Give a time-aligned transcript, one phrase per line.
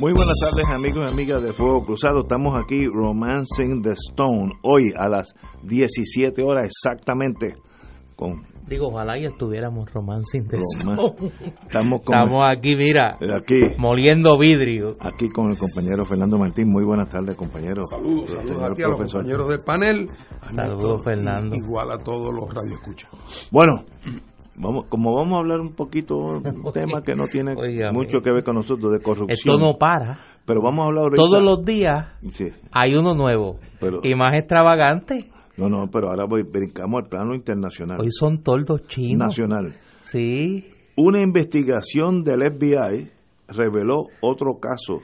[0.00, 2.20] Muy buenas tardes amigos y amigas de Fuego Cruzado.
[2.20, 5.34] Estamos aquí Romancing the Stone hoy a las
[5.64, 7.54] 17 horas exactamente
[8.16, 11.14] con Digo, ojalá y estuviéramos romancing Stone.
[11.66, 14.96] Estamos, con- Estamos aquí, mira, aquí moliendo vidrio.
[15.00, 16.70] aquí con el compañero Fernando Martín.
[16.70, 17.82] Muy buenas tardes, compañero.
[17.90, 20.08] Saludos, saludos señor aquí a los compañeros del panel.
[20.40, 21.56] A Saludos, Fernando.
[21.56, 23.10] Igual a todos los radioescuchas.
[23.50, 23.84] Bueno,
[24.60, 26.42] vamos, como vamos a hablar un poquito un
[26.72, 27.54] tema que no tiene
[27.92, 30.18] mucho que ver con nosotros de corrupción, Esto no para.
[30.44, 31.22] pero vamos a hablar ahorita.
[31.22, 35.30] Todos los días Sí, hay uno nuevo Pero- y más extravagante.
[35.56, 39.28] no, no, pero ahora voy, brincamos al plano internacional, Hoy son tordos chinos.
[39.28, 39.76] nacional.
[40.02, 40.66] Sí.
[40.96, 43.10] Una investigación del FBI
[43.48, 45.00] reveló otro caso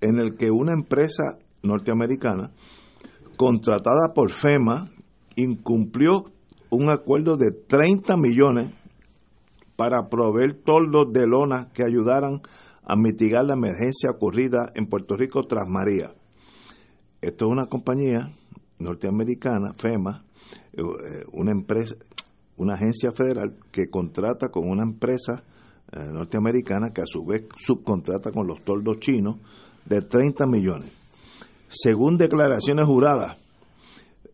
[0.00, 2.50] en el que una empresa norteamericana
[3.36, 4.86] contratada por FEMA
[5.36, 6.24] incumplió
[6.72, 8.70] un acuerdo de 30 millones
[9.76, 12.40] para proveer toldos de lona que ayudaran
[12.82, 16.14] a mitigar la emergencia ocurrida en Puerto Rico tras María.
[17.20, 18.32] Esto es una compañía
[18.78, 20.24] norteamericana, FEMA,
[20.72, 20.82] eh,
[21.32, 21.94] una empresa,
[22.56, 25.44] una agencia federal que contrata con una empresa
[25.92, 29.36] eh, norteamericana que a su vez subcontrata con los toldos chinos
[29.84, 30.90] de 30 millones.
[31.68, 33.41] Según declaraciones juradas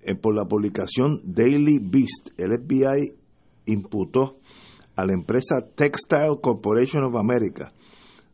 [0.09, 3.15] eh, por la publicación Daily Beast, el FBI
[3.67, 4.39] imputó
[4.97, 7.73] a la empresa Textile Corporation of America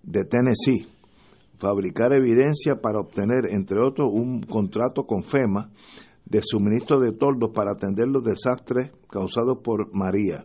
[0.05, 0.87] de Tennessee
[1.59, 5.71] fabricar evidencia para obtener, entre otros, un contrato con FEMA
[6.25, 10.45] de suministro de toldos para atender los desastres causados por María,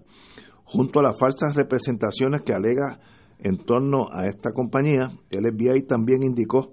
[0.64, 3.00] junto a las falsas representaciones que alega
[3.38, 6.72] en torno a esta compañía, el FBI también indicó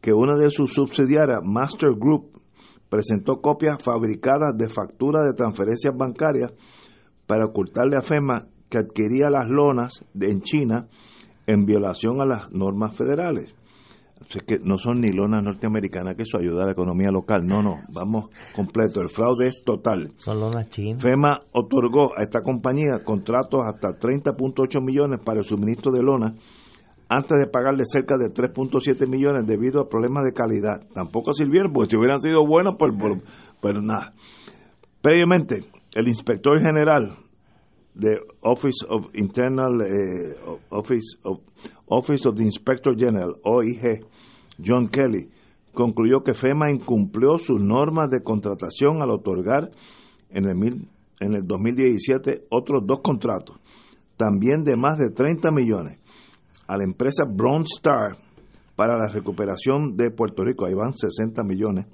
[0.00, 2.35] que una de sus subsidiarias, Master Group,
[2.88, 6.52] presentó copias fabricadas de facturas de transferencias bancarias
[7.26, 10.88] para ocultarle a FEMA que adquiría las lonas de- en China
[11.46, 13.54] en violación a las normas federales.
[14.28, 17.46] Sea que no son ni lonas norteamericanas, que eso ayuda a la economía local.
[17.46, 19.00] No, no, vamos completo.
[19.02, 20.12] El fraude es total.
[20.16, 21.02] Son lonas chinas.
[21.02, 26.34] FEMA otorgó a esta compañía contratos hasta 30.8 millones para el suministro de lona
[27.08, 30.86] antes de pagarle cerca de 3.7 millones debido a problemas de calidad.
[30.92, 32.92] Tampoco sirvieron, porque si hubieran sido buenos, pues,
[33.60, 34.12] pues- nada.
[35.00, 37.16] Previamente, el inspector general
[37.94, 40.36] de Office of Internal eh,
[40.70, 41.40] Office of
[41.86, 44.04] Office of the Inspector General OIG
[44.64, 45.30] John Kelly
[45.72, 49.70] concluyó que FEMA incumplió sus normas de contratación al otorgar
[50.30, 50.88] en el mil-
[51.20, 53.56] en el 2017 otros dos contratos
[54.16, 55.98] también de más de 30 millones
[56.66, 58.16] a la empresa Bronze Star
[58.74, 61.86] para la recuperación de Puerto Rico ahí van 60 millones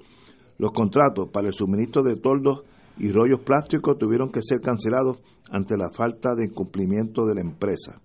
[0.57, 2.63] los contratos para el suministro de toldos
[2.97, 5.17] y rollos plásticos tuvieron que ser cancelados
[5.51, 8.01] ante la falta de cumplimiento de la empresa.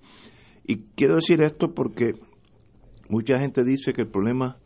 [0.66, 2.12] Y quiero decir esto porque
[3.08, 4.56] mucha gente dice que el problema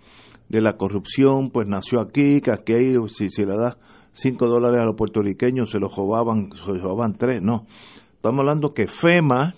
[0.49, 3.79] de la corrupción pues nació aquí, que aquí si se le da
[4.13, 7.43] 5 dólares a los puertorriqueños se los robaban, se los robaban 3.
[7.43, 7.67] No,
[8.15, 9.55] estamos hablando que FEMA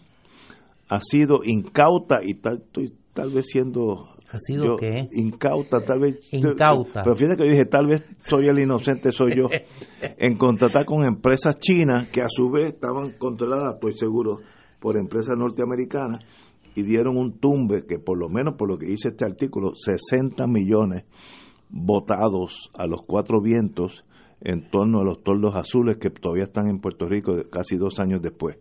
[0.89, 5.09] ha sido incauta y tal, estoy tal vez siendo ¿Ha sido yo, qué?
[5.13, 6.19] Incauta, tal vez.
[6.33, 7.05] Incauta.
[7.05, 9.47] Pero fíjate que yo dije, tal vez soy el inocente, soy yo.
[10.19, 14.39] en contratar con empresas chinas que a su vez estaban controladas, estoy seguro,
[14.81, 16.25] por empresas norteamericanas
[16.75, 20.47] y dieron un tumbe que por lo menos por lo que dice este artículo, 60
[20.47, 21.05] millones
[21.71, 24.05] votados a los cuatro vientos
[24.41, 28.21] en torno a los toldos azules que todavía están en Puerto Rico casi dos años
[28.21, 28.59] después.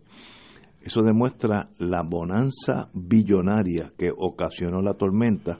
[0.84, 5.58] Eso demuestra la bonanza billonaria que ocasionó la tormenta,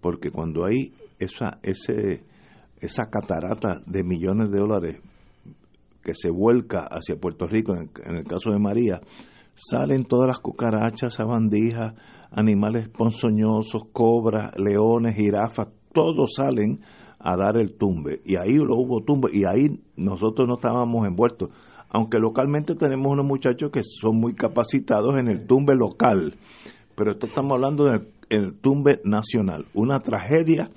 [0.00, 2.24] porque cuando hay esa, ese,
[2.80, 5.00] esa catarata de millones de dólares
[6.02, 9.00] que se vuelca hacia Puerto Rico, en, el caso de María,
[9.54, 11.94] salen todas las cucarachas, sabandijas,
[12.32, 16.80] animales ponzoñosos, cobras, leones, jirafas, todos salen
[17.20, 18.22] a dar el tumbe.
[18.24, 21.50] Y ahí lo hubo tumbe, y ahí nosotros no estábamos envueltos
[21.90, 26.36] aunque localmente tenemos unos muchachos que son muy capacitados en el tumbe local,
[26.94, 30.68] pero esto estamos hablando del el tumbe nacional, una tragedia,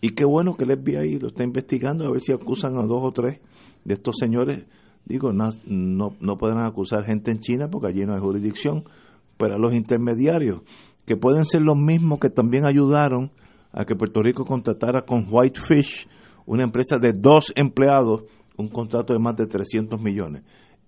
[0.00, 3.00] y qué bueno que el FBI lo está investigando, a ver si acusan a dos
[3.02, 3.40] o tres
[3.84, 4.64] de estos señores,
[5.04, 8.84] digo, no, no, no acusar gente en China porque allí no hay jurisdicción,
[9.36, 10.62] pero a los intermediarios,
[11.04, 13.30] que pueden ser los mismos que también ayudaron
[13.72, 16.08] a que Puerto Rico contratara con Whitefish
[16.46, 18.22] una empresa de dos empleados,
[18.58, 20.42] un contrato de más de 300 millones.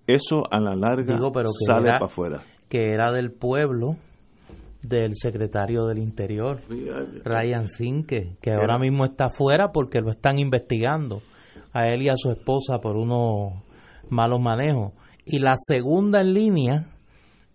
[0.06, 2.42] Eso a la larga Digo, pero sale para afuera.
[2.68, 3.96] que era del pueblo
[4.82, 6.60] del secretario del Interior,
[7.24, 11.20] Ryan Sinke, que Era- ahora mismo está afuera porque lo están investigando
[11.72, 13.62] a él y a su esposa por unos
[14.08, 14.92] malos manejos.
[15.26, 16.86] Y la segunda en línea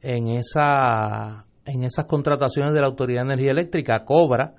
[0.02, 4.54] en esa en esas contrataciones de la Autoridad de Energía Eléctrica, Cobra,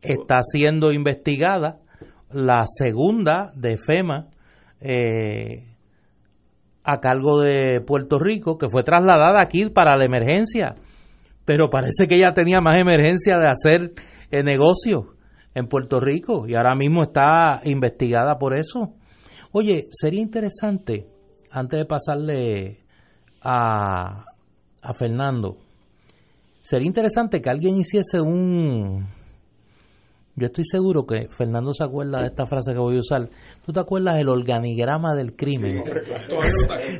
[0.00, 1.80] está siendo investigada
[2.30, 4.28] la segunda de FEMA
[4.80, 5.74] eh,
[6.82, 10.76] a cargo de Puerto Rico, que fue trasladada aquí para la emergencia,
[11.44, 13.92] pero parece que ella tenía más emergencia de hacer
[14.30, 15.14] eh, negocio
[15.54, 18.94] en Puerto Rico y ahora mismo está investigada por eso.
[19.52, 21.06] Oye, sería interesante,
[21.50, 22.80] antes de pasarle
[23.40, 24.24] a,
[24.82, 25.56] a Fernando,
[26.60, 29.06] sería interesante que alguien hiciese un...
[30.36, 33.28] Yo estoy seguro que Fernando se acuerda de esta frase que voy a usar.
[33.64, 35.84] ¿Tú te acuerdas del organigrama del crimen?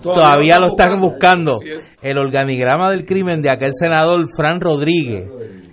[0.03, 1.55] Todavía lo están buscando.
[2.01, 5.29] El organigrama del crimen de aquel senador Fran Rodríguez,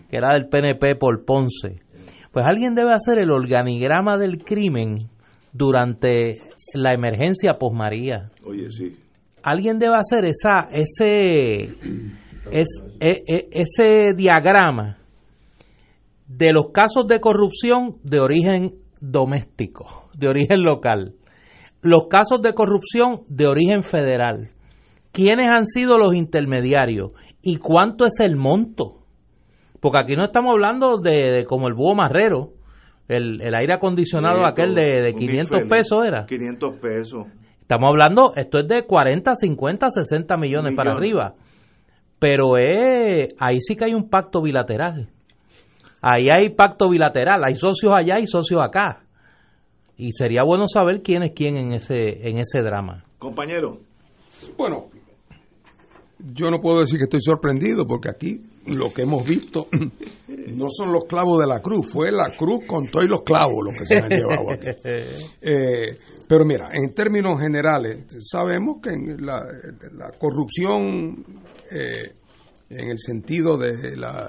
[0.10, 1.82] que era del PNP por Ponce.
[2.32, 4.96] Pues alguien debe hacer el organigrama del crimen
[5.54, 6.38] durante
[6.74, 8.32] la emergencia posmaría.
[8.46, 8.96] Oye, sí.
[9.44, 11.74] Alguien debe hacer esa ese
[12.52, 14.98] es, e- e- ese diagrama
[16.38, 21.16] de los casos de corrupción de origen doméstico, de origen local,
[21.82, 24.52] los casos de corrupción de origen federal,
[25.12, 27.12] quiénes han sido los intermediarios
[27.42, 29.00] y cuánto es el monto.
[29.80, 32.54] Porque aquí no estamos hablando de, de como el búho marrero,
[33.08, 35.70] el, el aire acondicionado aquel de, de Un 500 infeliz.
[35.70, 36.26] pesos era.
[36.26, 37.26] 500 pesos.
[37.60, 41.34] Estamos hablando, esto es de 40, 50, 60 millones para arriba.
[42.20, 45.10] Pero es, ahí sí que hay un pacto bilateral.
[46.02, 49.04] Ahí hay pacto bilateral, hay socios allá y socios acá.
[49.98, 53.06] Y sería bueno saber quién es quién en ese, en ese drama.
[53.20, 53.80] Compañero,
[54.58, 54.88] Bueno,
[56.18, 59.68] yo no puedo decir que estoy sorprendido porque aquí lo que hemos visto
[60.48, 63.72] no son los clavos de la cruz, fue la cruz con todos los clavos lo
[63.72, 64.68] que se han llevado aquí.
[65.42, 65.92] Eh,
[66.28, 69.46] pero mira, en términos generales, sabemos que en la,
[69.94, 71.26] la corrupción,
[71.70, 72.14] eh,
[72.70, 74.28] en el sentido de la,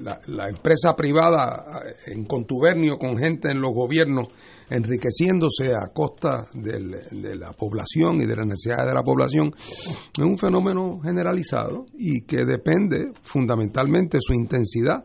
[0.00, 4.28] la- la empresa privada eh, en contubernio con gente en los gobiernos,
[4.70, 10.38] enriqueciéndose a costa de la población y de las necesidades de la población, es un
[10.38, 15.04] fenómeno generalizado y que depende fundamentalmente su intensidad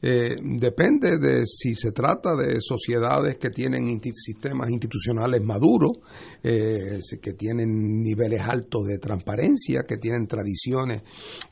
[0.00, 5.98] eh, depende de si se trata de sociedades que tienen sistemas institucionales maduros,
[6.42, 11.02] eh, que tienen niveles altos de transparencia, que tienen tradiciones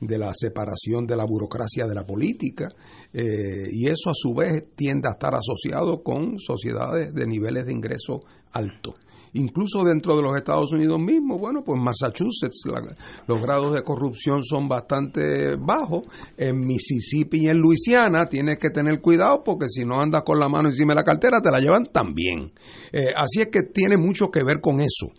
[0.00, 2.68] de la separación de la burocracia de la política,
[3.12, 7.72] eh, y eso a su vez tiende a estar asociado con sociedades de niveles de
[7.72, 8.20] ingreso
[8.52, 8.94] altos.
[9.38, 12.96] Incluso dentro de los Estados Unidos mismos, bueno, pues Massachusetts, la-
[13.26, 16.02] los grados de corrupción son bastante bajos.
[16.36, 20.48] En Mississippi y en Luisiana tienes que tener cuidado porque si no andas con la
[20.48, 22.52] mano encima de la cartera te la llevan también.
[22.96, 25.12] Eh, así es que tiene mucho que ver con eso.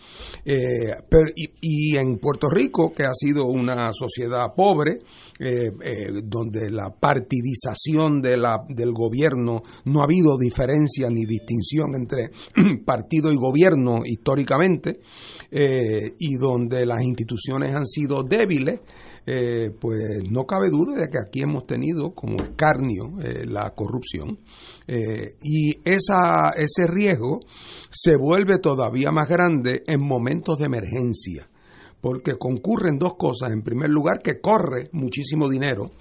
[0.44, 0.96] Eh,
[1.62, 4.98] y, en Puerto Rico, que ha sido una sociedad pobre,
[5.40, 5.70] eh,
[6.24, 12.32] donde la partidización del gobierno no ha habido diferencia ni distinción entre
[12.84, 15.00] partido y gobierno históricamente,
[15.52, 18.80] y donde las instituciones han sido débiles,
[19.30, 20.00] eh, pues
[20.32, 24.40] no cabe duda de que aquí hemos tenido como escarnio eh, la corrupción
[24.88, 27.42] eh, y esa, ese riesgo
[27.92, 31.50] se vuelve todavía más grande en momentos de emergencia
[32.00, 33.52] porque concurren dos cosas.
[33.52, 35.92] En primer lugar, que corre muchísimo dinero.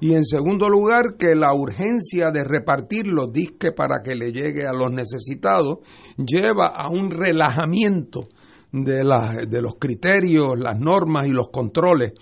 [0.00, 4.66] Y en segundo lugar, que la urgencia de repartir los disques para que le llegue
[4.66, 5.78] a los necesitados
[6.18, 8.28] lleva a un relajamiento
[8.72, 12.12] de, la- de los criterios, las normas y los controles.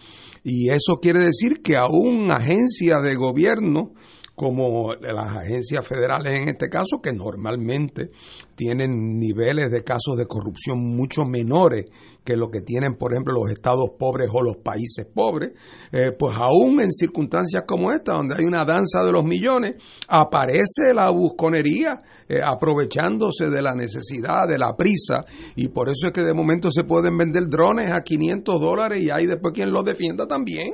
[0.49, 3.95] Y eso quiere decir que aún agencias de gobierno,
[4.37, 8.11] como las agencias federales en este caso, que normalmente
[8.55, 11.87] tienen niveles de casos de corrupción mucho menores
[12.23, 15.53] que lo que tienen, por ejemplo, los estados pobres o los países pobres,
[15.91, 19.77] eh, pues aún en circunstancias como esta, donde hay una danza de los millones,
[20.09, 25.25] aparece la busconería eh, aprovechándose de la necesidad, de la prisa,
[25.55, 29.11] y por eso es que de momento se pueden vender drones a 500 dólares y
[29.11, 30.73] hay después quien los defienda también.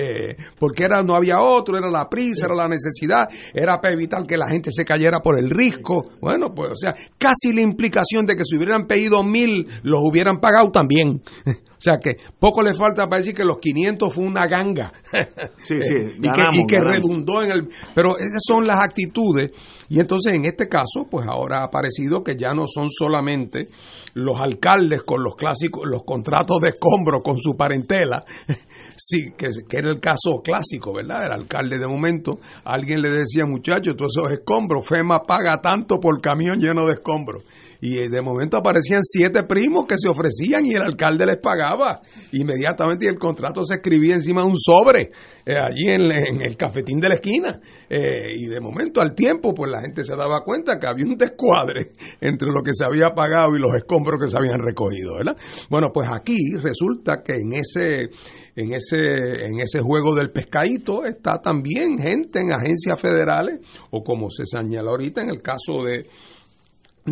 [0.00, 4.24] Eh, porque era no había otro, era la prisa, era la necesidad, era para evitar
[4.24, 6.12] que la gente se cayera por el risco.
[6.20, 10.38] Bueno, pues, o sea, casi la implicación de que si hubieran pedido mil, los hubieran
[10.38, 11.20] pagado también.
[11.78, 14.92] O sea que poco le falta para decir que los 500 fue una ganga.
[15.64, 17.68] Sí, sí, y que, ganamos, y que redundó en el...
[17.94, 19.52] Pero esas son las actitudes.
[19.88, 23.68] Y entonces en este caso, pues ahora ha aparecido que ya no son solamente
[24.14, 28.24] los alcaldes con los clásicos, los contratos de escombro con su parentela.
[29.00, 31.26] Sí, que, que era el caso clásico, ¿verdad?
[31.26, 36.20] El alcalde de momento, alguien le decía, muchachos, todos esos escombros, FEMA paga tanto por
[36.20, 37.44] camión lleno de escombros.
[37.80, 42.00] Y eh, de momento aparecían siete primos que se ofrecían y el alcalde les pagaba
[42.32, 45.10] inmediatamente y el contrato se escribía encima de un sobre
[45.46, 47.60] eh, allí en, el cafetín de la esquina.
[47.88, 51.16] Eh, y de momento al tiempo, pues la gente se daba cuenta que había un
[51.16, 55.36] descuadre entre lo que se había pagado y los escombros que se habían recogido, ¿verdad?
[55.70, 58.10] Bueno, pues aquí resulta que en ese
[58.56, 64.30] en ese, en ese juego del pescadito está también gente en agencias federales, o como
[64.30, 66.08] se señala ahorita en el caso de,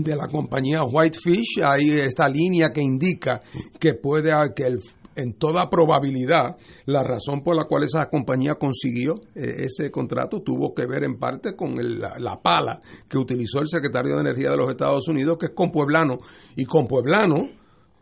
[0.03, 3.41] de la compañía Whitefish, hay esta línea que indica
[3.79, 4.81] que puede que el,
[5.17, 10.75] en toda probabilidad la razón por la cual esa compañía consiguió eh, ese contrato tuvo
[10.75, 14.51] que ver en parte con el- la, la pala que utilizó el secretario de Energía
[14.51, 16.19] de los Estados Unidos, que es con Pueblano,
[16.57, 17.49] y con Pueblano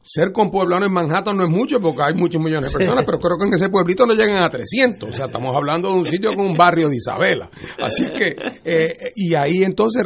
[0.07, 3.19] ser con pueblano en Manhattan no es mucho porque hay muchos millones de personas, pero
[3.19, 5.09] creo que en ese pueblito no llegan a 300.
[5.09, 7.51] O sea, estamos hablando de un sitio con un barrio de Isabela.
[7.83, 10.03] Así que, eh, y ahí entonces,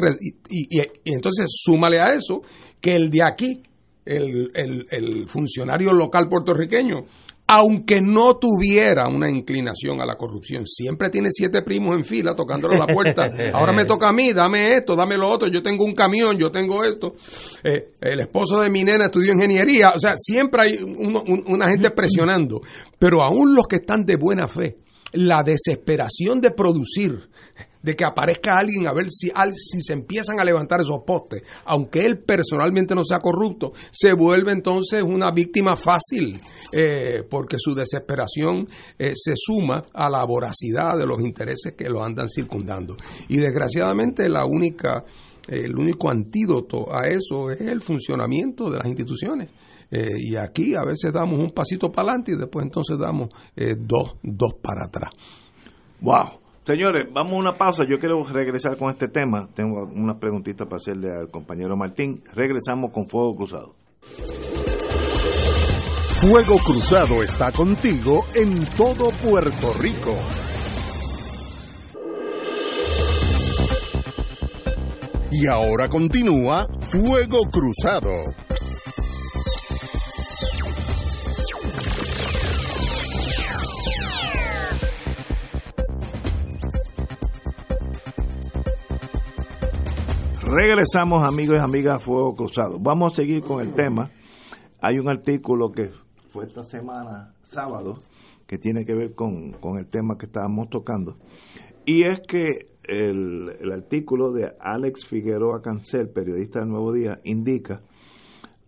[0.48, 2.42] y- y entonces súmale a eso
[2.80, 3.62] que el de aquí,
[4.04, 7.04] el, el- el funcionario local puertorriqueño,
[7.50, 12.76] aunque no tuviera una inclinación a la corrupción, siempre tiene siete primos en fila tocándole
[12.78, 13.22] la puerta.
[13.54, 16.50] Ahora me toca a mí, dame esto, dame lo otro, yo tengo un camión, yo
[16.50, 17.14] tengo esto.
[17.64, 21.68] Eh, el esposo de mi nena estudió ingeniería, o sea, siempre hay uno- un- una
[21.70, 22.60] gente presionando,
[22.98, 24.76] pero aún los que están de buena fe,
[25.14, 27.27] la desesperación de producir,
[27.82, 31.42] de que aparezca alguien a ver si, al- si se empiezan a levantar esos postes,
[31.64, 36.40] aunque él personalmente no sea corrupto, se vuelve entonces una víctima fácil,
[36.72, 38.66] eh, porque su desesperación
[38.98, 42.96] eh, se suma a la voracidad de los intereses que lo andan circundando.
[43.28, 45.04] Y desgraciadamente la única,
[45.46, 49.50] el único antídoto a eso es el funcionamiento de las instituciones.
[49.90, 53.74] Eh, y aquí a veces damos un pasito para adelante y después entonces damos eh,
[53.78, 55.10] dos, dos para atrás.
[56.00, 56.40] Wow.
[56.68, 57.84] Señores, vamos a una pausa.
[57.88, 59.48] Yo quiero regresar con este tema.
[59.54, 62.22] Tengo unas preguntitas para hacerle al compañero Martín.
[62.34, 63.74] Regresamos con Fuego Cruzado.
[66.20, 70.14] Fuego Cruzado está contigo en todo Puerto Rico.
[75.32, 78.12] Y ahora continúa Fuego Cruzado.
[90.50, 92.78] Regresamos, amigos y amigas, a Fuego Cruzado.
[92.80, 94.10] Vamos a seguir con el tema.
[94.80, 95.90] Hay un artículo que
[96.30, 97.98] fue esta semana, sábado,
[98.46, 101.16] que tiene que ver con, con el tema que estábamos tocando.
[101.84, 107.82] Y es que el, el artículo de Alex Figueroa Cancel, periodista del Nuevo Día, indica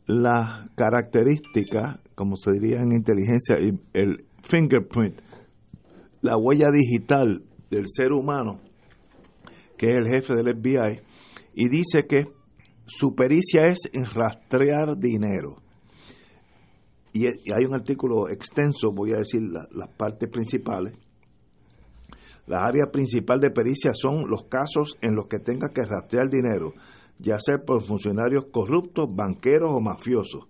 [0.06, 5.18] las características, como se diría en inteligencia, el- el fingerprint,
[6.20, 8.60] la huella digital del ser humano,
[9.78, 11.00] que es el jefe del FBI,
[11.54, 12.28] y dice que
[12.87, 15.57] su pericia es en rastrear dinero.
[17.12, 20.95] Y, hay un artículo extenso, voy a decir la- las partes principales.
[22.47, 26.73] Las áreas principal de pericia son los casos en los que tenga que rastrear dinero,
[27.19, 30.49] ya sea por funcionarios corruptos, banqueros o mafiosos.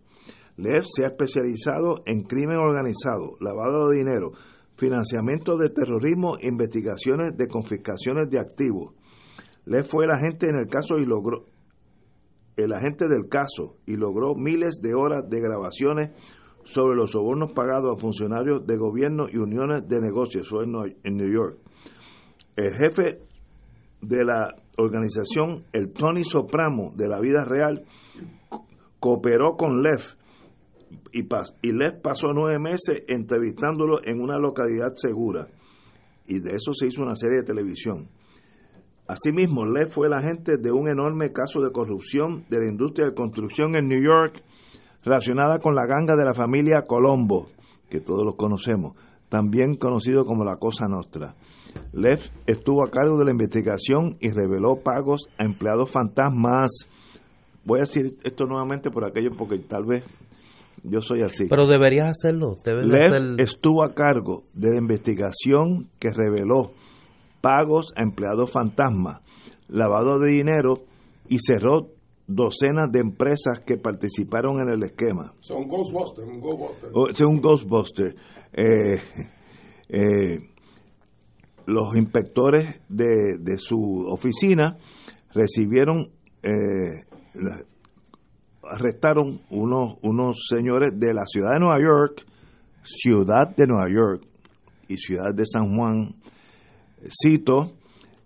[0.56, 4.32] Lev se ha especializado en crimen organizado, lavado de dinero,
[4.76, 8.94] financiamiento de terrorismo, investigaciones de confiscaciones de activos.
[9.70, 11.44] Lev fue el agente en el caso y logró
[12.56, 16.10] el agente del caso y logró miles de horas de grabaciones
[16.64, 20.52] sobre los sobornos pagados a funcionarios de gobierno y uniones de negocios
[21.04, 21.56] en New York.
[22.56, 23.20] El jefe
[24.02, 27.84] de la organización, el Tony Soprano de la vida real,
[28.48, 28.66] co-
[28.98, 30.00] cooperó con Lev
[31.12, 31.20] y,
[31.62, 35.46] y Lev pasó nueve meses entrevistándolo en una localidad segura
[36.26, 38.08] y de eso se hizo una serie de televisión.
[39.10, 43.14] Asimismo, Lev fue el agente de un enorme caso de corrupción de la industria de
[43.14, 44.40] construcción en New York
[45.04, 47.48] relacionada con la ganga de la familia Colombo,
[47.88, 48.92] que todos los conocemos,
[49.28, 51.34] también conocido como la Cosa Nostra.
[51.92, 56.70] Lev estuvo a cargo de la investigación y reveló pagos a empleados fantasmas.
[57.64, 60.04] Voy a decir esto nuevamente por aquello porque tal vez
[60.84, 61.46] yo soy así.
[61.48, 62.54] Pero deberías hacerlo.
[62.64, 66.72] Debes de Lev hacer- estuvo a cargo de la investigación que reveló
[67.40, 69.22] pagos a empleados fantasma,
[69.68, 70.84] lavado de dinero
[71.28, 71.88] y cerró
[72.26, 75.32] docenas de empresas que participaron en el esquema.
[75.40, 76.90] Son Ghostbusters, un Ghostbuster.
[76.92, 78.14] O- es un Ghostbuster.
[78.52, 79.00] Eh,
[79.88, 80.38] eh,
[81.66, 83.78] los inspectores de, de su
[84.08, 84.76] oficina
[85.34, 86.10] recibieron,
[86.42, 87.04] eh,
[88.62, 92.24] arrestaron unos, unos señores de la ciudad de Nueva York,
[92.82, 94.22] ciudad de Nueva York
[94.88, 96.14] y ciudad de San Juan,
[97.08, 97.72] cito,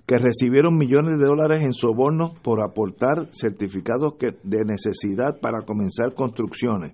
[0.06, 6.14] que recibieron millones de dólares en sobornos por aportar certificados que, de necesidad para comenzar
[6.14, 6.92] construcciones.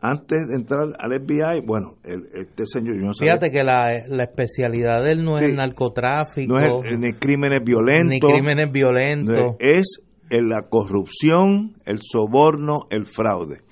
[0.00, 4.24] Antes de entrar al FBI, bueno, el- este señor, yo no Fíjate que la, la
[4.24, 8.72] especialidad de él no es el narcotráfico, no es el- ni crímenes violentos, ni crímenes
[8.72, 9.56] violentos.
[9.58, 13.62] es, es el- la corrupción, el soborno, el fraude.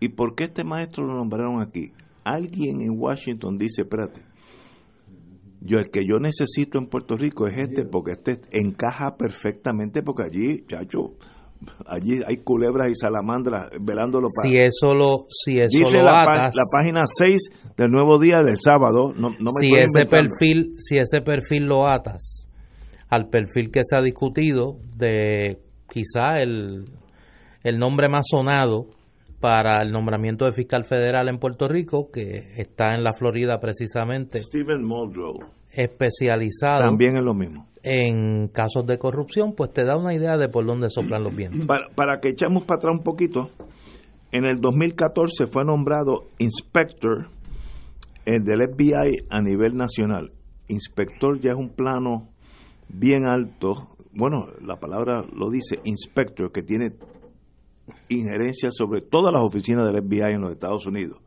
[0.00, 1.92] ¿Y por qué este maestro lo nombraron aquí?
[2.24, 4.22] Alguien en Washington dice, espérate,
[5.64, 10.24] yo el que yo necesito en Puerto Rico es este, porque este encaja perfectamente, porque
[10.24, 11.14] allí, chacho,
[11.86, 14.48] allí hay culebras y salamandras velándolo para...
[14.50, 18.42] si eso lo, si eso Dice lo la, atas, la página 6 del Nuevo Día
[18.42, 20.28] del sábado, no, no me si ese inventando.
[20.38, 22.46] perfil, si ese perfil lo atas
[23.08, 26.84] al perfil que se ha discutido de quizá el,
[27.62, 28.88] el nombre más sonado
[29.44, 34.38] para el nombramiento de fiscal federal en Puerto Rico, que está en la Florida precisamente,
[34.38, 35.34] Stephen Muldrow,
[35.70, 37.66] especializado también es lo mismo.
[37.82, 41.66] en casos de corrupción, pues te da una idea de por dónde soplan los vientos.
[41.66, 43.50] Para, para que echamos para atrás un poquito,
[44.32, 47.28] en el 2014 fue nombrado inspector
[48.24, 50.32] eh, del FBI a nivel nacional.
[50.68, 52.30] Inspector ya es un plano
[52.88, 53.94] bien alto.
[54.14, 56.92] Bueno, la palabra lo dice, inspector, que tiene
[58.08, 61.20] injerencia sobre todas las oficinas del FBI en los Estados Unidos.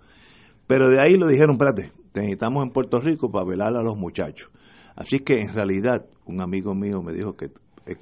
[0.67, 3.95] Pero de ahí lo dijeron, espérate, te necesitamos en Puerto Rico para velar a los
[3.95, 4.49] muchachos.
[4.95, 7.51] Así que en realidad un amigo mío me dijo que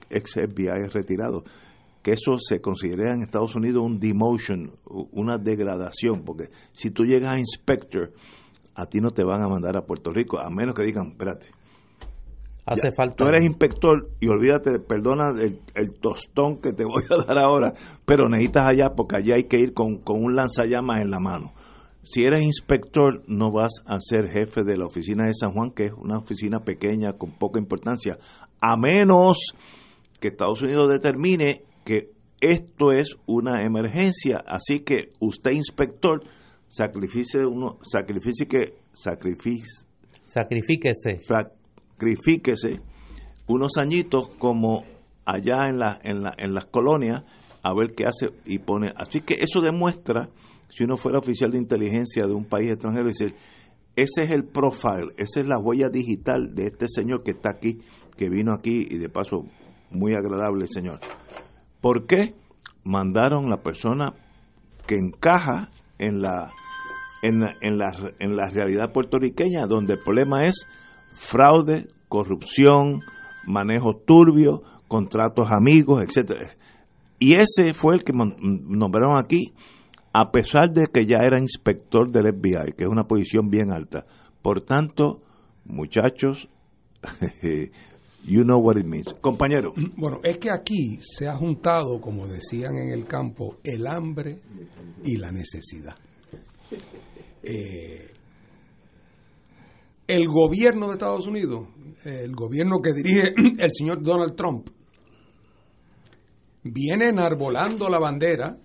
[0.10, 1.44] ex FBI es retirado,
[2.02, 4.72] que eso se considera en Estados Unidos un demotion,
[5.12, 8.14] una degradación, porque si tú llegas a inspector,
[8.76, 11.48] a ti no te van a mandar a Puerto Rico, a menos que digan, espérate,
[12.66, 17.04] Hace ya, falta Tú eres inspector y olvídate, perdona el, el tostón que te voy
[17.10, 17.74] a dar ahora,
[18.06, 21.54] pero necesitas allá porque allá hay que ir con, con un lanzallamas en la mano.
[22.02, 25.86] Si eres inspector, no vas a ser jefe de la oficina de San Juan, que
[25.86, 28.20] es una oficina pequeña con poca importancia,
[28.62, 29.56] a menos
[30.20, 32.12] que Estados Unidos determine que
[32.42, 34.44] esto es una emergencia.
[34.46, 36.22] Así que usted, inspector,
[36.70, 39.88] sacrifice uno, sacrifique, sacrifice,
[40.28, 41.22] sacrifíquese.
[41.96, 42.82] Sacrifíquese
[43.48, 44.84] unos añitos como
[45.26, 47.24] allá en, la, en, la, en las colonias
[47.64, 48.92] a ver qué hace y pone.
[48.96, 50.30] Así que eso demuestra,
[50.70, 53.34] si uno fuera oficial de inteligencia de un país extranjero, dice,
[53.96, 57.80] ese es el profile, esa es la huella digital de este señor que está aquí,
[58.18, 59.46] que vino aquí y de paso
[59.90, 61.00] muy agradable señor.
[61.82, 62.36] ¿Por qué?
[62.84, 64.14] Mandaron la persona
[64.86, 66.50] que encaja en la,
[67.24, 70.68] en la, en la, en la realidad puertorriqueña, donde el problema es
[71.16, 73.02] fraude, corrupción,
[73.48, 76.56] manejo turbio, contratos amigos, etcétera.
[77.20, 79.54] Y ese fue el que nombraron aquí,
[80.14, 84.06] a pesar de que ya era inspector del FBI, que es una posición bien alta.
[84.42, 85.22] Por tanto,
[85.66, 86.50] muchachos,
[88.24, 89.14] you know what it means.
[89.22, 94.42] Compañero, Bueno, es que aquí se ha juntado, como decían en el campo, el hambre
[95.04, 95.96] y la necesidad.
[97.42, 98.12] Eh,
[100.08, 101.68] el gobierno de Estados Unidos,
[102.04, 104.70] el gobierno que dirige el señor Donald Trump,
[106.64, 108.58] viene enarbolando la bandera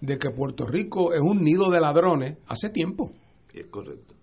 [0.00, 3.12] de que Puerto Rico es un nido de ladrones hace tiempo.
[3.52, 4.14] es correcto.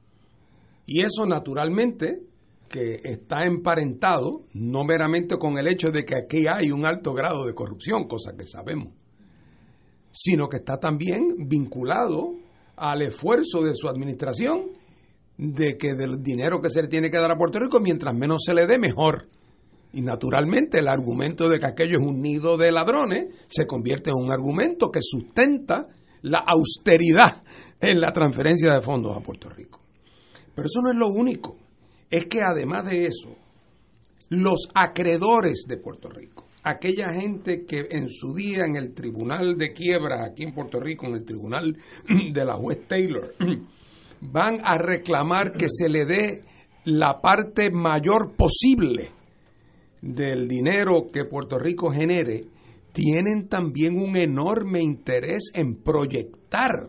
[0.86, 2.22] Y eso naturalmente
[2.70, 7.46] que está emparentado no meramente con el hecho de que aquí hay un alto grado
[7.46, 8.94] de corrupción, cosa que sabemos,
[10.12, 12.34] sino que está también vinculado
[12.76, 14.72] al esfuerzo de su administración
[15.38, 18.44] de que del dinero que se le tiene que dar a Puerto Rico, mientras menos
[18.46, 19.28] se le dé, mejor.
[19.94, 24.18] Y naturalmente el argumento de que aquello es un nido de ladrones se convierte en
[24.18, 25.88] un argumento que sustenta
[26.22, 27.42] la austeridad
[27.80, 29.80] en la transferencia de fondos a Puerto Rico.
[30.54, 31.58] Pero eso no es lo único.
[32.10, 33.36] Es que además de eso,
[34.30, 39.72] los acreedores de Puerto Rico, aquella gente que en su día en el Tribunal de
[39.72, 41.78] Quiebras aquí en Puerto Rico, en el Tribunal
[42.34, 43.34] de la juez Taylor,
[44.22, 46.44] van a reclamar que se le dé
[46.86, 49.12] la parte mayor posible
[50.02, 52.46] del dinero que Puerto Rico genere,
[52.94, 56.88] tienen también un enorme interés en proyectar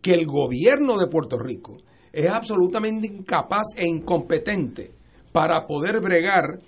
[0.00, 1.78] que el gobierno de Puerto Rico
[2.12, 4.92] es absolutamente incapaz e incompetente
[5.32, 6.60] para poder bregar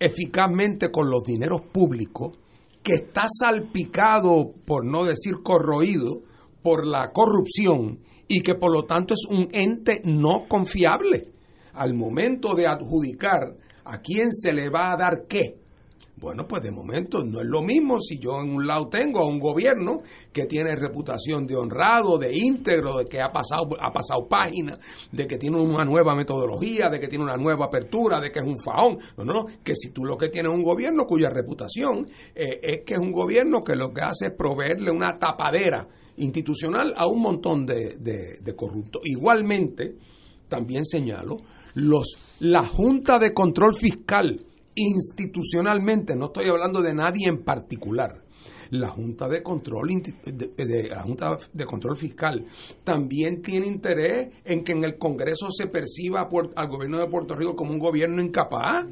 [0.00, 2.36] eficazmente con los dineros públicos
[2.82, 6.22] que está salpicado, por no decir corroído,
[6.62, 11.32] por la corrupción y que por lo tanto es un ente no confiable.
[11.72, 15.56] Al momento de adjudicar a quién se le va a dar qué,
[16.20, 19.28] bueno, pues de momento no es lo mismo si yo en un lado tengo a
[19.28, 20.00] un gobierno
[20.32, 24.78] que tiene reputación de honrado, de íntegro, de que ha pasado, ha pasado página,
[25.12, 28.46] de que tiene una nueva metodología, de que tiene una nueva apertura, de que es
[28.46, 28.98] un faón.
[29.16, 32.58] No, no, no, que si tú lo que tienes es un gobierno cuya reputación eh,
[32.62, 35.86] es que es un gobierno que lo que hace es proveerle una tapadera
[36.18, 39.02] institucional a un montón de, de corruptos.
[39.04, 39.96] Igualmente,
[40.48, 41.36] también señalo,
[41.74, 48.22] los, la Junta de Control Fiscal institucionalmente, no estoy hablando de nadie en particular,
[48.70, 52.44] la Junta de Control de, la Junta de Control Fiscal
[52.84, 57.56] también tiene interés en que en el Congreso se perciba al gobierno de Puerto Rico
[57.56, 58.86] como un gobierno incapaz,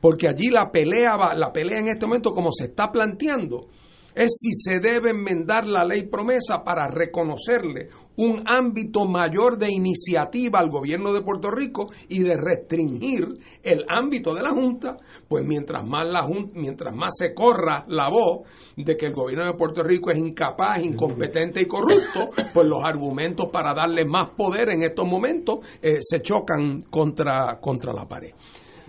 [0.00, 3.68] porque allí la pelea va, la pelea en este momento como se está planteando
[4.16, 10.58] es si se debe enmendar la ley promesa para reconocerle un ámbito mayor de iniciativa
[10.58, 13.28] al gobierno de Puerto Rico y de restringir
[13.62, 14.96] el ámbito de la Junta,
[15.28, 19.52] pues mientras más, la mientras más se corra la voz de que el gobierno de
[19.52, 24.82] Puerto Rico es incapaz, incompetente y corrupto, pues los argumentos para darle más poder en
[24.82, 28.32] estos momentos eh, se chocan contra, contra la pared.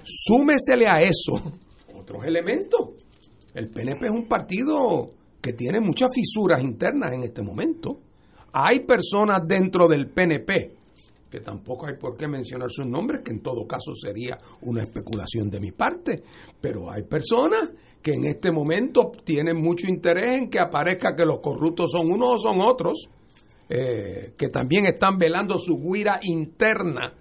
[0.03, 1.33] Súmesele a eso
[1.93, 2.91] otros elementos.
[3.53, 5.11] El PNP es un partido
[5.47, 8.01] que tiene muchas fisuras internas en este momento.
[8.51, 10.73] Hay personas dentro del PNP,
[11.31, 15.49] que tampoco hay por qué mencionar sus nombres, que en todo caso sería una especulación
[15.49, 16.21] de mi parte,
[16.59, 21.39] pero hay personas que en este momento tienen mucho interés en que aparezca que los
[21.39, 23.07] corruptos son unos o son otros,
[23.69, 27.13] eh, que también están velando su guira interna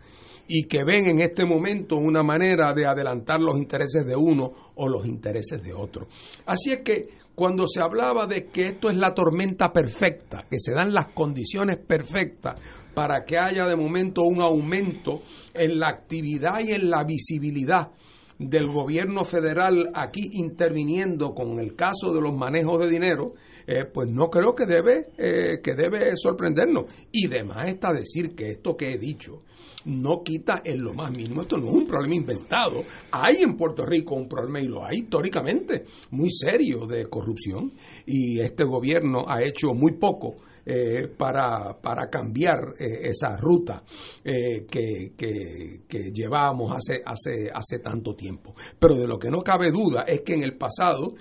[0.48, 4.88] y que ven en este momento una manera de adelantar los intereses de uno o
[4.88, 6.08] los intereses de otro.
[6.44, 10.72] Así es que cuando se hablaba de que esto es la tormenta perfecta, que se
[10.72, 12.58] dan las condiciones perfectas
[12.94, 15.20] para que haya de momento un aumento
[15.52, 17.90] en la actividad y en la visibilidad
[18.38, 23.34] del gobierno federal aquí interviniendo con el caso de los manejos de dinero,
[23.66, 26.84] eh, pues no creo que debe, eh, que debe sorprendernos.
[27.10, 29.42] Y demás está decir que esto que he dicho
[29.86, 31.42] no quita en lo más mínimo.
[31.42, 32.82] Esto no es un problema inventado.
[33.12, 37.72] Hay en Puerto Rico un problema, y lo hay históricamente, muy serio de corrupción.
[38.04, 40.36] Y este gobierno ha hecho muy poco
[40.68, 43.84] eh, para, para, cambiar eh, esa ruta
[44.24, 48.52] eh, que, que, llevábamos hace, hace, hace tanto tiempo.
[48.76, 51.14] Pero de lo que no cabe duda es que en el pasado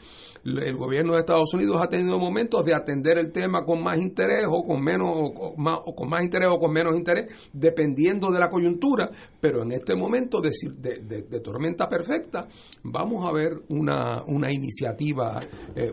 [0.43, 4.45] el gobierno de Estados Unidos ha tenido momentos de atender el tema con más interés
[4.49, 8.39] o con menos o, más, o con más interés o con menos interés, dependiendo de
[8.39, 12.47] la coyuntura, pero en este momento de, de, de, tormenta perfecta
[12.81, 15.39] vamos a ver una, una iniciativa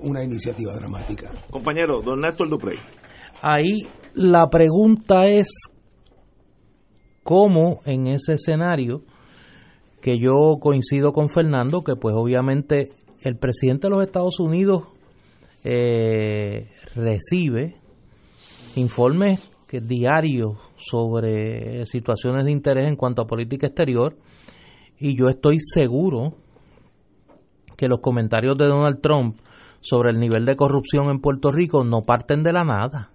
[0.01, 1.33] una iniciativa dramática.
[1.51, 2.79] Compañero, don Néstor Duprey.
[3.43, 3.83] Ahí
[4.15, 5.49] la pregunta es
[7.23, 9.03] cómo en ese escenario,
[10.01, 14.85] que yo coincido con Fernando, que pues obviamente el presidente de los Estados Unidos
[15.65, 17.77] eh, recibe
[18.77, 19.41] informes
[19.81, 24.17] diarios sobre situaciones de interés en cuanto a política exterior
[24.99, 26.35] y yo estoy seguro
[27.77, 29.39] que los comentarios de Donald Trump
[29.81, 33.11] sobre el nivel de corrupción en Puerto Rico no parten de la nada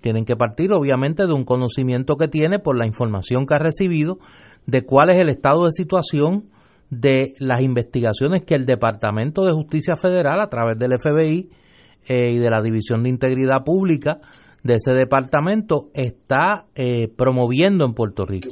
[0.00, 4.18] tienen que partir obviamente de un conocimiento que tiene por la información que ha recibido
[4.66, 6.50] de cuál es el estado de situación
[6.90, 11.50] de las investigaciones que el Departamento de Justicia Federal a través del FBI
[12.08, 14.18] eh, y de la División de Integridad Pública
[14.62, 18.48] de ese departamento está eh, promoviendo en Puerto Rico.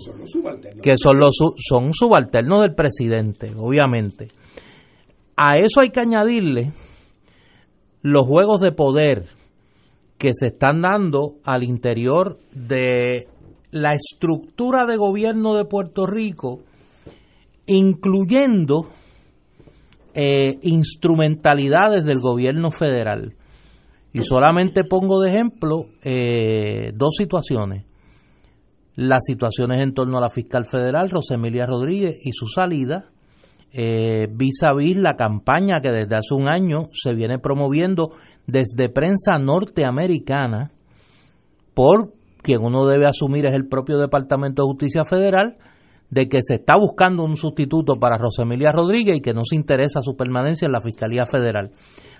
[0.82, 4.28] Que son los son subalternos del presidente, obviamente.
[5.36, 6.72] A eso hay que añadirle
[8.02, 9.26] los juegos de poder
[10.24, 13.28] que se están dando al interior de
[13.72, 16.60] la estructura de gobierno de Puerto Rico,
[17.66, 18.88] incluyendo
[20.14, 23.34] eh, instrumentalidades del gobierno federal.
[24.14, 27.84] Y solamente pongo de ejemplo eh, dos situaciones.
[28.94, 33.10] Las situaciones en torno a la fiscal federal, Rosemilia Rodríguez, y su salida,
[33.74, 38.12] eh, vis a vis la campaña que desde hace un año se viene promoviendo
[38.46, 40.70] desde prensa norteamericana
[41.74, 45.56] por quien uno debe asumir es el propio Departamento de Justicia Federal
[46.10, 50.00] de que se está buscando un sustituto para Rosemilia Rodríguez y que no se interesa
[50.00, 51.70] su permanencia en la Fiscalía Federal.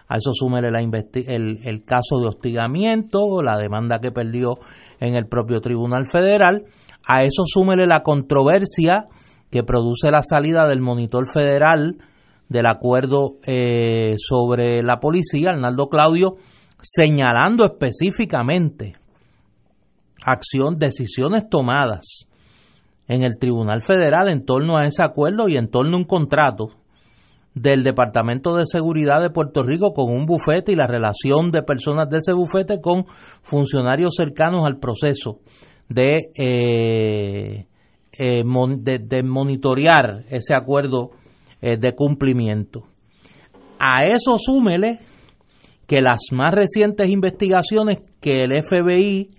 [0.08, 4.54] A eso súmele la el, el caso de hostigamiento, la demanda que perdió
[4.98, 6.64] en el propio Tribunal Federal.
[7.06, 9.04] A eso súmele la controversia
[9.50, 11.98] que produce la salida del monitor federal
[12.48, 16.37] del acuerdo eh, sobre la policía, Arnaldo Claudio,
[16.80, 18.92] señalando específicamente
[20.24, 22.26] acción, decisiones tomadas
[23.09, 26.70] en el Tribunal Federal en torno a ese acuerdo y en torno a un contrato
[27.54, 32.09] del Departamento de Seguridad de Puerto Rico con un bufete y la relación de personas
[32.11, 33.07] de ese bufete con
[33.42, 35.38] funcionarios cercanos al proceso
[35.88, 37.66] de, eh,
[38.18, 41.11] eh, de, monitorear ese acuerdo
[41.66, 42.83] eh, de cumplimiento.
[43.79, 44.98] A eso súmele
[45.87, 49.31] que las más recientes investigaciones que el FBI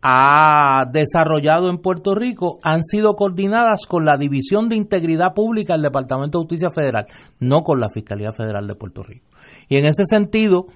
[0.00, 5.82] ha desarrollado en Puerto Rico han sido coordinadas con la División de Integridad Pública del
[5.82, 7.06] Departamento de Justicia Federal,
[7.40, 9.26] no con la Fiscalía Federal de Puerto Rico.
[9.68, 10.66] Y en ese sentido,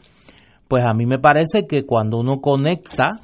[0.66, 3.20] pues a mí me parece que cuando uno conecta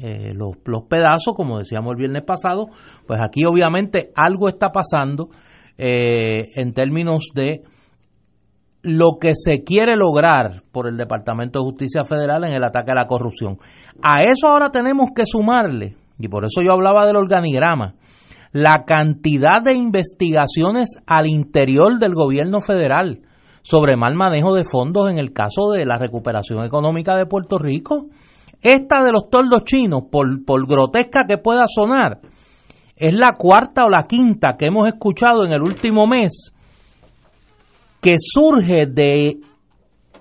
[0.00, 2.68] eh, los, los, pedazos, como decíamos el viernes pasado,
[3.08, 5.30] pues aquí obviamente algo está pasando
[5.78, 7.62] eh, en términos de
[8.82, 12.96] lo que se quiere lograr por el Departamento de Justicia Federal en el ataque a
[12.96, 13.58] la corrupción.
[14.02, 17.94] A eso ahora tenemos que sumarle, y por eso yo hablaba del organigrama,
[18.52, 23.22] la cantidad de investigaciones al interior del gobierno federal
[23.62, 28.06] sobre mal manejo de fondos en el caso de la recuperación económica de Puerto Rico.
[28.60, 32.20] Esta de los toldos chinos, por, por grotesca que pueda sonar,
[33.02, 36.52] es la cuarta o la quinta que hemos escuchado en el último mes
[38.00, 39.38] que surge de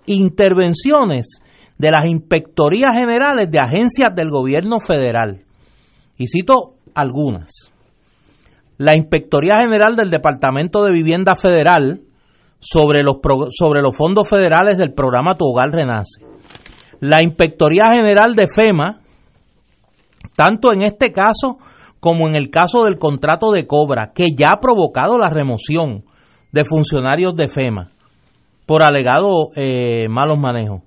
[0.07, 1.41] intervenciones
[1.77, 5.43] de las inspectorías generales de agencias del gobierno federal.
[6.17, 7.71] Y cito algunas.
[8.79, 12.01] La Inspectoría General del Departamento de Vivienda Federal
[12.57, 13.17] sobre los,
[13.51, 16.25] sobre los fondos federales del programa Tu Renace.
[16.99, 19.01] La Inspectoría General de FEMA,
[20.35, 21.59] tanto en este caso
[22.01, 26.03] como en el caso del contrato de cobra, que ya ha provocado la remoción
[26.51, 27.91] de funcionarios de FEMA
[28.65, 30.81] por alegado eh, malos manejos.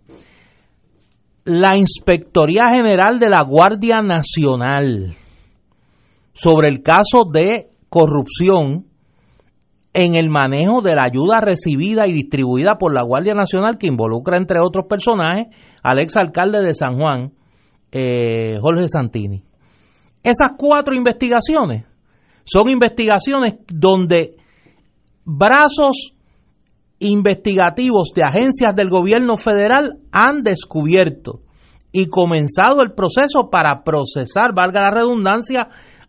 [1.44, 5.14] La Inspectoría General de la Guardia Nacional
[6.32, 8.86] sobre el caso de corrupción
[9.92, 14.36] en el manejo de la ayuda recibida y distribuida por la Guardia Nacional que involucra
[14.36, 15.46] entre otros personajes
[15.84, 17.32] al ex alcalde de San Juan,
[17.92, 19.44] eh, Jorge Santini.
[20.24, 21.84] Esas cuatro investigaciones
[22.44, 24.36] son investigaciones donde
[25.24, 26.14] brazos
[26.98, 31.40] investigativos de agencias del gobierno federal han descubierto
[31.92, 35.68] y comenzado el proceso para procesar, valga la redundancia,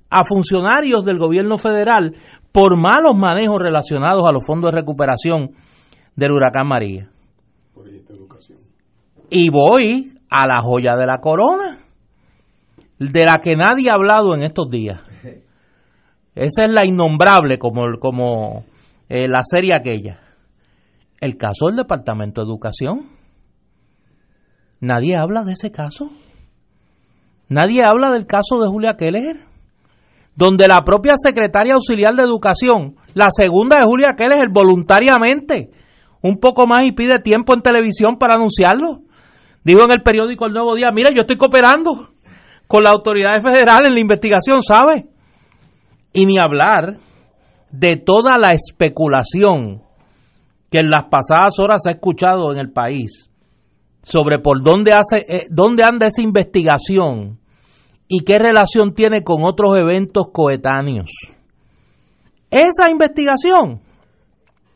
[0.09, 2.15] a funcionarios del gobierno federal
[2.51, 5.51] por malos manejos relacionados a los fondos de recuperación
[6.15, 7.09] del huracán María.
[9.29, 11.74] Y voy a la joya de la corona,
[12.99, 15.01] de la que nadie ha hablado en estos días.
[16.35, 18.65] Esa es la innombrable, como, como
[19.07, 20.19] eh, la serie aquella.
[21.19, 23.09] El caso del Departamento de Educación.
[24.81, 26.09] Nadie habla de ese caso.
[27.47, 29.45] Nadie habla del caso de Julia Keller,
[30.35, 35.71] donde la propia secretaria auxiliar de Educación, la segunda de Julia Keller, voluntariamente,
[36.21, 39.03] un poco más y pide tiempo en televisión para anunciarlo.
[39.63, 42.14] Digo en el periódico El Nuevo Día, mira, yo estoy cooperando
[42.67, 45.07] con la autoridad federal en la investigación, ¿sabe?
[46.13, 46.97] Y ni hablar
[47.71, 49.81] de toda la especulación
[50.71, 53.29] que en las pasadas horas se ha escuchado en el país
[54.01, 57.39] sobre por dónde, hace, eh, dónde anda esa investigación
[58.07, 61.09] y qué relación tiene con otros eventos coetáneos.
[62.51, 63.81] Esa investigación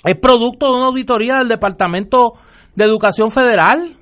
[0.03, 2.33] es producto de una auditoría del Departamento
[2.75, 3.95] de Educación Federal.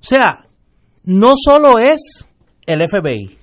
[0.00, 0.43] O sea,
[1.04, 2.26] no solo es
[2.66, 3.38] el FBI,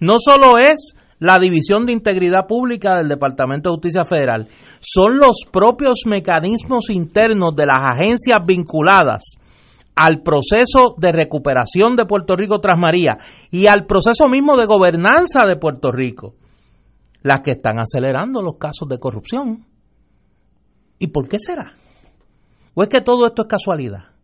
[0.00, 4.48] no solo es la División de Integridad Pública del Departamento de Justicia Federal.
[4.80, 9.22] Son los propios mecanismos internos de las agencias vinculadas
[9.96, 13.18] al proceso de recuperación de Puerto Rico tras María
[13.50, 16.36] y al proceso mismo de gobernanza de Puerto Rico,
[17.22, 19.66] las que están acelerando los casos de corrupción.
[21.00, 21.72] ¿Y por qué será?
[22.74, 24.17] ¿O es que todo esto es casualidad?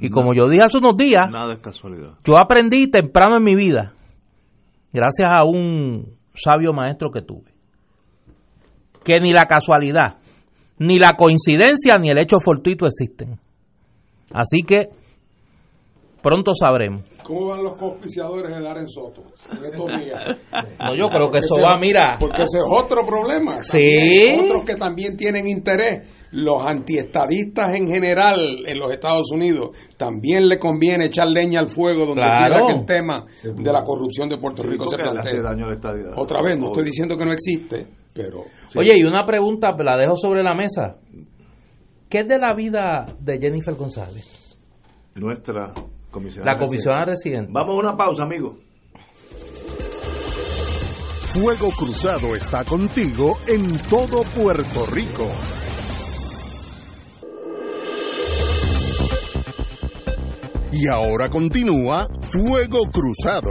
[0.00, 2.18] Y como yo dije hace unos días, nada es casualidad.
[2.24, 3.92] Yo aprendí temprano en mi vida,
[4.92, 7.52] gracias a un sabio maestro que tuve.
[9.04, 10.18] Que ni la casualidad,
[10.78, 13.38] ni la coincidencia, ni el hecho fortuito existen.
[14.32, 14.88] Así que
[16.22, 17.02] pronto sabremos.
[17.22, 19.22] ¿Cómo van los auspiciadores en el Soto?
[20.78, 22.16] no, yo creo que eso va, mira.
[22.18, 23.62] Porque ese es otro problema.
[23.62, 24.26] Sí.
[24.44, 30.58] Otros que también tienen interés los antiestadistas en general en los Estados Unidos también le
[30.58, 34.62] conviene echar leña al fuego donde quiera que el tema de la corrupción de Puerto
[34.62, 35.40] Rico se plantee.
[36.14, 38.44] Otra vez, no estoy diciendo que no existe, Pero
[38.76, 40.98] Oye, y una pregunta, la dejo sobre la mesa.
[42.08, 44.56] ¿Qué es de la vida de Jennifer González?
[45.14, 45.72] Nuestra
[46.10, 46.52] comisionada.
[46.52, 47.50] La comisionada residente.
[47.52, 48.58] Vamos a una pausa, amigo.
[51.32, 55.28] Fuego Cruzado está contigo en todo Puerto Rico.
[60.72, 63.50] Y ahora continúa Fuego Cruzado.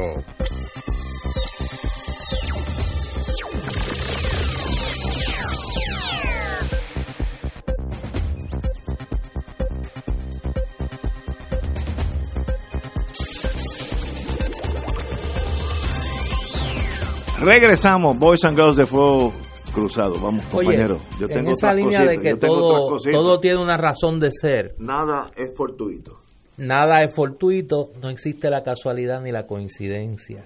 [17.42, 19.32] Regresamos, Boys and Girls de Fuego
[19.74, 20.16] Cruzado.
[20.22, 21.00] Vamos, Oye, compañero.
[21.20, 24.30] Yo en tengo esa otras línea cositas, de que todo, todo tiene una razón de
[24.32, 26.20] ser, Nada es fortuito.
[26.58, 30.44] nada es fortuito, no existe la casualidad ni la coincidencia.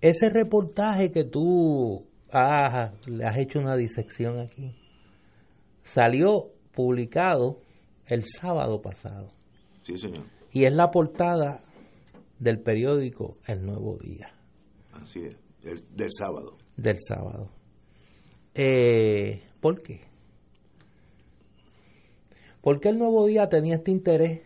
[0.00, 4.74] Ese reportaje que tú has, le has hecho una disección aquí,
[5.82, 7.58] salió publicado
[8.06, 9.28] el sábado pasado
[9.82, 10.24] Sí, señor.
[10.52, 11.60] y es la portada
[12.38, 14.32] del periódico El Nuevo Día.
[14.92, 15.36] Así es.
[15.64, 16.56] El- del sábado.
[16.76, 17.50] del sábado.
[18.54, 20.00] Eh, ¿Por qué?
[22.60, 24.40] ¿Por qué el nuevo día tenía este interés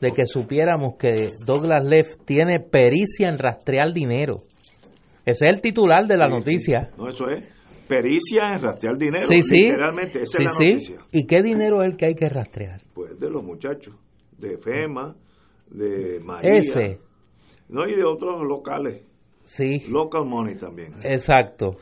[0.00, 4.44] de que supiéramos que Douglas Leff tiene pericia en rastrear dinero?
[5.24, 6.90] Ese es el titular de la noticia.
[6.98, 7.44] No, eso es
[7.88, 9.26] pericia en rastrear dinero.
[9.26, 9.62] Sí, sí.
[9.62, 10.72] Literalmente, esa sí, es la sí.
[10.74, 10.96] noticia.
[11.12, 12.80] ¿Y qué dinero es el que hay que rastrear?
[12.92, 13.94] Pues de los muchachos,
[14.38, 15.16] de FEMA,
[15.70, 16.54] de María.
[16.54, 17.00] Ese,
[17.68, 19.02] No, y de otros locales.
[19.44, 20.94] Sí, Local money también.
[21.04, 21.76] exacto.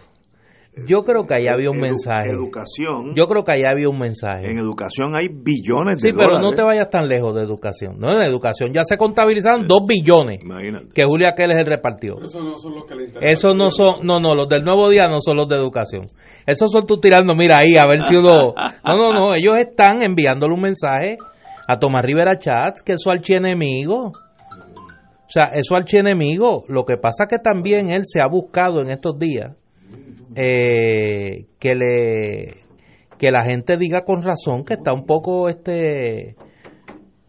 [0.86, 2.30] Yo creo que allá había un Edu- mensaje.
[2.30, 3.14] Educación.
[3.14, 4.46] Yo creo que allá había un mensaje.
[4.50, 6.50] En educación hay billones de Sí, pero dólares.
[6.50, 7.98] no te vayas tan lejos de educación.
[7.98, 10.86] No, en educación ya se contabilizaron dos billones Imagínate.
[10.94, 12.16] que Julia Keles el repartió.
[12.24, 13.28] eso no son los que le interesan.
[13.28, 16.06] Esos no son, no, no, los del nuevo día no son los de educación.
[16.46, 18.54] Esos son tú tirando, mira ahí, a ver si uno...
[18.88, 21.18] No, no, no, ellos están enviándole un mensaje
[21.68, 24.12] a Tomás Rivera Chats, que es su archienemigo.
[25.32, 26.66] O sea, es su archienemigo.
[26.68, 29.56] Lo que pasa que también él se ha buscado en estos días
[30.36, 32.62] eh, que le
[33.18, 36.36] que la gente diga con razón que está un poco este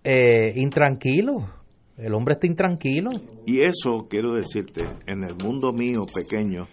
[0.03, 1.47] eh, intranquilo.
[1.95, 3.11] El hombre está intranquilo.
[3.45, 6.67] Y eso, quiero decirte, en el mundo mío pequeño,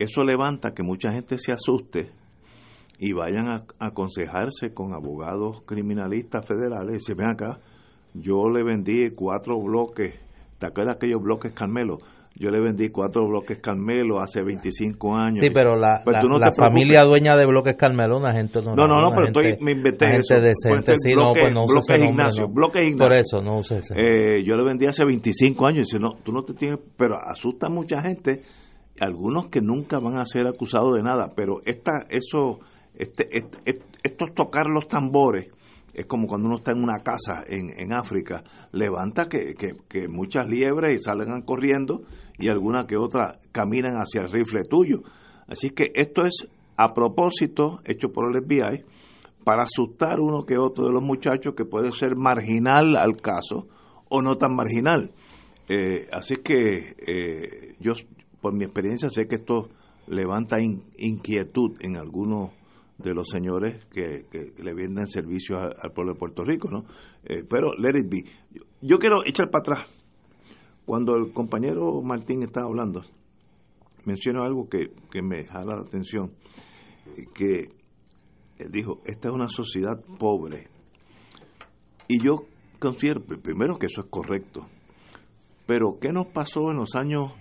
[0.00, 2.10] eso levanta que mucha gente se asuste
[2.98, 7.60] y vayan a, aconsejarse con abogados criminalistas federales y dicen, ven acá,
[8.14, 10.14] yo le vendí cuatro bloques,
[10.60, 11.98] ¿te acuerdas aquellos bloques Carmelo?
[12.36, 15.40] Yo le vendí cuatro bloques Carmelo hace 25 años.
[15.40, 18.62] Sí, pero la, Pues la- tú no la familia dueña de Bloques Carmelo, una gente
[18.62, 18.76] no.
[18.76, 20.34] No, no, no, pero gente- estoy, me inventé eso.
[20.36, 22.48] gente Pueden decente, sí, no, bloques- pues no use bloques ese nombre, Ignacio, no.
[22.54, 23.16] bloques Por Ignacio.
[23.18, 23.94] eso, no use ese.
[23.98, 27.16] Eh, yo le vendí hace 25 años y dice, no, tú no te tienes, pero
[27.16, 28.42] asusta a mucha gente,
[29.00, 32.60] algunos que nunca van a ser acusados de nada, pero esta, eso,
[32.94, 35.48] este, este, este- esto es tocar los tambores,
[35.94, 40.08] es como cuando uno está en una casa en, en África, levanta que, que, que
[40.08, 42.02] muchas liebres salgan corriendo
[42.38, 45.02] y alguna que otra caminan hacia el rifle tuyo.
[45.48, 48.84] Así que esto es a propósito, hecho por el FBI,
[49.44, 53.66] para asustar uno que otro de los muchachos que puede ser marginal al caso
[54.08, 55.10] o no tan marginal.
[55.68, 57.92] Eh, así que eh, yo,
[58.40, 59.68] por mi experiencia, sé que esto
[60.08, 62.50] levanta in- inquietud en algunos
[63.02, 66.84] de los señores que, que le venden servicios al pueblo de Puerto Rico, ¿no?
[67.24, 68.24] Eh, pero let it be.
[68.82, 69.88] Yo, quiero echar para atrás.
[70.86, 73.02] Cuando el compañero Martín estaba hablando,
[74.04, 76.32] mencionó algo que, que me jala la atención,
[77.34, 77.68] que
[78.70, 80.68] dijo, esta es una sociedad pobre.
[82.08, 82.46] Y yo
[82.78, 84.66] considero, pr- primero, que eso es correcto.
[85.66, 87.32] Pero, ¿qué nos pasó en los años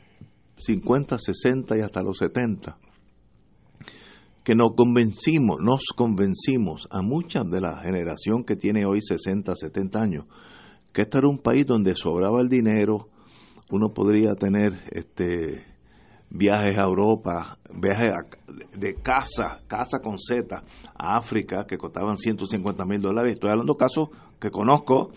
[0.58, 2.78] 50, 60 y hasta los 70?
[4.49, 10.01] Que nos convencimos, nos convencimos a mucha de la generación que tiene hoy 60, 70
[10.01, 10.25] años,
[10.91, 13.09] que este era un país donde sobraba el dinero,
[13.69, 15.67] uno podría tener este
[16.31, 18.07] viajes a Europa, viajes
[18.75, 20.63] de casa, casa con Z,
[20.95, 23.33] a África, que costaban 150 mil dólares.
[23.35, 24.09] Estoy hablando de casos
[24.41, 25.12] que conozco,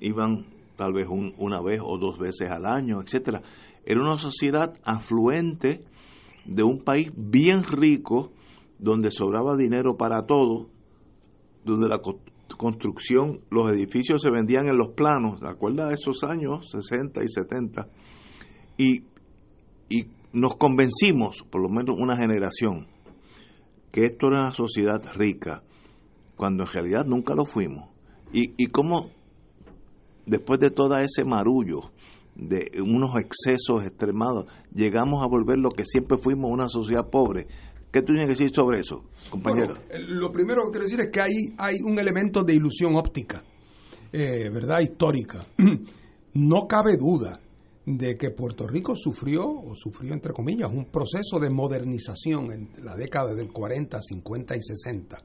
[0.00, 3.42] iban tal vez un- una vez o dos veces al año, etcétera.
[3.84, 5.84] Era una sociedad afluente
[6.46, 8.32] de un país bien rico,
[8.80, 10.68] donde sobraba dinero para todo,
[11.64, 12.20] donde la co-
[12.56, 17.28] construcción, los edificios se vendían en los planos, ¿te acuerdas de esos años 60 y
[17.28, 17.88] 70?
[18.78, 19.02] Y,
[19.88, 22.86] y nos convencimos, por lo menos una generación,
[23.92, 25.62] que esto era una sociedad rica,
[26.36, 27.88] cuando en realidad nunca lo fuimos.
[28.32, 29.10] Y, y cómo,
[30.26, 31.90] después de todo ese marullo,
[32.36, 37.46] de unos excesos extremados, llegamos a volver lo que siempre fuimos una sociedad pobre.
[37.92, 39.74] ¿Qué tú tienes que decir sobre eso, compañero?
[39.98, 43.42] lo primero que quiero decir es que hay, hay un elemento de ilusión óptica,
[44.12, 44.80] eh, ¿verdad?
[44.80, 45.44] Histórica.
[46.34, 47.40] no cabe duda
[47.84, 52.94] de que Puerto Rico sufrió, o sufrió entre comillas, un proceso de modernización en la
[52.94, 55.18] década del 40, 50 y 60,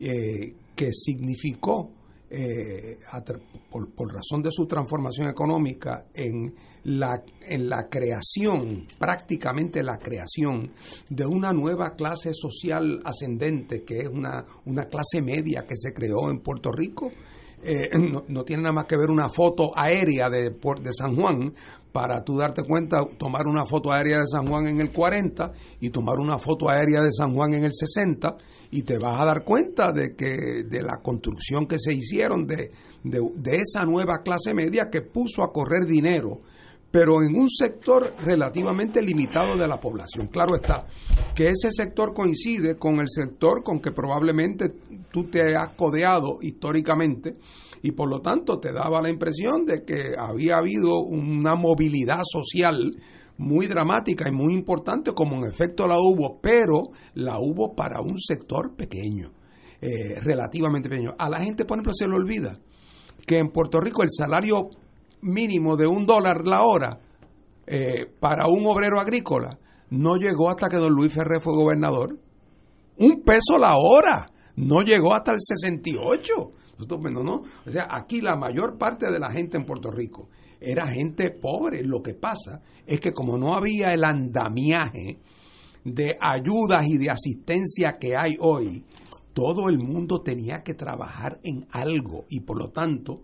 [0.00, 1.90] eh, que significó,
[2.28, 2.98] eh,
[3.70, 6.54] por, razón de su transformación económica, en
[6.84, 10.72] la, en la creación, prácticamente la creación
[11.08, 16.30] de una nueva clase social ascendente, que es una, una clase media que se creó
[16.30, 17.10] en Puerto Rico.
[17.62, 17.90] Eh,
[18.28, 21.54] no, tiene nada más que ver una foto aérea de, de San Juan
[21.96, 25.88] para tú darte cuenta, tomar una foto aérea de San Juan en el 40 y
[25.88, 28.36] tomar una foto aérea de San Juan en el 60
[28.70, 32.70] y te vas a dar cuenta de que de la construcción que se hicieron de,
[33.02, 36.42] de esa nueva clase media que puso a correr dinero
[36.90, 40.28] pero en un sector relativamente limitado de la población.
[40.28, 40.86] Claro está,
[41.34, 44.70] que ese sector coincide con el sector con que probablemente
[45.10, 47.36] tú te has codeado históricamente
[47.82, 52.92] y por lo tanto te daba la impresión de que había habido una movilidad social
[53.38, 58.18] muy dramática y muy importante como en efecto la hubo, pero la hubo para un
[58.18, 59.32] sector pequeño,
[59.80, 61.14] eh, relativamente pequeño.
[61.18, 62.58] A la gente, por ejemplo, se le olvida
[63.26, 64.70] que en Puerto Rico el salario
[65.20, 67.00] mínimo de un dólar la hora
[67.66, 69.58] eh, para un obrero agrícola
[69.90, 72.18] no llegó hasta que don Luis Ferré fue gobernador.
[72.98, 74.26] Un peso la hora.
[74.56, 76.32] No llegó hasta el 68.
[76.78, 77.42] ¿No?
[77.66, 80.28] O sea, aquí la mayor parte de la gente en Puerto Rico
[80.60, 81.82] era gente pobre.
[81.82, 85.18] Lo que pasa es que como no había el andamiaje
[85.84, 88.84] de ayudas y de asistencia que hay hoy,
[89.32, 93.22] todo el mundo tenía que trabajar en algo y por lo tanto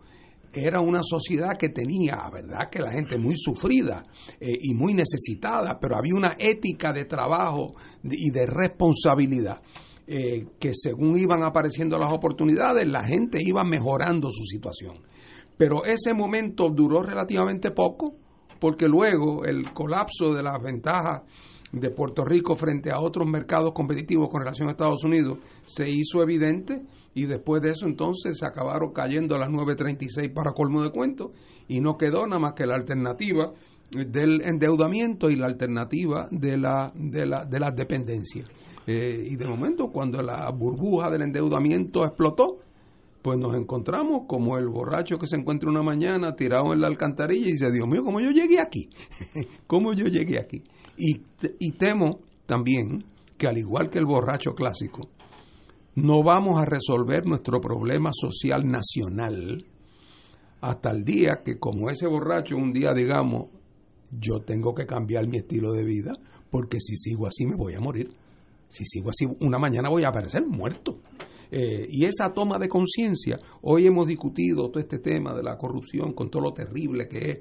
[0.53, 2.69] era una sociedad que tenía, ¿verdad?
[2.71, 4.03] Que la gente muy sufrida
[4.39, 7.75] eh, y muy necesitada, pero había una ética de trabajo
[8.05, 9.63] y de responsabilidad.
[10.07, 14.97] Eh, que según iban apareciendo las oportunidades, la gente iba mejorando su situación.
[15.57, 18.17] Pero ese momento duró relativamente poco,
[18.59, 21.23] porque luego el colapso de las ventajas
[21.73, 26.23] de Puerto Rico frente a otros mercados competitivos con relación a Estados Unidos se hizo
[26.23, 26.83] evidente
[27.15, 31.33] y después de eso entonces se acabaron cayendo a las 9.36 para colmo de cuento
[31.69, 33.53] y no quedó nada más que la alternativa
[33.91, 38.49] del endeudamiento y la alternativa de la de la, de las dependencias.
[38.87, 42.59] Eh, y de momento cuando la burbuja del endeudamiento explotó,
[43.23, 47.49] pues nos encontramos como el borracho que se encuentra una mañana tirado en la alcantarilla
[47.49, 48.91] y dice, Dios mío, ¿cómo yo llegué aquí?
[49.69, 50.63] ¿Cómo yo llegué aquí?
[50.97, 51.23] Y,
[51.61, 53.05] y temo también
[53.39, 55.09] que al igual que el borracho clásico,
[55.95, 59.67] no vamos a resolver nuestro problema social nacional
[60.61, 63.49] hasta el día que como ese borracho un día digamos,
[64.11, 66.13] yo tengo que cambiar mi estilo de vida
[66.51, 68.11] porque si sigo así me voy a morir.
[68.73, 71.01] Si sigo así, una mañana voy a aparecer muerto.
[71.51, 76.15] Eh, y esa toma de conciencia, hoy hemos discutido todo este tema de la corrupción
[76.15, 77.39] con todo lo terrible que es,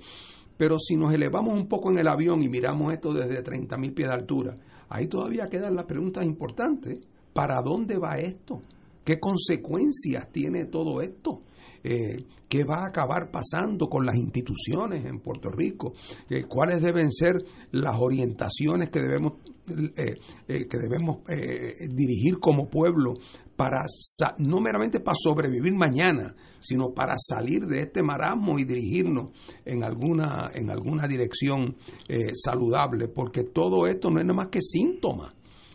[0.57, 4.09] pero si nos elevamos un poco en el avión y miramos esto desde 30.000 pies
[4.09, 4.55] de altura,
[4.89, 6.99] ahí todavía quedan las preguntas importantes.
[7.31, 8.61] ¿Para dónde va esto?
[9.05, 11.43] ¿Qué consecuencias tiene todo esto?
[11.83, 15.93] Eh, qué va a acabar pasando con las instituciones en Puerto Rico,
[16.29, 19.33] eh, cuáles deben ser las orientaciones que debemos,
[19.95, 21.19] eh, que debemos
[21.89, 23.13] dirigir como pueblo
[23.55, 23.85] para
[24.39, 29.29] no meramente para sobrevivir mañana, sino para salir de este marasmo y dirigirnos
[29.63, 31.77] en alguna, en alguna dirección
[32.33, 35.33] saludable, porque todo esto no es nada más que síntoma.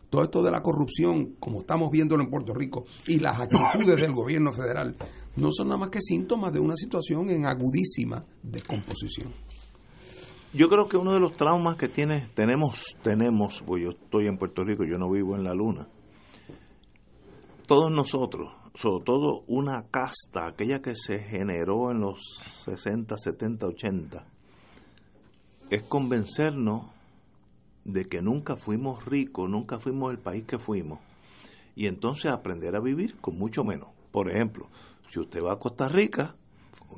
[0.09, 4.13] Todo esto de la corrupción, como estamos viéndolo en Puerto Rico, y las actitudes del
[4.13, 4.97] gobierno federal,
[5.37, 9.33] no son nada más que síntomas de una situación en agudísima descomposición.
[10.53, 14.39] Yo creo que uno de los traumas que tiene, tenemos, tenemos, pues yo estoy en
[14.39, 15.87] Puerto Rico, yo no vivo en la luna.
[17.67, 24.27] Todos nosotros, sobre todo una casta, aquella que se generó en los 60, 70, 80,
[25.69, 26.87] es convencernos
[27.85, 31.01] de que nunca fuimos ricos, nunca fuimos el país que fuimos,
[31.75, 33.89] y entonces aprender a vivir con mucho menos.
[34.11, 34.69] Por ejemplo,
[35.11, 36.35] si usted va a Costa Rica,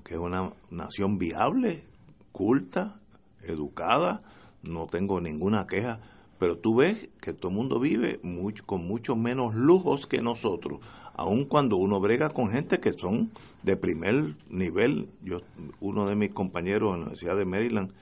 [0.04, 1.84] que es una nación viable,
[2.32, 3.00] culta,
[3.42, 4.22] educada,
[4.62, 6.00] no tengo ninguna queja,
[6.38, 10.80] pero tú ves que todo el mundo vive mucho, con mucho menos lujos que nosotros,
[11.14, 13.30] aun cuando uno brega con gente que son
[13.62, 15.08] de primer nivel.
[15.22, 15.40] Yo,
[15.80, 17.92] uno de mis compañeros en la Universidad de Maryland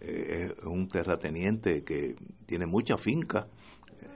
[0.00, 3.46] eh, es un terrateniente que tiene mucha finca.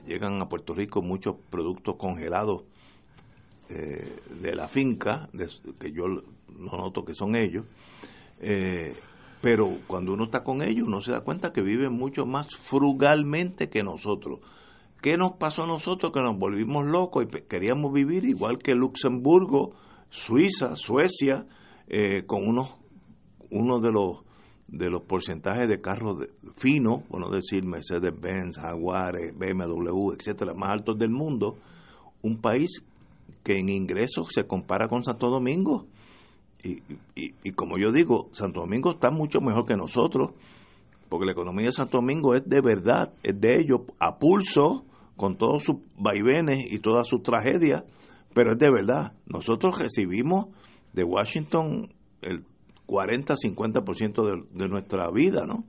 [0.07, 2.63] Llegan a Puerto Rico muchos productos congelados
[3.69, 5.29] eh, de la finca,
[5.79, 7.65] que yo no noto que son ellos.
[8.39, 8.95] Eh,
[9.41, 13.69] pero cuando uno está con ellos, uno se da cuenta que viven mucho más frugalmente
[13.69, 14.39] que nosotros.
[15.01, 19.73] ¿qué nos pasó a nosotros que nos volvimos locos y queríamos vivir igual que Luxemburgo,
[20.09, 21.45] Suiza, Suecia,
[21.87, 22.75] eh, con unos,
[23.49, 24.23] uno de los
[24.67, 30.97] de los porcentajes de carros finos, por no decir Mercedes-Benz, Jaguar, BMW, etcétera, más altos
[30.97, 31.55] del mundo,
[32.21, 32.83] un país
[33.47, 35.87] que en ingresos se compara con Santo Domingo.
[36.61, 36.81] Y,
[37.15, 40.31] y, como yo digo, Santo Domingo está mucho mejor que nosotros,
[41.07, 44.83] porque la economía de Santo Domingo es de verdad, es de ellos, a pulso,
[45.15, 47.85] con todos sus vaivenes y todas sus tragedias,
[48.33, 49.13] pero es de verdad.
[49.27, 50.47] Nosotros recibimos
[50.91, 52.43] de Washington el
[52.85, 55.63] 40-50% de, de nuestra vida, ¿no?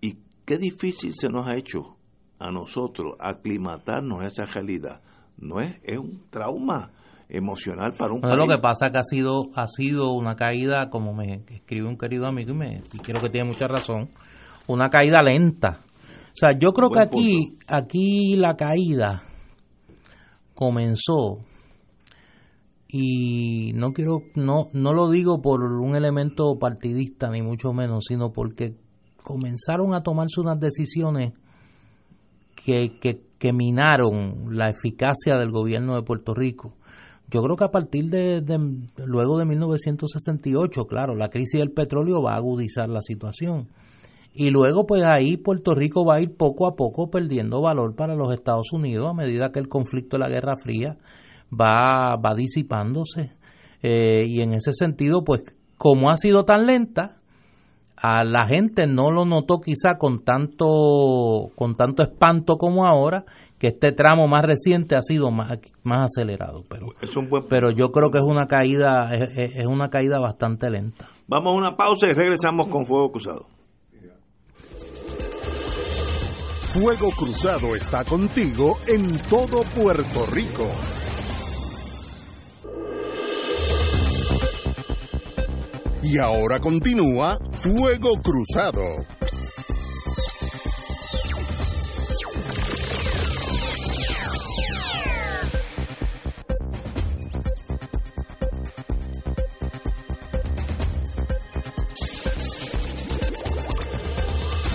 [0.00, 1.96] Y qué difícil se nos ha hecho
[2.38, 5.00] a nosotros aclimatarnos a esa realidad.
[5.42, 6.90] No es, es un trauma
[7.28, 8.36] emocional para un país.
[8.36, 11.96] Lo que pasa es que ha sido, ha sido una caída, como me escribe un
[11.96, 14.10] querido amigo y, me, y creo que tiene mucha razón,
[14.66, 15.80] una caída lenta.
[15.84, 19.22] O sea, yo creo que aquí, aquí la caída
[20.54, 21.38] comenzó
[22.88, 28.32] y no quiero no no lo digo por un elemento partidista ni mucho menos sino
[28.32, 28.76] porque
[29.22, 31.32] comenzaron a tomarse unas decisiones
[32.64, 36.74] que, que, minaron la eficacia del gobierno de Puerto Rico
[37.28, 38.40] yo creo que a partir de,
[39.04, 43.68] luego de 1968 claro la crisis del petróleo va a agudizar la situación
[44.34, 48.14] y luego pues ahí Puerto Rico va a ir poco a poco perdiendo valor para
[48.14, 50.96] los Estados Unidos a medida que el conflicto de la Guerra Fría
[51.52, 53.32] va, va disipándose.
[53.82, 55.42] Eh, y en ese sentido, pues
[55.76, 57.16] como ha sido tan lenta,
[58.02, 60.66] a la gente no lo notó quizá con tanto,
[61.54, 63.24] con tanto espanto como ahora,
[63.60, 66.64] que este tramo más reciente ha sido más, más acelerado.
[66.68, 66.88] Pero,
[67.48, 71.08] pero yo creo que es una caída, es, es una caída bastante lenta.
[71.28, 73.46] Vamos a una pausa y regresamos con Fuego Cruzado.
[76.72, 80.66] Fuego Cruzado está contigo en todo Puerto Rico.
[86.02, 89.06] Y ahora continúa Fuego Cruzado.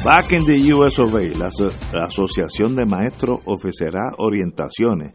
[0.06, 1.50] Back in the US of la,
[1.92, 5.12] la Asociación de Maestros ofrecerá orientaciones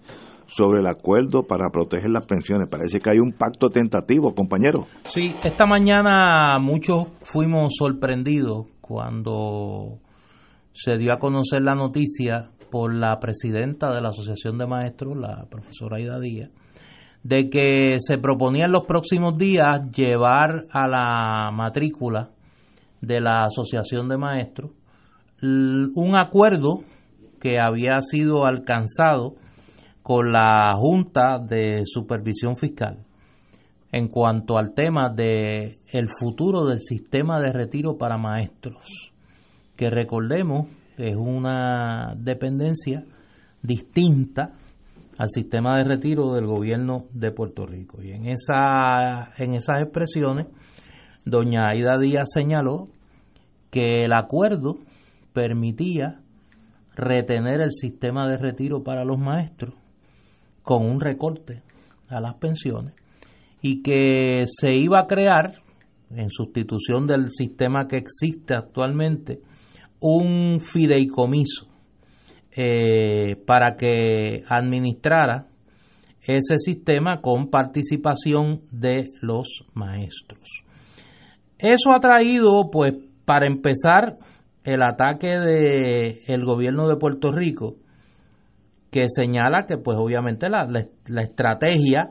[0.54, 2.68] sobre el acuerdo para proteger las pensiones.
[2.68, 4.86] Parece que hay un pacto tentativo, compañero.
[5.04, 9.98] Sí, esta mañana muchos fuimos sorprendidos cuando
[10.72, 15.46] se dio a conocer la noticia por la presidenta de la Asociación de Maestros, la
[15.50, 16.50] profesora Aida Díaz,
[17.22, 22.30] de que se proponía en los próximos días llevar a la matrícula
[23.00, 24.70] de la Asociación de Maestros
[25.42, 26.84] un acuerdo
[27.40, 29.34] que había sido alcanzado
[30.02, 33.04] con la Junta de Supervisión Fiscal
[33.92, 39.12] en cuanto al tema de el futuro del sistema de retiro para maestros,
[39.76, 43.04] que recordemos es una dependencia
[43.62, 44.54] distinta
[45.18, 48.02] al sistema de retiro del gobierno de Puerto Rico.
[48.02, 50.46] Y en esa en esas expresiones
[51.26, 52.88] doña Aida Díaz señaló
[53.70, 54.78] que el acuerdo
[55.34, 56.20] permitía
[56.94, 59.74] retener el sistema de retiro para los maestros
[60.62, 61.62] con un recorte
[62.08, 62.94] a las pensiones
[63.60, 65.62] y que se iba a crear,
[66.10, 69.40] en sustitución del sistema que existe actualmente,
[70.00, 71.68] un fideicomiso
[72.54, 75.46] eh, para que administrara
[76.20, 80.64] ese sistema con participación de los maestros.
[81.58, 82.94] Eso ha traído, pues,
[83.24, 84.18] para empezar,
[84.64, 87.76] el ataque del el gobierno de Puerto Rico
[88.92, 92.10] que señala que pues obviamente la, la, estrategia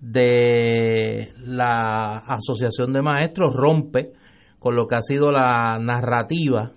[0.00, 4.10] de la Asociación de Maestros rompe
[4.58, 6.72] con lo que ha sido la narrativa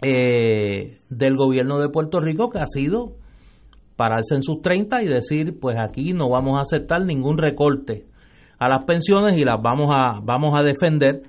[0.00, 3.16] eh, del gobierno de Puerto Rico, que ha sido
[3.96, 8.06] pararse en sus 30 y decir, pues aquí no vamos a aceptar ningún recorte
[8.60, 11.22] a las pensiones y las vamos a, vamos a defender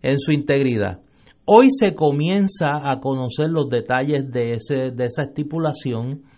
[0.00, 1.00] en su integridad.
[1.44, 6.29] Hoy se comienza a conocer los detalles de, ese, de esa estipulación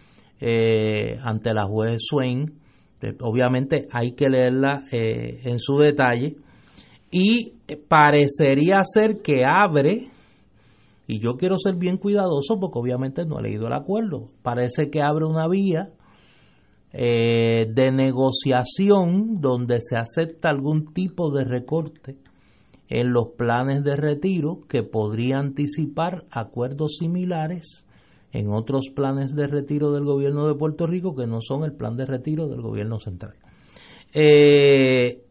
[0.44, 2.52] eh, ante la juez Swain.
[3.20, 6.36] Obviamente hay que leerla eh, en su detalle.
[7.12, 7.52] Y
[7.88, 10.08] parecería ser que abre,
[11.06, 15.00] y yo quiero ser bien cuidadoso porque obviamente no he leído el acuerdo, parece que
[15.00, 15.90] abre una vía
[16.92, 22.16] eh, de negociación donde se acepta algún tipo de recorte
[22.88, 27.86] en los planes de retiro que podría anticipar acuerdos similares
[28.32, 31.96] en otros planes de retiro del gobierno de Puerto Rico que no son el plan
[31.96, 33.34] de retiro del gobierno central.
[34.14, 35.22] Eh,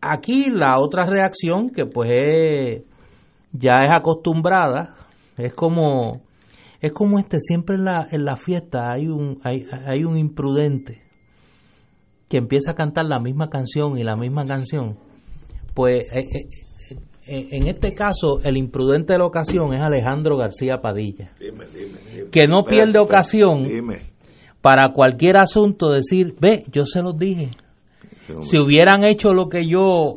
[0.00, 2.84] aquí la otra reacción que pues
[3.52, 4.94] ya es acostumbrada
[5.36, 6.22] es como
[6.80, 11.02] es como este siempre en la, en la fiesta hay un hay, hay un imprudente
[12.28, 14.98] que empieza a cantar la misma canción y la misma canción
[15.74, 16.48] pues eh, eh,
[17.26, 21.32] en este caso el imprudente de la ocasión es Alejandro García Padilla
[22.30, 23.66] que no pierde ocasión
[24.60, 27.50] para cualquier asunto decir ve yo se los dije
[28.40, 30.16] si hubieran hecho lo que yo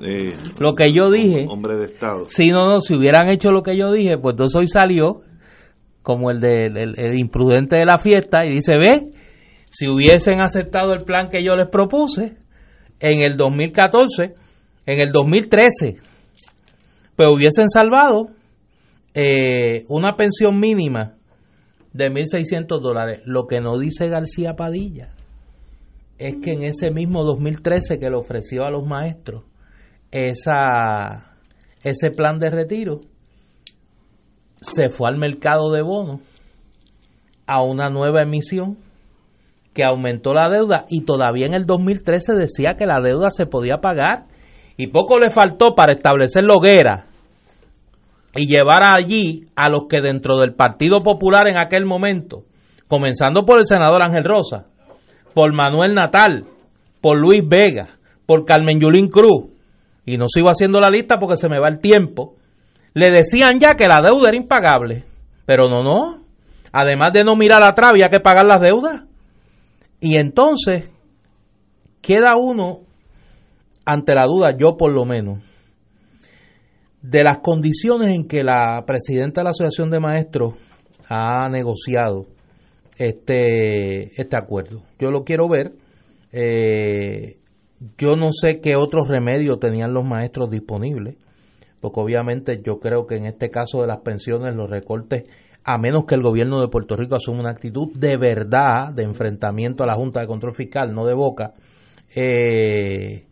[0.60, 2.26] lo que yo dije hombre de estado.
[2.28, 5.22] si no no si hubieran hecho lo que yo dije pues entonces hoy salió
[6.02, 9.14] como el de el, imprudente de la fiesta y dice ve
[9.70, 12.36] si hubiesen aceptado el plan que yo les propuse
[13.00, 14.34] en el 2014
[14.86, 15.96] en el 2013
[17.18, 18.30] pues hubiesen salvado
[19.16, 21.16] eh, una pensión mínima
[21.92, 23.22] de 1.600 dólares.
[23.26, 25.16] Lo que no dice García Padilla
[26.20, 29.46] es que en ese mismo 2013 que le ofreció a los maestros
[30.12, 31.34] esa,
[31.84, 33.02] ese plan de retiro,
[34.62, 36.22] se fue al mercado de bonos
[37.48, 38.78] a una nueva emisión
[39.74, 43.78] que aumentó la deuda y todavía en el 2013 decía que la deuda se podía
[43.78, 44.28] pagar
[44.78, 47.07] y poco le faltó para establecer la hoguera
[48.38, 52.44] y llevar allí a los que dentro del Partido Popular en aquel momento,
[52.88, 54.68] comenzando por el senador Ángel Rosa,
[55.34, 56.46] por Manuel Natal,
[57.02, 57.90] por Luis Vega,
[58.26, 59.52] por Carmen Yulín Cruz,
[60.06, 62.36] y no sigo haciendo la lista porque se me va el tiempo,
[62.94, 65.04] le decían ya que la deuda era impagable.
[65.46, 66.24] Pero no, no.
[66.72, 69.04] Además de no mirar atrás, había que pagar las deudas.
[70.00, 70.92] Y entonces
[72.02, 72.82] queda uno
[73.86, 75.40] ante la duda, yo por lo menos,
[77.10, 80.56] de las condiciones en que la presidenta de la Asociación de Maestros
[81.08, 82.26] ha negociado
[82.98, 84.82] este, este acuerdo.
[85.00, 85.72] Yo lo quiero ver.
[86.34, 87.38] Eh,
[87.98, 91.16] yo no sé qué otros remedios tenían los maestros disponibles,
[91.80, 95.24] porque obviamente yo creo que en este caso de las pensiones, los recortes,
[95.64, 99.84] a menos que el gobierno de Puerto Rico asuma una actitud de verdad de enfrentamiento
[99.84, 101.54] a la Junta de Control Fiscal, no de boca,
[102.14, 103.28] eh,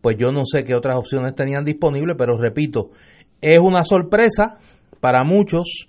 [0.00, 2.90] pues yo no sé qué otras opciones tenían disponibles, pero repito,
[3.42, 4.56] es una sorpresa
[5.00, 5.88] para muchos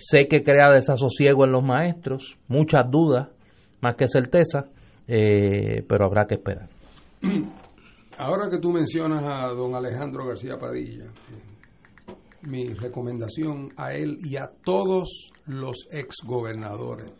[0.00, 3.30] Sé que crea desasosiego en los maestros, muchas dudas,
[3.80, 4.66] más que certeza,
[5.08, 6.68] eh, pero habrá que esperar.
[8.18, 11.06] Ahora que tú mencionas a don Alejandro García Padilla,
[12.42, 17.10] mi recomendación a él y a todos los exgobernadores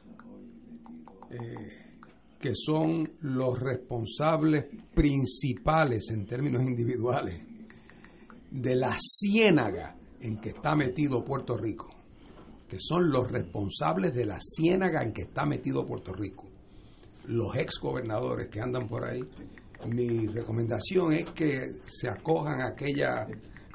[1.31, 1.97] eh,
[2.39, 7.43] que son los responsables principales en términos individuales
[8.51, 11.99] de la ciénaga en que está metido Puerto Rico
[12.69, 16.47] que son los responsables de la ciénaga en que está metido Puerto Rico,
[17.27, 19.23] los ex gobernadores que andan por ahí,
[19.89, 23.27] mi recomendación es que se acojan a aquella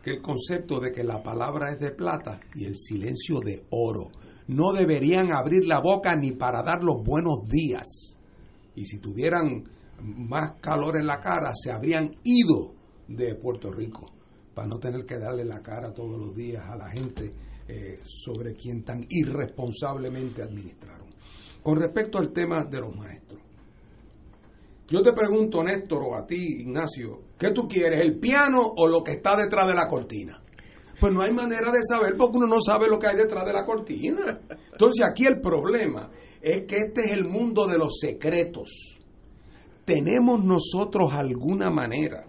[0.05, 4.11] el concepto de que la palabra es de plata y el silencio de oro.
[4.47, 8.17] No deberían abrir la boca ni para dar los buenos días.
[8.75, 9.63] Y si tuvieran
[10.01, 12.73] más calor en la cara, se habrían ido
[13.07, 14.07] de Puerto Rico
[14.53, 17.33] para no tener que darle la cara todos los días a la gente
[17.67, 21.07] eh, sobre quien tan irresponsablemente administraron.
[21.61, 23.39] Con respecto al tema de los maestros,
[24.87, 29.01] yo te pregunto, Néstor, o a ti, Ignacio, ¿qué tú quieres, el piano o lo
[29.01, 30.41] que está detrás de la cortina?
[30.99, 33.53] Pues no hay manera de saber porque uno no sabe lo que hay detrás de
[33.53, 34.39] la cortina.
[34.71, 38.99] Entonces aquí el problema es que este es el mundo de los secretos.
[39.85, 42.25] ¿Tenemos nosotros alguna manera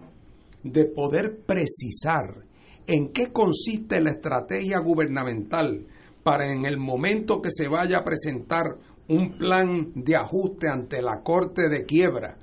[0.64, 2.44] de poder precisar
[2.86, 5.86] en qué consiste la estrategia gubernamental
[6.22, 11.20] para en el momento que se vaya a presentar un plan de ajuste ante la
[11.22, 12.38] Corte de Quiebra,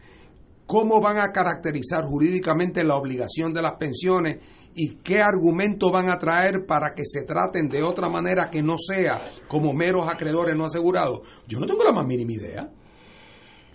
[0.67, 4.37] cómo van a caracterizar jurídicamente la obligación de las pensiones
[4.75, 8.77] y qué argumentos van a traer para que se traten de otra manera que no
[8.77, 11.27] sea como meros acreedores no asegurados.
[11.47, 12.69] Yo no tengo la más mínima idea.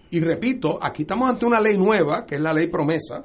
[0.09, 3.25] Y repito, aquí estamos ante una ley nueva, que es la ley promesa,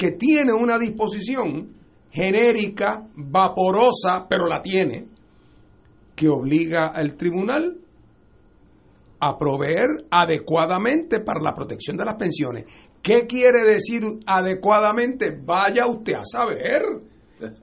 [0.00, 1.74] que tiene una disposición
[2.10, 5.06] genérica, vaporosa, pero la tiene,
[6.16, 7.76] que obliga al tribunal
[9.20, 12.64] a proveer adecuadamente para la protección de las pensiones.
[13.02, 15.38] ¿Qué quiere decir adecuadamente?
[15.44, 16.82] Vaya usted a saber.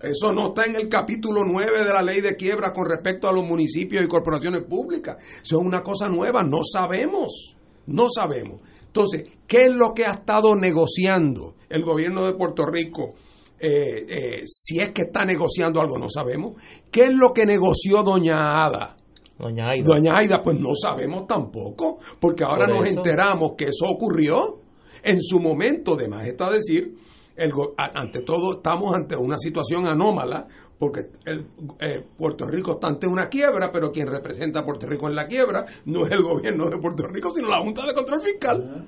[0.04, 3.34] Eso no está en el capítulo 9 de la ley de quiebra con respecto a
[3.34, 5.18] los municipios y corporaciones públicas.
[5.42, 7.56] Eso es una cosa nueva, no sabemos,
[7.88, 8.62] no sabemos.
[8.86, 13.16] Entonces, ¿qué es lo que ha estado negociando el gobierno de Puerto Rico
[13.60, 16.56] eh, eh, si es que está negociando algo, no sabemos.
[16.92, 18.96] ¿Qué es lo que negoció doña Ada
[19.38, 19.86] Doña Aida.
[19.86, 22.98] Doña Aida, pues no sabemos tampoco, porque ahora Por nos eso.
[22.98, 24.62] enteramos que eso ocurrió
[25.04, 26.96] en su momento, de más está decir,
[27.36, 30.48] el, ante todo estamos ante una situación anómala,
[30.80, 31.46] porque el,
[31.80, 35.28] eh, Puerto Rico está ante una quiebra, pero quien representa a Puerto Rico en la
[35.28, 38.88] quiebra no es el gobierno de Puerto Rico, sino la Junta de Control Fiscal.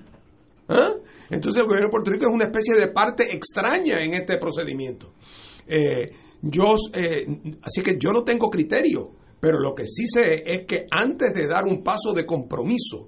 [0.69, 0.93] ¿Ah?
[1.29, 5.13] Entonces el gobierno de Puerto Rico es una especie de parte extraña en este procedimiento.
[5.67, 6.09] Eh,
[6.93, 7.27] eh,
[7.61, 11.47] así que yo no tengo criterio, pero lo que sí sé es que antes de
[11.47, 13.07] dar un paso de compromiso,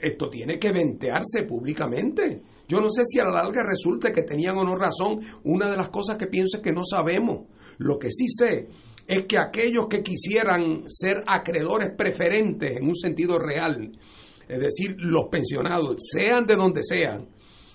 [0.00, 2.42] esto tiene que ventearse públicamente.
[2.66, 5.20] Yo no sé si a la larga resulte que tenían o no razón.
[5.44, 7.46] Una de las cosas que pienso es que no sabemos.
[7.78, 8.68] Lo que sí sé
[9.06, 13.92] es que aquellos que quisieran ser acreedores preferentes en un sentido real,
[14.52, 17.26] es decir, los pensionados, sean de donde sean,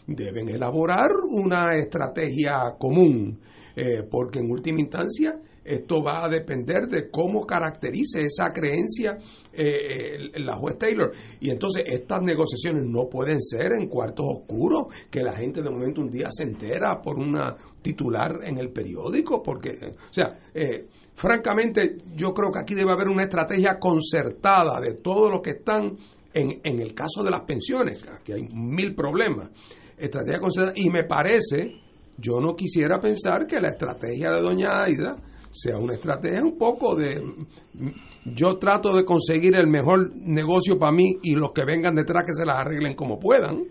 [0.05, 3.39] deben elaborar una estrategia común,
[3.75, 9.17] eh, porque en última instancia esto va a depender de cómo caracterice esa creencia
[9.51, 11.11] eh, eh, la juez Taylor.
[11.41, 16.01] Y entonces estas negociaciones no pueden ser en cuartos oscuros, que la gente de momento
[16.01, 20.37] un día se entera por una titular en el periódico, porque, o sea,
[21.15, 25.97] francamente yo creo que aquí debe haber una estrategia concertada de todos los que están
[26.37, 29.49] en, el caso de las pensiones, aquí hay mil problemas,
[29.97, 31.79] estrategia concertada, y me parece,
[32.17, 35.15] yo no quisiera pensar que la estrategia de doña Aida
[35.51, 37.23] sea una estrategia un poco de
[38.25, 42.33] yo trato de conseguir el mejor negocio para mí y los que vengan detrás que
[42.33, 43.63] se las arreglen como puedan.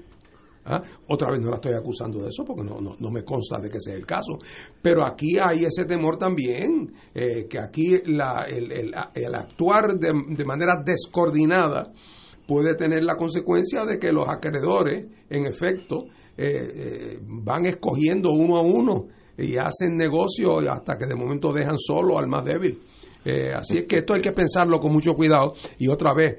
[0.68, 0.82] ¿Ah?
[1.06, 3.70] Otra vez no la estoy acusando de eso porque no, no, no me consta de
[3.70, 4.38] que sea el caso.
[4.82, 8.92] Pero aquí hay ese temor también, eh, que aquí la, el,
[9.32, 11.92] actuar de manera descoordinada
[12.46, 18.56] puede tener la consecuencia de que los acreedores, en efecto, eh, eh, van escogiendo uno
[18.56, 19.06] a uno
[19.38, 22.78] y hacen negocio hasta que de momento dejan solo al más débil.
[23.24, 25.54] Eh, así es que esto hay que pensarlo con mucho cuidado.
[25.78, 26.36] Y otra vez,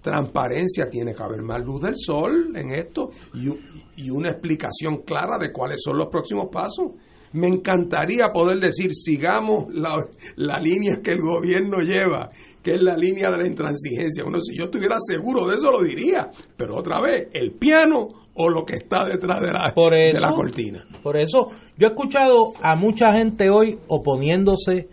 [0.00, 3.50] transparencia, tiene que haber más luz del sol en esto y,
[3.96, 6.92] y una explicación clara de cuáles son los próximos pasos.
[7.32, 12.30] Me encantaría poder decir, sigamos la línea que el gobierno lleva,
[12.64, 14.24] que es la línea de la intransigencia.
[14.24, 16.30] Bueno, si yo estuviera seguro de eso, lo diría.
[16.56, 20.32] Pero otra vez, el piano o lo que está detrás de la, Por de la
[20.32, 20.84] cortina.
[21.02, 24.88] Por eso, yo he escuchado a mucha gente hoy oponiéndose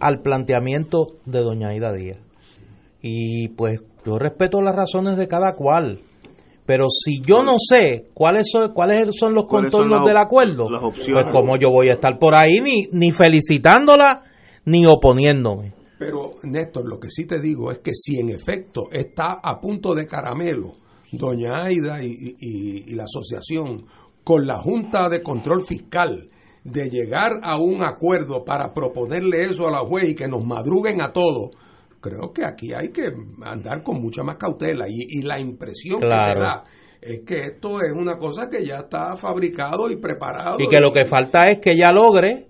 [0.00, 2.18] al planteamiento de doña Aida Díaz.
[3.02, 6.00] Y pues yo respeto las razones de cada cual.
[6.64, 10.70] Pero si yo no sé cuáles son, cuáles son los ¿Cuáles son contornos del acuerdo,
[10.70, 11.24] las opciones?
[11.24, 14.22] pues como yo voy a estar por ahí ni, ni felicitándola
[14.64, 15.79] ni oponiéndome.
[16.00, 19.94] Pero, Néstor, lo que sí te digo es que si en efecto está a punto
[19.94, 20.72] de caramelo
[21.12, 22.08] doña Aida y,
[22.40, 23.84] y- y la asociación
[24.24, 26.30] con la Junta de Control Fiscal
[26.64, 31.02] de llegar a un acuerdo para proponerle eso a la juez y que nos madruguen
[31.02, 31.50] a todos,
[32.00, 36.06] creo que aquí hay que andar con mucha más cautela y, y la impresión que
[36.06, 36.64] te da
[37.02, 40.58] es que esto es una cosa que ya está fabricado y preparado.
[40.60, 42.46] Y que lo que falta es que ella logre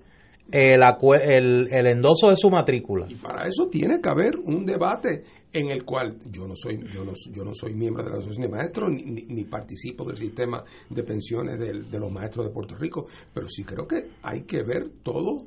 [0.53, 0.83] el,
[1.23, 3.07] el, el endoso de su matrícula.
[3.09, 5.23] Y para eso tiene que haber un debate
[5.53, 8.43] en el cual yo no soy yo no, yo no soy miembro de la asociación
[8.51, 12.53] de maestros ni, ni- ni participo del sistema de pensiones del- de, los maestros de
[12.53, 15.43] Puerto Rico, pero sí creo que hay que ver todas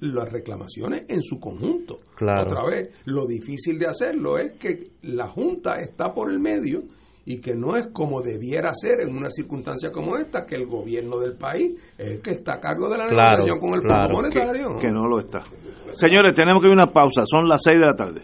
[0.00, 2.00] las reclamaciones en su conjunto.
[2.16, 2.50] Claro.
[2.50, 6.82] Otra vez, lo difícil de hacerlo es que la Junta está por el medio
[7.30, 11.18] y que no es como debiera ser en una circunstancia como esta, que el gobierno
[11.18, 14.14] del país es el que está a cargo de la Claro, negociación con el claro.
[14.14, 14.78] Fondo Monetario.
[14.78, 15.44] que no lo está.
[15.92, 17.24] Señores, tenemos que ir a una pausa.
[17.26, 18.22] Son las 6 de la tarde.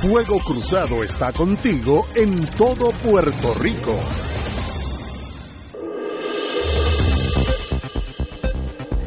[0.00, 3.94] Fuego Cruzado está contigo en todo Puerto Rico.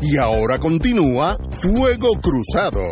[0.03, 2.83] Y ahora continúa Fuego Cruzado.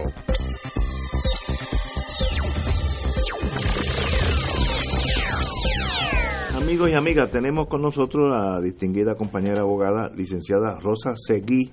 [6.67, 11.71] Amigos y amigas, tenemos con nosotros a la distinguida compañera abogada, licenciada Rosa Seguí,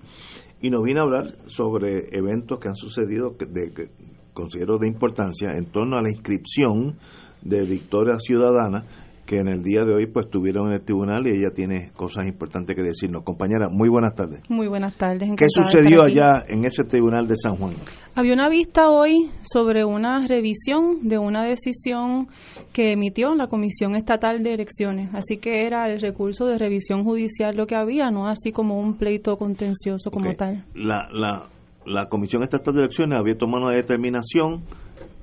[0.62, 3.88] y nos viene a hablar sobre eventos que han sucedido que, de, que
[4.32, 6.96] considero de importancia en torno a la inscripción
[7.42, 8.84] de Victoria Ciudadana
[9.26, 12.26] que en el día de hoy pues estuvieron en el tribunal y ella tiene cosas
[12.26, 13.22] importantes que decirnos.
[13.22, 14.40] Compañera, muy buenas tardes.
[14.48, 15.30] Muy buenas tardes.
[15.36, 17.74] ¿Qué sucedió allá en ese tribunal de San Juan?
[18.14, 22.28] Había una vista hoy sobre una revisión de una decisión
[22.72, 25.12] que emitió la Comisión Estatal de Elecciones.
[25.14, 28.94] Así que era el recurso de revisión judicial lo que había, no así como un
[28.94, 30.64] pleito contencioso como tal.
[30.74, 31.48] La, la,
[31.86, 34.62] la Comisión Estatal de Elecciones había tomado una determinación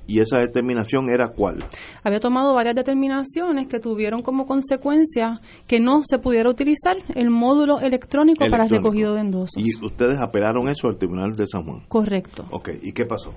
[0.08, 1.64] ¿Y esa determinación era cuál?
[2.04, 7.80] Había tomado varias determinaciones que tuvieron como consecuencia que no se pudiera utilizar el módulo
[7.80, 9.54] electrónico, para el recogido de endosos.
[9.58, 11.84] ¿Y ustedes apelaron eso al Tribunal de San Juan?
[11.88, 12.46] Correcto.
[12.52, 13.34] Ok, ¿y qué pasó?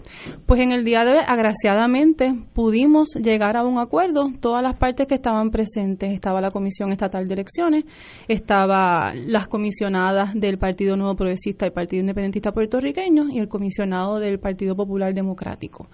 [0.46, 5.06] Pues en el día de hoy, agraciadamente, pudimos llegar a un acuerdo, todas las partes
[5.06, 6.12] que estaban presentes.
[6.12, 7.84] Estaba la Comisión Estatal de Elecciones,
[8.28, 14.38] estaba las comisionadas del Partido Nuevo Progresista y Partido Independentista Puertorriqueño y el comisionado del
[14.38, 15.88] Partido Popular Democrático.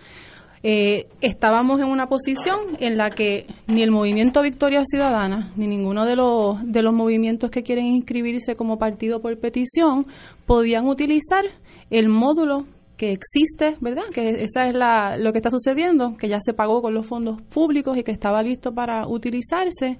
[0.63, 6.05] Eh, estábamos en una posición en la que ni el movimiento Victoria Ciudadana ni ninguno
[6.05, 10.07] de los de los movimientos que quieren inscribirse como partido por petición
[10.45, 11.47] podían utilizar
[11.89, 12.67] el módulo
[12.99, 14.03] que existe, ¿verdad?
[14.13, 17.41] Que esa es la, lo que está sucediendo, que ya se pagó con los fondos
[17.41, 19.99] públicos y que estaba listo para utilizarse.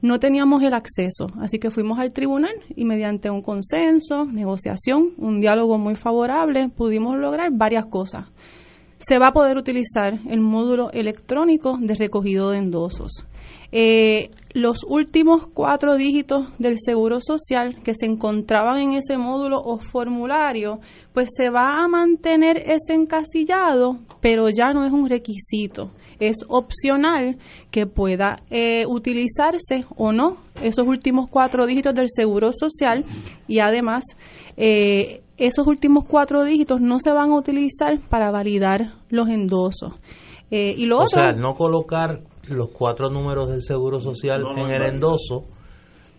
[0.00, 5.42] No teníamos el acceso, así que fuimos al tribunal y mediante un consenso, negociación, un
[5.42, 8.24] diálogo muy favorable, pudimos lograr varias cosas
[9.00, 13.24] se va a poder utilizar el módulo electrónico de recogido de endosos.
[13.72, 19.78] Eh, los últimos cuatro dígitos del Seguro Social que se encontraban en ese módulo o
[19.78, 20.80] formulario,
[21.14, 25.92] pues se va a mantener ese encasillado, pero ya no es un requisito.
[26.18, 27.38] Es opcional
[27.70, 33.06] que pueda eh, utilizarse o no esos últimos cuatro dígitos del Seguro Social
[33.48, 34.04] y además
[34.58, 39.94] eh, esos últimos cuatro dígitos no se van a utilizar para validar los endosos.
[40.50, 44.82] Eh, y lo o sea, no colocar los cuatro números del Seguro Social en el
[44.82, 45.44] endoso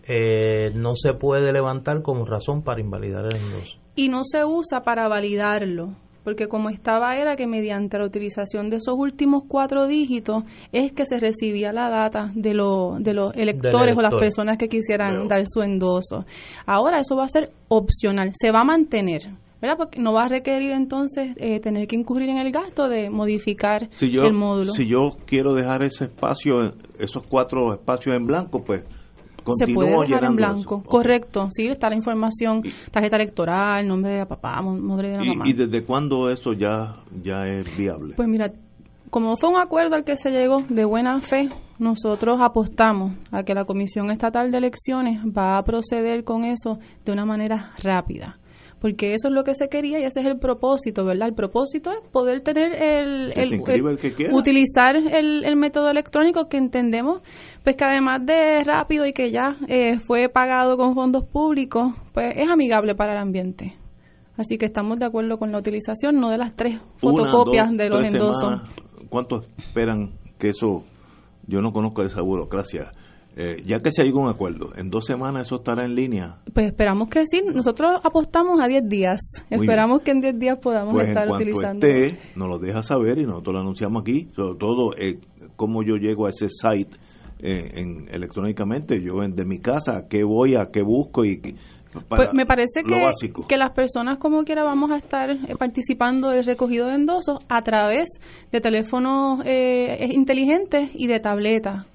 [0.04, 3.78] eh, no se puede levantar como razón para invalidar el endoso.
[3.94, 5.94] Y no se usa para validarlo
[6.24, 11.06] porque como estaba era que mediante la utilización de esos últimos cuatro dígitos es que
[11.06, 15.44] se recibía la data de, lo, de los electores o las personas que quisieran dar
[15.46, 16.24] su endoso.
[16.66, 19.30] Ahora eso va a ser opcional, se va a mantener.
[19.60, 19.76] ¿verdad?
[19.76, 23.88] Porque no va a requerir entonces eh, tener que incurrir en el gasto de modificar
[24.00, 24.72] el módulo.
[24.72, 28.82] Si yo quiero dejar ese espacio, esos cuatro espacios en blanco, pues
[29.54, 30.82] se puede dejar en blanco.
[30.82, 35.44] Correcto, sí, está la información, tarjeta electoral, nombre de papá, nombre de la mamá.
[35.48, 38.14] ¿Y desde cuándo eso ya, ya es viable?
[38.14, 38.52] Pues mira,
[39.10, 43.54] como fue un acuerdo al que se llegó de buena fe, nosotros apostamos a que
[43.54, 48.38] la Comisión Estatal de Elecciones va a proceder con eso de una manera rápida
[48.82, 51.28] porque eso es lo que se quería y ese es el propósito, ¿verdad?
[51.28, 53.32] El propósito es poder tener el,
[54.32, 57.22] utilizar el, método electrónico que entendemos,
[57.62, 62.34] pues que además de rápido y que ya eh, fue pagado con fondos públicos, pues
[62.36, 63.76] es amigable para el ambiente.
[64.36, 68.04] Así que estamos de acuerdo con la utilización, no de las tres fotocopias de los
[68.04, 68.62] endosos.
[69.08, 70.10] ¿Cuánto esperan
[70.40, 70.82] que eso?
[71.46, 72.90] Yo no conozco esa burocracia
[73.34, 76.36] eh, ya que se llegó a un acuerdo, ¿en dos semanas eso estará en línea?
[76.52, 77.42] Pues esperamos que sí.
[77.42, 79.20] Nosotros apostamos a 10 días.
[79.48, 81.86] esperamos que en 10 días podamos pues estar en utilizando.
[81.86, 84.28] Esté, nos lo deja saber y nosotros lo anunciamos aquí.
[84.36, 85.18] Sobre todo, eh,
[85.56, 86.98] cómo yo llego a ese site
[87.40, 89.00] eh, en, electrónicamente.
[89.02, 91.40] Yo de mi casa, qué voy, a qué busco y.
[92.08, 96.44] pues me parece que, que las personas como quiera vamos a estar eh, participando del
[96.44, 98.08] recogido de endosos a través
[98.50, 101.86] de teléfonos inteligentes y de tabletas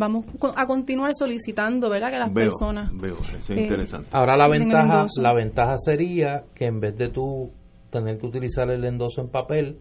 [0.00, 0.24] vamos
[0.56, 2.10] a continuar solicitando, ¿verdad?
[2.10, 2.90] Que las personas.
[2.94, 4.08] Veo, eso es eh, interesante.
[4.12, 7.52] Ahora la ventaja, la ventaja sería que en vez de tú
[7.90, 9.78] tener que utilizar el endoso en papel,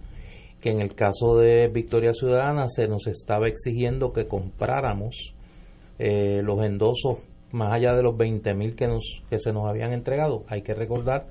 [0.60, 5.36] que en el caso de Victoria Ciudadana se nos estaba exigiendo que compráramos
[5.98, 7.20] eh, los endosos
[7.52, 10.44] más allá de los 20 mil que, nos, que se nos habían entregado.
[10.50, 11.28] Hay que recordar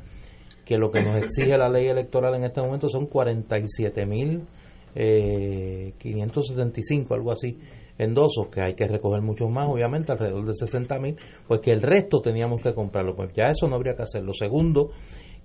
[0.64, 4.46] que lo que nos exige la ley electoral en este momento son 47 mil
[4.94, 7.58] eh, 575, algo así,
[7.98, 11.82] endosos, que hay que recoger muchos más, obviamente, alrededor de 60 mil, pues que el
[11.82, 13.14] resto teníamos que comprarlo.
[13.14, 14.32] Pues ya eso no habría que hacerlo.
[14.32, 14.90] Segundo,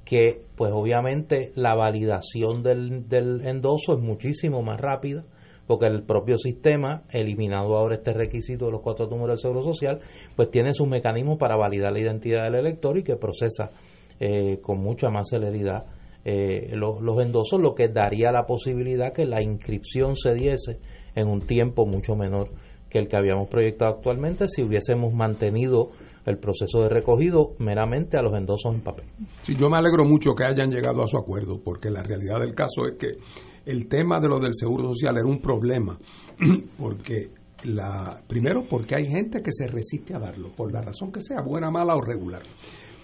[0.06, 5.26] que pues obviamente la validación del, del endoso es muchísimo más rápida
[5.68, 10.02] porque el propio sistema, eliminado ahora este requisito de los cuatro números del Seguro Social,
[10.36, 13.70] pues tiene su mecanismo para validar la identidad del elector y que procesa
[14.20, 15.86] eh, con mucha más celeridad
[16.26, 20.80] eh, los, los endosos, lo que daría la posibilidad que la inscripción se diese
[21.16, 22.50] en un tiempo mucho menor
[22.90, 25.92] que el que habíamos proyectado actualmente si hubiésemos mantenido
[26.26, 29.06] el proceso de recogido meramente a los endosos en papel.
[29.42, 32.56] Sí, yo me alegro mucho que hayan llegado a su acuerdo, porque la realidad del
[32.56, 33.18] caso es que
[33.66, 35.98] el tema de lo del seguro social era un problema,
[36.78, 37.32] porque
[37.66, 41.42] la primero porque hay gente que se resiste a darlo, por la razón que sea,
[41.42, 42.44] buena, mala o regular.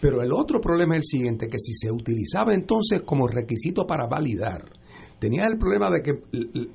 [0.02, 4.08] Pero el otro problema es el siguiente, que si se utilizaba entonces como requisito para
[4.08, 4.64] validar,
[5.20, 6.22] tenía el problema de que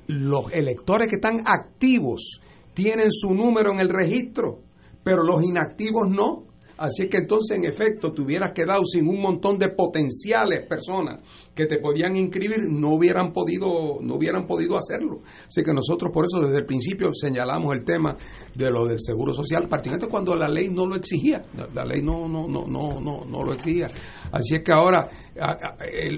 [0.07, 2.39] los electores que están activos
[2.73, 4.59] tienen su número en el registro,
[5.03, 6.43] pero los inactivos no.
[6.77, 11.19] Así que entonces, en efecto, te hubieras quedado sin un montón de potenciales personas
[11.53, 15.21] que te podían inscribir, no hubieran podido, no hubieran podido hacerlo.
[15.47, 18.17] Así que nosotros por eso desde el principio señalamos el tema
[18.53, 21.41] de lo del seguro social, particularmente cuando la ley no lo exigía.
[21.73, 23.87] La, ley no, no, no, no, no, no lo exigía.
[24.31, 25.07] Así es que ahora,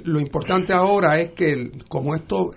[0.05, 2.51] lo importante ahora es que como esto,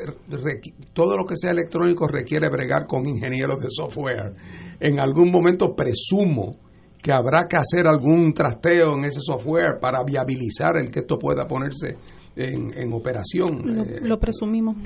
[0.94, 4.32] todo lo que sea electrónico requiere bregar con ingenieros de software,
[4.80, 6.69] en algún momento presumo
[7.02, 11.46] que habrá que hacer algún trasteo en ese software para viabilizar el que esto pueda
[11.46, 11.96] ponerse
[12.36, 13.50] en, operación.
[13.64, 14.76] Lo, eh, lo, presumimos.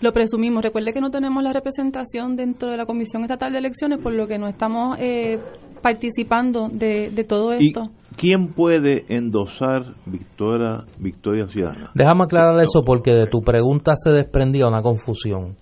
[0.00, 0.62] Lo presumimos.
[0.62, 4.26] Recuerde que no tenemos la representación dentro de la Comisión Estatal de Elecciones, por lo
[4.26, 5.38] que no estamos eh,
[5.82, 7.90] participando de, de todo esto.
[8.12, 11.90] ¿Y quién puede endosar Victoria, Victoria Ciudadana?
[11.94, 15.56] Déjame aclarar eso porque de tu pregunta se desprendía una confusión.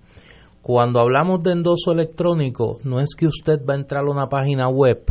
[0.62, 4.68] Cuando hablamos de endoso electrónico, no es que usted va a entrar a una página
[4.68, 5.02] web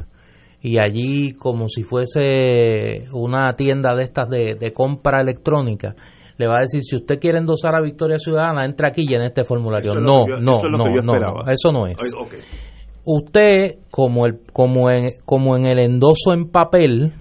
[0.68, 5.96] y allí como si fuese una tienda de estas de, compra electrónica,
[6.38, 9.22] le va a decir, si usted quiere endosar a Victoria Ciudadana, entra aquí y en
[9.22, 9.96] este formulario.
[9.96, 11.96] No, no, no, no, eso no es.
[13.06, 17.14] Usted, como, el, como, en, como en el endoso en papel,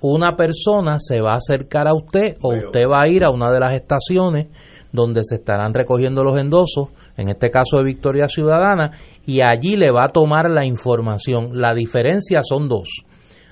[0.00, 3.50] una persona se va a acercar a usted o usted va a ir a una
[3.50, 4.46] de las estaciones
[4.92, 8.92] donde se estarán recogiendo los endosos, en este caso de Victoria Ciudadana,
[9.24, 11.50] y allí le va a tomar la información.
[11.54, 13.04] La diferencia son dos.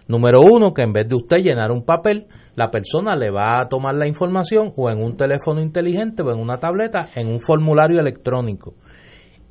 [0.07, 3.69] Número uno, que en vez de usted llenar un papel, la persona le va a
[3.69, 8.01] tomar la información o en un teléfono inteligente o en una tableta, en un formulario
[8.01, 8.75] electrónico.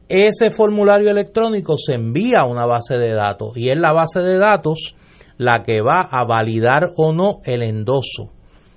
[0.08, 4.38] Ese formulario electrónico se envía a una base de datos y es la base de
[4.38, 4.96] datos
[5.38, 8.30] la que va a validar o no el endoso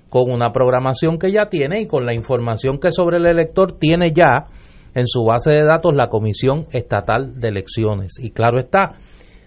[0.09, 4.13] con una programación que ya tiene y con la información que sobre el elector tiene
[4.13, 4.47] ya
[4.97, 8.13] en su base de datos la Comisión Estatal de Elecciones.
[8.19, 8.95] Y claro está,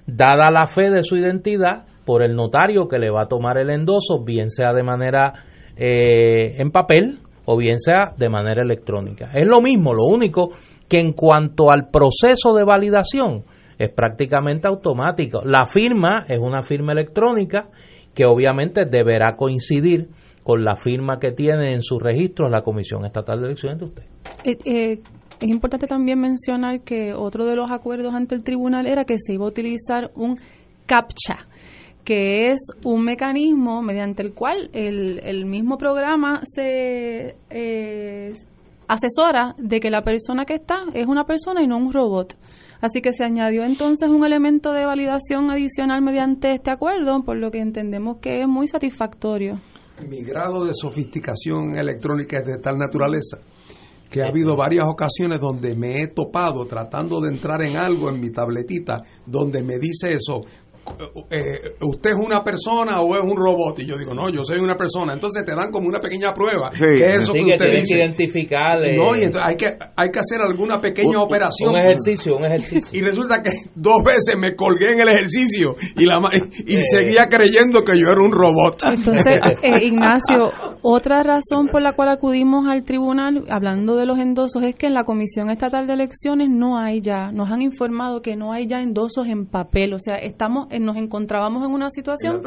[0.06, 3.70] dada la fe de su identidad por el notario que le va a tomar el
[3.70, 5.44] endoso, bien sea de manera
[5.76, 9.30] eh, en papel o bien sea de manera electrónica.
[9.34, 10.50] Es lo mismo, lo único
[10.88, 13.42] que en cuanto al proceso de validación
[13.76, 15.42] es prácticamente automático.
[15.44, 17.70] La firma es una firma electrónica
[18.14, 20.10] que obviamente deberá coincidir
[20.44, 24.02] con la firma que tiene en su registro la Comisión Estatal de Elecciones de usted.
[24.44, 25.02] Eh, eh,
[25.40, 29.34] es importante también mencionar que otro de los acuerdos ante el tribunal era que se
[29.34, 30.38] iba a utilizar un
[30.86, 31.46] CAPTCHA,
[32.04, 38.34] que es un mecanismo mediante el cual el, mismo programa se eh,
[38.86, 42.36] asesora de que la persona que está es una persona y no un robot.
[42.82, 47.50] Así que se añadió entonces un elemento de validación adicional mediante este acuerdo, por lo
[47.50, 49.60] que entendemos que es muy satisfactorio.
[50.08, 53.38] Mi grado de sofisticación electrónica es de tal naturaleza
[54.10, 58.20] que ha habido varias ocasiones donde me he topado tratando de entrar en algo en
[58.20, 60.42] mi tabletita donde me dice eso,
[61.30, 63.78] eh, ¿usted es una persona o es un robot?
[63.80, 65.14] Y yo digo, no, yo soy una persona.
[65.14, 66.70] Entonces te dan como una pequeña prueba.
[66.70, 67.94] que es eso que, usted dice.
[67.94, 68.78] Que identificar.
[68.96, 69.66] No, y entonces hay que,
[69.96, 71.70] hay que hacer alguna pequeña operación.
[71.70, 72.90] Un ejercicio, un ejercicio.
[73.00, 76.20] Y resulta que dos veces me colgué en el ejercicio y, la,
[76.66, 76.82] y eh.
[76.84, 78.82] seguía creyendo que yo era un robot.
[78.84, 80.50] Entonces, eh, Ignacio,
[80.82, 84.94] otra razón por la cual acudimos al tribunal, hablando de los endosos, es que en
[84.94, 88.80] la Comisión Estatal de Elecciones no hay ya, nos han informado que no hay ya
[88.80, 89.94] endosos en papel.
[89.94, 92.42] O sea, estamos nos encontrábamos en una situación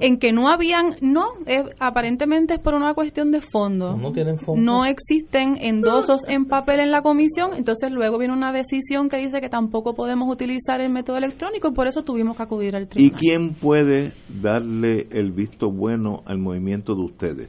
[0.00, 1.26] en, que no habían, no,
[1.78, 3.96] aparentemente es por una cuestión de fondo.
[3.96, 4.62] No tienen fondo.
[4.62, 9.40] No existen endosos en papel en la comisión, entonces luego viene una decisión que dice
[9.40, 13.18] que tampoco podemos utilizar el método electrónico, por eso tuvimos que acudir al tribunal.
[13.18, 17.48] ¿Y quién puede darle el visto bueno al movimiento de ustedes?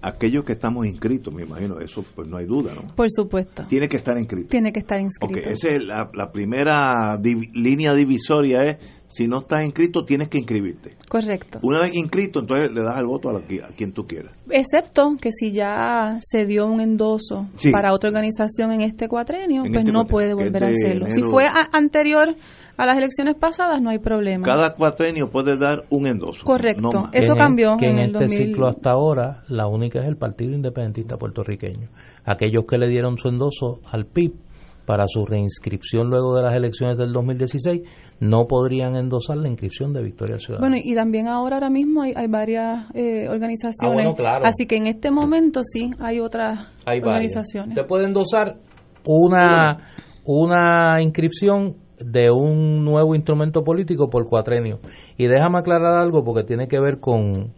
[0.00, 2.82] aquellos que estamos inscritos, me imagino, eso pues no hay duda, ¿no?
[2.94, 3.64] Por supuesto.
[3.68, 4.48] Tiene que estar inscrito.
[4.48, 5.40] Tiene que estar inscrito.
[5.40, 7.18] Ok, esa es la, primera
[7.54, 10.96] línea divisoria es, si no estás inscrito, tienes que inscribirte.
[11.08, 11.58] Correcto.
[11.62, 13.40] Una vez inscrito, entonces le das el voto a,
[13.74, 14.32] quien tú quieras.
[14.50, 19.78] Excepto que si ya se dio un endoso para otra organización en este cuatrenio, pues
[19.78, 21.06] este no puede volver a hacerlo.
[21.10, 22.36] Si fue anterior
[22.76, 24.44] a las elecciones pasadas no hay problema.
[24.44, 26.44] Cada cuatrenio puede dar un endoso.
[26.44, 27.76] Correcto, eso cambió.
[27.76, 31.88] que en, este ciclo hasta ahora la única es el Partido Independentista Puertorriqueño.
[32.24, 34.34] Aquellos que le dieron su endoso al PIB
[34.88, 37.82] para su reinscripción luego de las elecciones del 2016
[38.20, 40.66] no podrían endosar la inscripción de Victoria Ciudadana.
[40.66, 44.08] Bueno, y también ahora ahora mismo hay, varias eh, organizaciones.
[44.24, 47.76] Ah, Así que en este momento sí hay otras organizaciones.
[47.76, 48.56] Usted puede endosar
[49.04, 49.76] una,
[50.24, 54.78] una inscripción de un nuevo instrumento político por cuatrenio.
[55.18, 57.52] Y déjame aclarar algo porque tiene que ver con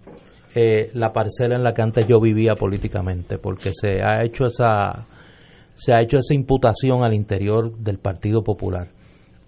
[0.56, 5.06] eh, la parcela en la que antes yo vivía políticamente, porque se ha hecho esa
[5.74, 8.88] se ha hecho esa imputación al interior del Partido Popular.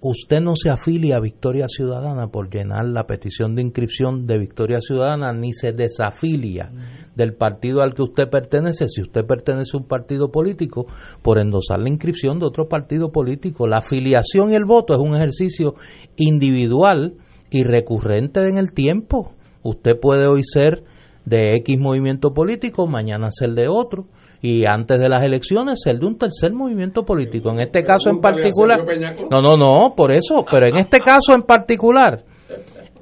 [0.05, 4.81] usted no se afilia a Victoria Ciudadana por llenar la petición de inscripción de Victoria
[4.81, 6.73] Ciudadana, ni se desafilia
[7.14, 10.87] del partido al que usted pertenece, si usted pertenece a un partido político,
[11.23, 13.68] por endosar la inscripción de otro partido político.
[13.68, 15.75] La afiliación y el voto es un ejercicio
[16.16, 17.14] individual
[17.51, 19.35] y recurrente en el tiempo.
[19.62, 20.83] Usted puede hoy ser
[21.25, 24.07] de X movimiento político, mañana ser de otro
[24.43, 27.51] y antes de las elecciones ser de un tercer movimiento político.
[27.51, 28.84] En este caso en particular,
[29.30, 32.24] no, no, no, por eso, pero en este caso en particular,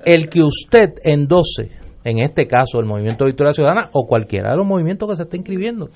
[0.05, 1.71] el que usted endose,
[2.05, 5.37] en este caso el Movimiento Victoria Ciudadana o cualquiera de los movimientos que se está
[5.37, 5.89] inscribiendo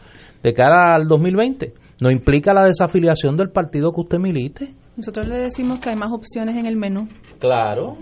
[0.43, 4.75] de cara al 2020, no implica la desafiliación del partido que usted milite.
[4.97, 7.07] Nosotros le decimos que hay más opciones en el menú.
[7.39, 7.97] Claro.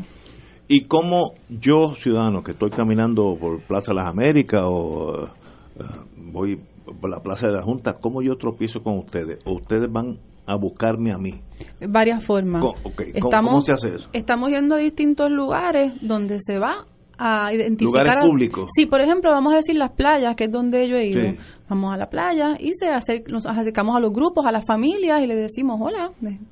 [0.68, 5.84] Y como yo, ciudadano, que estoy caminando por Plaza de las Américas o eh,
[6.16, 6.58] voy
[6.94, 9.38] por la Plaza de la Junta, ¿cómo yo tropiezo con ustedes?
[9.44, 11.40] ¿O ustedes van a buscarme a mí?
[11.86, 12.64] Varias formas.
[13.14, 14.08] estamos, ¿Cómo se hace eso?
[14.12, 16.86] Estamos yendo a distintos lugares donde se va
[17.18, 18.04] a identificar.
[18.04, 18.70] Lugares públicos.
[18.74, 21.22] Sí, por ejemplo, vamos a decir las playas, que es donde yo he ido.
[21.68, 22.90] Vamos a la playa y se
[23.28, 26.10] nos acercamos a los grupos, a las familias y le decimos, hola,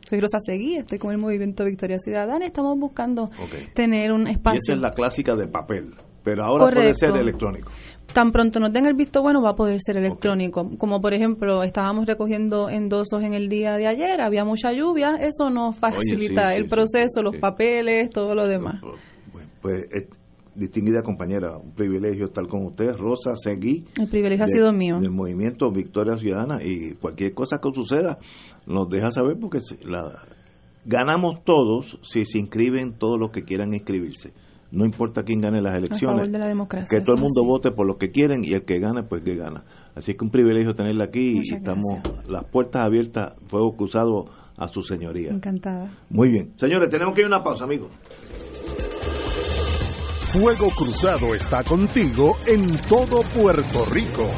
[0.08, 3.30] soy Rosa Seguí, estoy con el Movimiento Victoria Ciudadana, estamos buscando
[3.74, 4.60] tener un espacio.
[4.66, 7.70] Y esa es la clásica de papel, pero ahora puede ser electrónico
[8.12, 10.70] tan pronto nos den el visto bueno va a poder ser electrónico.
[10.78, 15.50] Como por ejemplo, estábamos recogiendo endosos en el día de ayer, había mucha lluvia, eso
[15.50, 18.80] nos facilita el proceso, los papeles, todo lo demás.
[19.60, 20.08] pues, eh,
[20.54, 23.84] distinguida compañera, un privilegio estar con usted, Rosa Seguí.
[23.98, 24.98] El privilegio ha sido mío.
[25.00, 28.18] Del movimiento Victoria Ciudadana y cualquier cosa que suceda
[28.66, 30.22] nos deja saber porque la,
[30.84, 34.32] ganamos todos si se inscriben todos los que quieran inscribirse
[34.72, 36.28] no importa quién gane las elecciones,
[36.88, 39.36] que todo el mundo vote por lo que quieren y el que gane, pues que
[39.36, 39.64] gana.
[39.94, 44.82] Así que un privilegio tenerla aquí y estamos las puertas abiertas, fuego cruzado a su
[44.82, 45.30] señoría.
[45.30, 45.90] Encantada.
[46.10, 46.52] Muy bien.
[46.56, 47.90] Señores, tenemos que ir a una pausa, amigos.
[50.32, 54.30] Fuego Cruzado está contigo en todo Puerto Rico.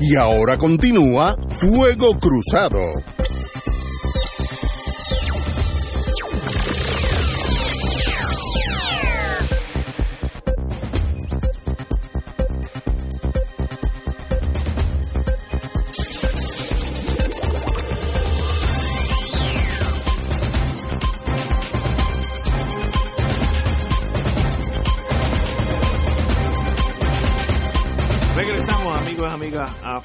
[0.00, 2.80] Y ahora continúa Fuego Cruzado.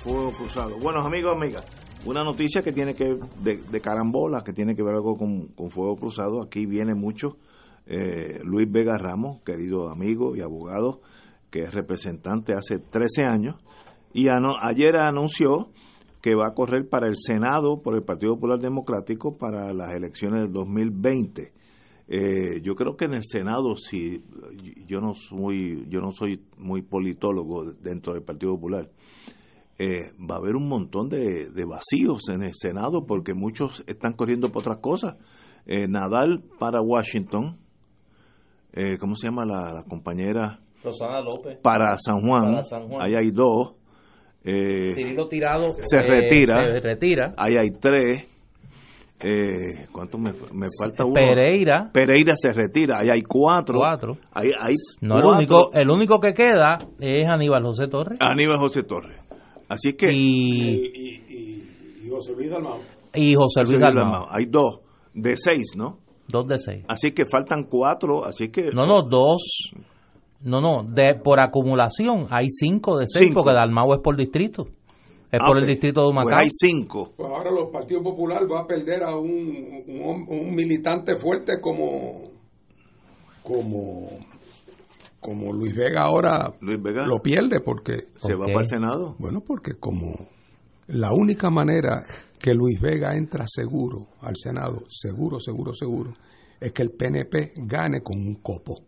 [0.05, 0.77] Fuego Cruzado.
[0.77, 1.65] Bueno, amigos, amigas,
[2.05, 5.95] una noticia que tiene que de, de carambola, que tiene que ver algo con, Fuego
[5.95, 6.43] Cruzado.
[6.43, 7.37] Aquí viene mucho
[7.87, 11.01] eh, Luis Vega Ramos, querido amigo y abogado,
[11.49, 13.55] que es representante hace 13 años,
[14.13, 14.27] y
[14.61, 15.69] ayer anunció
[16.21, 20.43] que va a correr para el Senado por el Partido Popular Democrático para las elecciones
[20.43, 21.51] del 2020.
[22.07, 24.23] Eh, yo creo que en el Senado, si
[24.85, 28.87] yo no soy, yo no soy muy politólogo dentro del Partido Popular,
[29.77, 34.49] eh, va a haber un montón de, vacíos en el Senado porque muchos están corriendo
[34.49, 35.15] por otras cosas.
[35.65, 37.57] Eh, Nadal para Washington,
[38.73, 40.59] eh, ¿cómo se llama la, compañera?
[40.83, 41.57] Rosana López.
[41.61, 42.61] Para San Juan,
[42.99, 43.73] ahí hay dos.
[44.43, 46.67] Eh, Cirilo Tirado se retira.
[46.67, 47.33] Se retira.
[47.35, 48.27] Ahí hay tres.
[49.23, 51.13] Eh, ¿Cuánto me, falta uno?
[51.13, 51.89] Pereira.
[51.91, 53.79] Pereira se retira, ahí hay cuatro.
[53.79, 54.17] Cuatro.
[54.33, 58.19] Ahí hay no, El, único, el único que queda es Aníbal José Torres.
[58.19, 59.17] Aníbal José Torres.
[59.69, 60.07] Así que.
[60.11, 61.21] Y,
[62.03, 62.79] y, José Luis Dalmau.
[63.13, 64.27] Y José Luis, Dalmau.
[64.29, 64.79] Hay dos,
[65.13, 65.99] de seis, ¿no?
[66.27, 66.85] Dos de seis.
[66.87, 68.71] Así que faltan cuatro, así que.
[68.73, 69.71] No, no, dos.
[70.41, 74.67] No, no, de, por acumulación hay cinco de seis porque Dalmau es por distrito.
[75.31, 76.29] Es por el distrito de Humacao.
[76.29, 77.13] Pues hay cinco.
[77.17, 82.35] Pues ahora los Partidos Popular va a perder a un, un, un militante fuerte como
[83.45, 84.07] como
[85.25, 89.15] como Luis Vega ahora lo pierde porque se va para el Senado.
[89.17, 90.13] Bueno, porque como
[90.85, 92.05] la única manera
[92.37, 96.13] que Luis Vega entra seguro al Senado, seguro, seguro, seguro,
[96.59, 98.83] es que el PNP gane con un copo.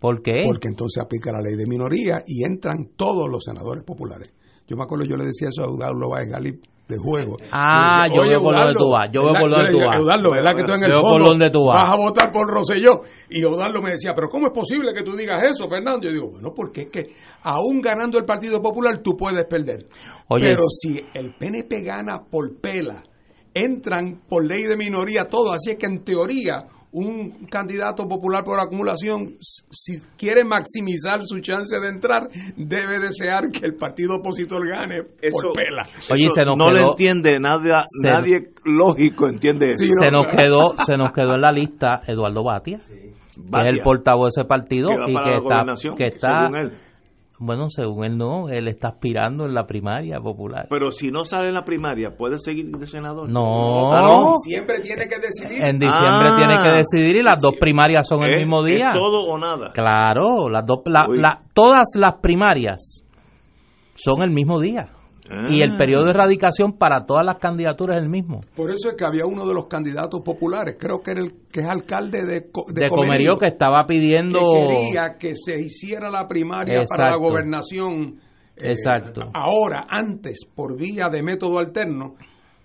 [0.00, 0.42] ¿Por qué?
[0.44, 4.32] Porque entonces aplica la ley de minoría y entran todos los senadores populares.
[4.66, 7.36] Yo me acuerdo, yo le decía eso a Eudaldo Báez Galip de juego.
[7.50, 9.08] Ah, yo veo por donde tú vas.
[9.12, 9.98] Yo veo por donde tú vas.
[9.98, 13.00] Eudaldo, ¿verdad que tú en el fondo vas a votar por Roselló?
[13.30, 16.06] Y Eudaldo me decía, pero ¿cómo es posible que tú digas eso, Fernando?
[16.06, 17.06] Yo digo, bueno, porque es que
[17.42, 19.86] aún ganando el Partido Popular tú puedes perder.
[20.28, 23.02] pero si el PNP gana por pela,
[23.54, 28.60] entran por ley de minoría todos, así es que en teoría un candidato popular por
[28.60, 35.02] acumulación, si quiere maximizar su chance de entrar, debe desear que el partido opositor gane
[35.30, 35.86] por pela.
[36.10, 39.84] Oye, se nos no quedó, lo entiende nadie, nadie lógico entiende eso.
[39.84, 43.14] se nos quedó, se nos quedó en la lista Eduardo Batia, que
[43.64, 46.72] es el portavoz de ese partido que y que está, que está según él.
[47.44, 50.66] Bueno, según él no, él está aspirando en la primaria popular.
[50.70, 53.28] Pero si no sale en la primaria, ¿puede seguir de senador?
[53.30, 54.34] No, Ah, no.
[54.44, 55.62] Siempre tiene que decidir.
[55.64, 56.36] en diciembre Ah.
[56.36, 58.90] tiene que decidir y las dos primarias son el mismo día.
[58.90, 59.72] Es todo o nada.
[59.72, 63.04] Claro, las dos, la- la- todas las primarias
[63.94, 64.90] son el mismo día.
[65.48, 65.78] Y el Ah.
[65.78, 68.40] periodo de erradicación para todas las candidaturas es el mismo.
[68.54, 71.60] Por eso es que había uno de los candidatos populares, creo que era el que
[71.60, 74.38] es alcalde de, Co- De Comerío que estaba que pidiendo...
[74.66, 78.20] quería que se hiciera la primaria para la gobernación.
[78.56, 79.30] eh, Exacto.
[79.34, 82.16] ahora, antes, por vía de método alterno,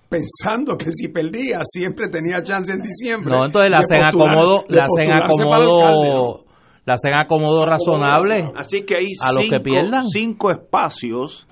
[0.09, 3.33] pensando que si perdía siempre tenía chance en diciembre.
[3.35, 6.45] No, entonces le de hacen acomodo, de le hacen acomodo,
[6.85, 8.51] le hacen acomodo razonable.
[8.55, 10.01] Así que hay A los que cinco, pierdan.
[10.03, 11.47] cinco espacios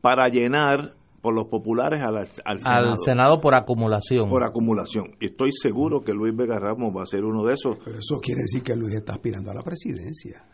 [0.00, 2.28] para llenar por los populares al, al
[2.60, 2.90] Senado.
[2.90, 4.28] al Senado por acumulación.
[4.30, 5.16] Por acumulación.
[5.20, 7.76] Y estoy seguro que Luis Vega Ramos va a ser uno de esos.
[7.84, 10.44] Pero eso quiere decir que Luis está aspirando a la presidencia.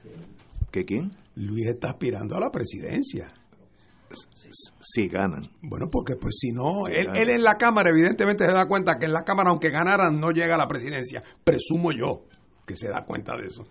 [0.71, 1.11] ¿Que quién?
[1.37, 3.27] Luis está aspirando a la presidencia.
[4.81, 5.51] Si ganan.
[5.63, 9.07] Bueno, porque pues si no, él, él en la Cámara evidentemente se da cuenta que
[9.07, 11.23] en la Cámara, aunque ganaran, no llega a la presidencia.
[11.43, 12.23] Presumo yo
[12.67, 13.65] que se da cuenta de eso.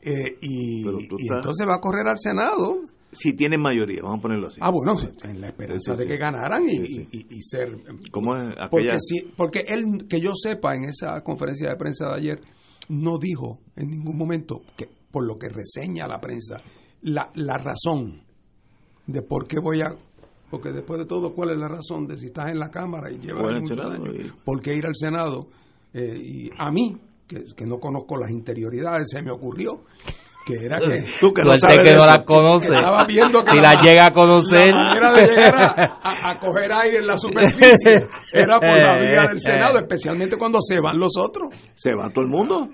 [0.00, 2.76] Eh, y Pero tú y estás- entonces va a correr al Senado.
[3.10, 4.58] Si tienen mayoría, vamos a ponerlo así.
[4.60, 7.76] Ah, bueno, en la esperanza Sí, sí, de que ganaran y, Sí, y- ser...
[8.10, 12.14] ¿Cómo es Porque, sí, porque él, que yo sepa, en esa conferencia de prensa de
[12.16, 12.40] ayer,
[12.90, 16.60] no dijo en ningún momento, que por lo que reseña la prensa,
[17.02, 18.22] la, la razón
[19.06, 19.96] de por qué voy a...
[20.50, 23.18] Porque después de todo, ¿cuál es la razón de si estás en la Cámara y
[23.18, 24.14] llevas muchos Senado, años?
[24.18, 25.48] y- ¿Por qué ir al Senado?
[25.94, 29.82] Eh, y a mí, que, que no conozco las interioridades, se me ocurrió
[30.48, 31.04] que era que...
[31.20, 32.06] Tú que no que no eso.
[32.06, 32.74] la conoce.
[32.74, 34.70] Estaba viendo que si la- la llega a conocer.
[34.74, 38.94] La manera de llegar a, a- a coger aire en la superficie era por la
[39.00, 41.48] vía del Senado, especialmente cuando se van los otros.
[41.74, 42.68] ¿Se va todo el mundo?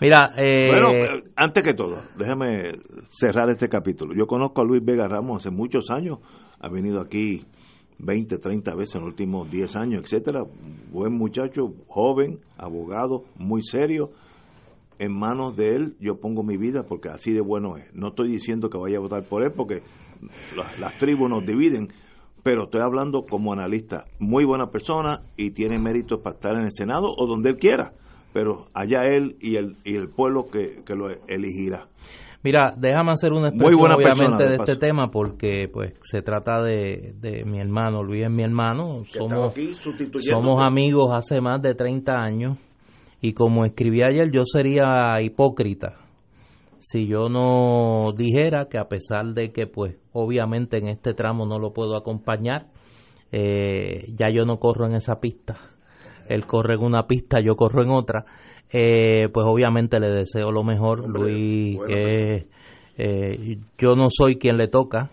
[0.00, 2.70] Mira, eh, Bueno, eh, antes que todo, déjame
[3.10, 4.14] cerrar este capítulo.
[4.16, 6.18] Yo conozco a Luis Vega Ramos hace muchos años.
[6.60, 7.44] Ha venido aquí
[7.98, 10.44] 20, 30 veces en los últimos 10 años, etcétera.
[10.92, 14.10] Buen muchacho, joven, abogado, muy serio.
[14.98, 17.92] En manos de él yo pongo mi vida porque así de bueno es.
[17.94, 19.82] No estoy diciendo que vaya a votar por él porque
[20.56, 21.88] las, las tribus nos dividen,
[22.42, 24.06] pero estoy hablando como analista.
[24.18, 27.92] Muy buena persona y tiene méritos para estar en el Senado o donde él quiera.
[28.32, 31.86] Pero allá él y el, y el pueblo que, que lo elegirá.
[32.42, 34.78] Mira, déjame hacer una Muy expresión buena obviamente persona, de este paso.
[34.78, 39.74] tema porque pues se trata de, de mi hermano, Luis es mi hermano, somos, aquí
[39.74, 40.40] sustituyendo.
[40.40, 42.56] somos amigos hace más de 30 años
[43.20, 46.08] y como escribí ayer yo sería hipócrita
[46.80, 51.58] si yo no dijera que a pesar de que pues obviamente en este tramo no
[51.58, 52.68] lo puedo acompañar,
[53.32, 55.58] eh, ya yo no corro en esa pista,
[56.28, 58.24] él corre en una pista, yo corro en otra,
[58.70, 61.94] eh, pues obviamente le deseo lo mejor, Hombre, Luis, bueno.
[61.96, 62.46] eh,
[62.96, 65.10] eh, yo no soy quien le toca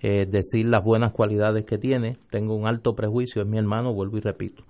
[0.00, 4.18] eh, decir las buenas cualidades que tiene, tengo un alto prejuicio, es mi hermano, vuelvo
[4.18, 4.62] y repito,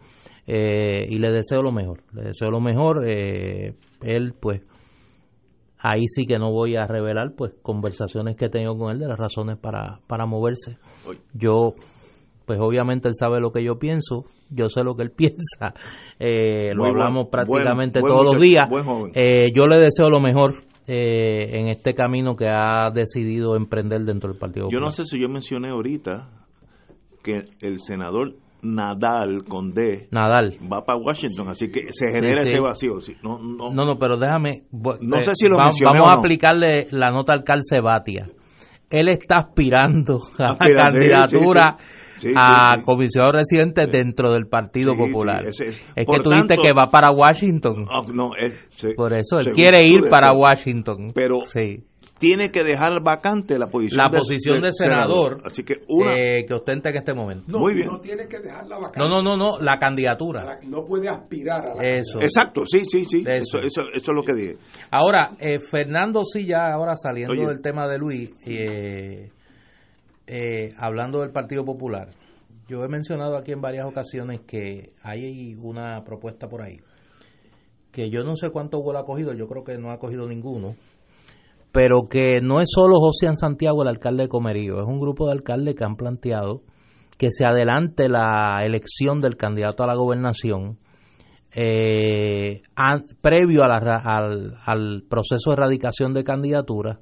[0.46, 4.62] eh, y le deseo lo mejor, le deseo lo mejor, eh, él pues
[5.78, 9.06] ahí sí que no voy a revelar pues conversaciones que he tenido con él de
[9.08, 10.78] las razones para, para moverse.
[11.34, 11.74] Yo,
[12.46, 15.74] pues obviamente él sabe lo que yo pienso, yo sé lo que él piensa,
[16.18, 18.68] eh, lo buen- hablamos prácticamente buen- buen todos los días.
[19.14, 24.28] Eh, yo le deseo lo mejor eh, en este camino que ha decidido emprender dentro
[24.30, 26.28] del Partido Yo no sé si yo mencioné ahorita
[27.22, 30.54] que el senador Nadal con D Nadal.
[30.72, 32.50] va para Washington, así que se genera sí.
[32.50, 33.00] ese vacío.
[33.00, 33.14] sí.
[33.22, 34.64] No, no, No, no, pero déjame.
[34.72, 38.28] No eh, sé si lo va- Vamos a aplicarle la nota al Calce Batia.
[38.90, 41.76] Él está aspirando a la Aspira, candidatura
[42.18, 42.82] sí, a sí, sí.
[42.84, 45.46] comisionado residente dentro del Partido Popular.
[45.46, 45.56] es.
[45.58, 47.86] que tú dijiste que va para Washington.
[47.90, 48.30] Ah, no,
[48.96, 51.12] Por eso, él quiere ir para Washington.
[51.14, 51.82] Pero sí.
[52.18, 56.14] Tiene que dejar vacante la posición La de- posición de senador, Así que una.
[56.14, 57.44] eh, que ostenta en este momento.
[57.48, 57.86] No, Muy bien.
[57.88, 58.98] no tiene que dejarla vacante.
[59.00, 60.58] No, no, no, no, la candidatura.
[60.62, 62.20] No puede aspirar a la Eso.
[62.20, 63.18] Exacto, sí, sí, sí.
[63.26, 63.58] Eso.
[63.58, 64.56] Eso, eso, eso es lo que dije.
[64.90, 67.46] Ahora, eh, Fernando sí ya, ahora saliendo Oye.
[67.46, 69.30] del tema de Luis, eh,
[70.26, 72.08] eh, hablando del Partido Popular,
[72.68, 76.78] yo he mencionado aquí en varias ocasiones que hay una propuesta por ahí,
[77.92, 80.74] que yo no sé cuánto vuelo ha cogido, yo creo que no ha cogido ninguno,
[81.74, 85.32] pero que no es solo José Santiago el alcalde de Comerío, es un grupo de
[85.32, 86.62] alcaldes que han planteado
[87.18, 90.78] que se adelante la elección del candidato a la gobernación
[91.52, 92.62] eh,
[93.20, 96.98] previo a al, al proceso de erradicación de candidaturas,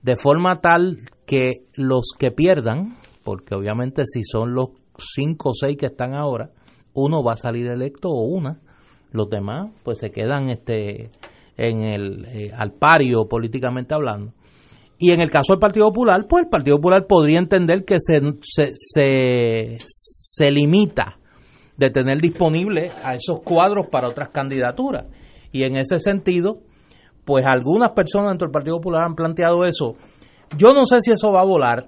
[0.00, 5.76] de forma tal que los que pierdan, porque obviamente si son los cinco o seis
[5.76, 6.50] que están ahora,
[6.92, 8.60] uno va a salir electo o una,
[9.10, 11.10] los demás pues se quedan este
[11.56, 14.32] en el eh, al pario políticamente hablando.
[14.98, 18.20] Y en el caso del Partido Popular, pues el Partido Popular podría entender que se,
[18.42, 21.18] se, se, se limita
[21.76, 25.06] de tener disponible a esos cuadros para otras candidaturas.
[25.50, 26.60] Y en ese sentido,
[27.24, 29.94] pues algunas personas dentro del Partido Popular han planteado eso.
[30.56, 31.86] Yo no sé si eso va a volar,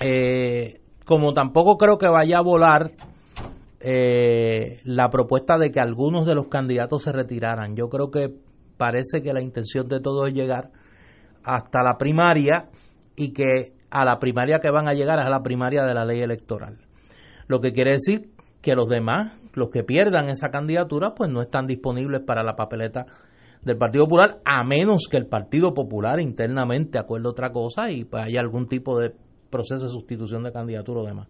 [0.00, 2.92] eh, como tampoco creo que vaya a volar
[3.80, 7.76] eh, la propuesta de que algunos de los candidatos se retiraran.
[7.76, 8.28] Yo creo que
[8.76, 10.70] parece que la intención de todo es llegar
[11.44, 12.68] hasta la primaria
[13.16, 16.04] y que a la primaria que van a llegar es a la primaria de la
[16.04, 16.78] ley electoral.
[17.48, 18.30] Lo que quiere decir
[18.60, 23.06] que los demás, los que pierdan esa candidatura, pues no están disponibles para la papeleta
[23.62, 28.24] del Partido Popular, a menos que el Partido Popular internamente acuerde otra cosa y pues
[28.24, 29.12] haya algún tipo de
[29.50, 31.28] proceso de sustitución de candidatura o demás.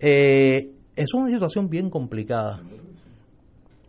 [0.00, 2.60] Eh, es una situación bien complicada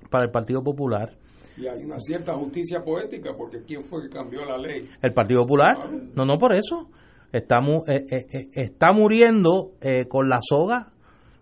[0.09, 1.13] para el Partido Popular.
[1.57, 4.87] Y hay una cierta justicia poética, porque ¿quién fue que cambió la ley?
[5.01, 5.89] El Partido Popular.
[6.15, 6.89] No, no por eso.
[7.31, 7.57] Está,
[7.87, 9.71] eh, eh, está muriendo
[10.07, 10.93] con la soga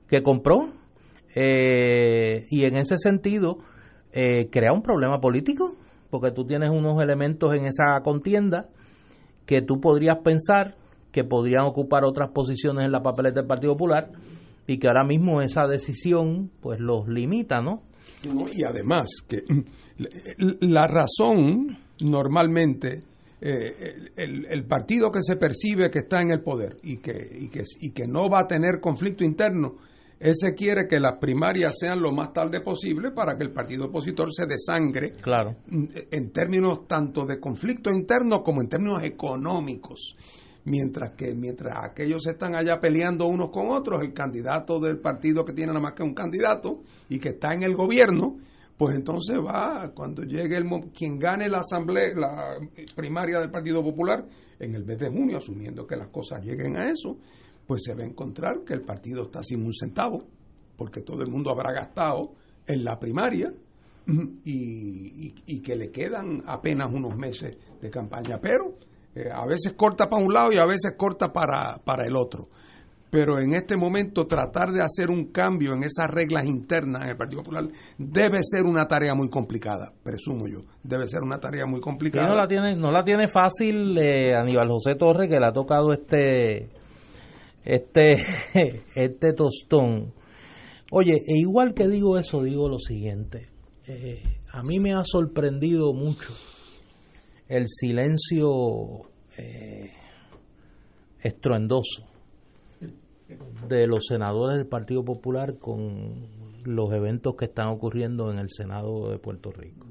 [0.08, 0.72] que compró
[1.36, 3.58] eh, y en ese sentido,
[4.14, 5.76] eh, crea un problema político,
[6.10, 8.70] porque tú tienes unos elementos en esa contienda
[9.46, 10.76] que tú podrías pensar
[11.12, 14.12] que podrían ocupar otras posiciones en la papeleta del Partido Popular
[14.68, 17.84] y que ahora mismo esa decisión pues los limita, ¿no?
[18.54, 19.44] y además que
[20.62, 23.00] la razón normalmente
[23.42, 27.50] eh, el, el, partido que se percibe que está en el poder y que, y
[27.50, 29.76] que, y que no va a tener conflicto interno
[30.20, 34.34] ese quiere que las primarias sean lo más tarde posible para que el partido opositor
[34.34, 35.58] se desangre claro.
[35.70, 40.16] en términos tanto de conflicto interno como en términos económicos.
[40.66, 45.54] Mientras que mientras aquellos están allá peleando unos con otros, el candidato del partido que
[45.54, 48.38] tiene nada más que un candidato y que está en el gobierno,
[48.78, 52.58] pues entonces va, cuando llegue el quien gane la asamblea, la
[52.96, 54.26] primaria del Partido Popular,
[54.60, 57.18] en el mes de junio, asumiendo que las cosas lleguen a eso,
[57.66, 60.26] pues se va a encontrar que el partido está sin un centavo,
[60.78, 62.34] porque todo el mundo habrá gastado
[62.68, 63.54] en la primaria
[64.44, 68.78] y, que le quedan apenas unos meses de campaña, pero
[69.16, 72.48] eh, a veces corta para un lado y a veces corta para, para el otro.
[73.10, 77.16] Pero en este momento tratar de hacer un cambio en esas reglas internas en el
[77.16, 77.64] Partido Popular
[77.98, 80.66] debe ser una tarea muy complicada, presumo yo.
[80.84, 82.28] Debe ser una tarea muy complicada.
[82.28, 85.94] no la tiene, no la tiene fácil eh, Aníbal José Torres, que le ha tocado
[85.94, 86.68] este
[87.64, 88.22] este,
[88.96, 90.14] este tostón.
[90.92, 93.48] Oye, e igual que digo eso, digo lo siguiente.
[93.88, 96.34] Eh, a mí me ha sorprendido mucho
[97.48, 99.02] el silencio
[99.38, 99.92] eh,
[101.20, 102.06] estruendoso
[103.68, 106.28] de los senadores del Partido Popular con
[106.64, 109.86] los eventos que están ocurriendo en el Senado de Puerto Rico.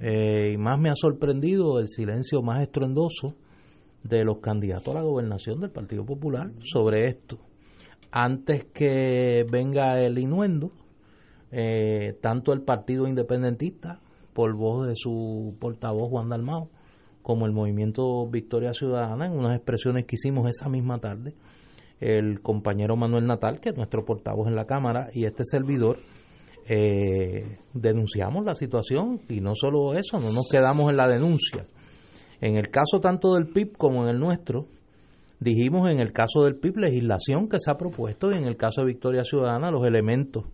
[0.00, 3.34] Eh, y más me ha sorprendido el silencio más estruendoso
[4.02, 7.38] de los candidatos a la gobernación del Partido Popular sobre esto.
[8.10, 10.72] Antes que venga el inuendo,
[11.50, 14.00] eh, tanto el Partido Independentista,
[14.32, 16.68] por voz de su portavoz Juan Dalmao,
[17.24, 21.34] como el movimiento Victoria Ciudadana, en unas expresiones que hicimos esa misma tarde,
[21.98, 26.00] el compañero Manuel Natal, que es nuestro portavoz en la Cámara, y este servidor,
[26.68, 31.64] eh, denunciamos la situación y no solo eso, no nos quedamos en la denuncia,
[32.42, 34.66] en el caso tanto del PIB como en el nuestro,
[35.40, 38.82] dijimos en el caso del PIB legislación que se ha propuesto y en el caso
[38.82, 40.44] de Victoria Ciudadana los elementos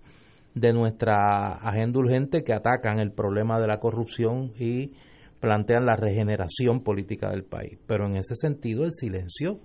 [0.55, 4.93] de nuestra agenda urgente que atacan el problema de la corrupción y
[5.41, 7.79] plantean la regeneración política del país.
[7.87, 9.61] Pero en ese sentido el silencio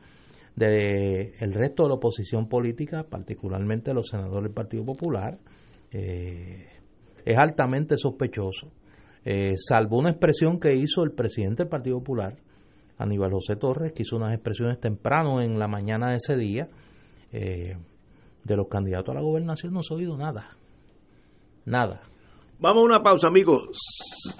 [0.55, 5.37] del el resto de la oposición política, particularmente los senadores del Partido Popular,
[5.91, 6.67] eh,
[7.25, 8.71] es altamente sospechoso
[9.25, 12.37] eh, salvo una expresión que hizo el presidente del Partido Popular,
[12.99, 16.69] Aníbal José Torres, que hizo unas expresiones temprano en la mañana de ese día,
[17.31, 17.75] eh,
[18.43, 20.55] de los candidatos a la gobernación no se ha oído nada.
[21.65, 22.01] Nada.
[22.59, 23.71] Vamos a una pausa, amigos.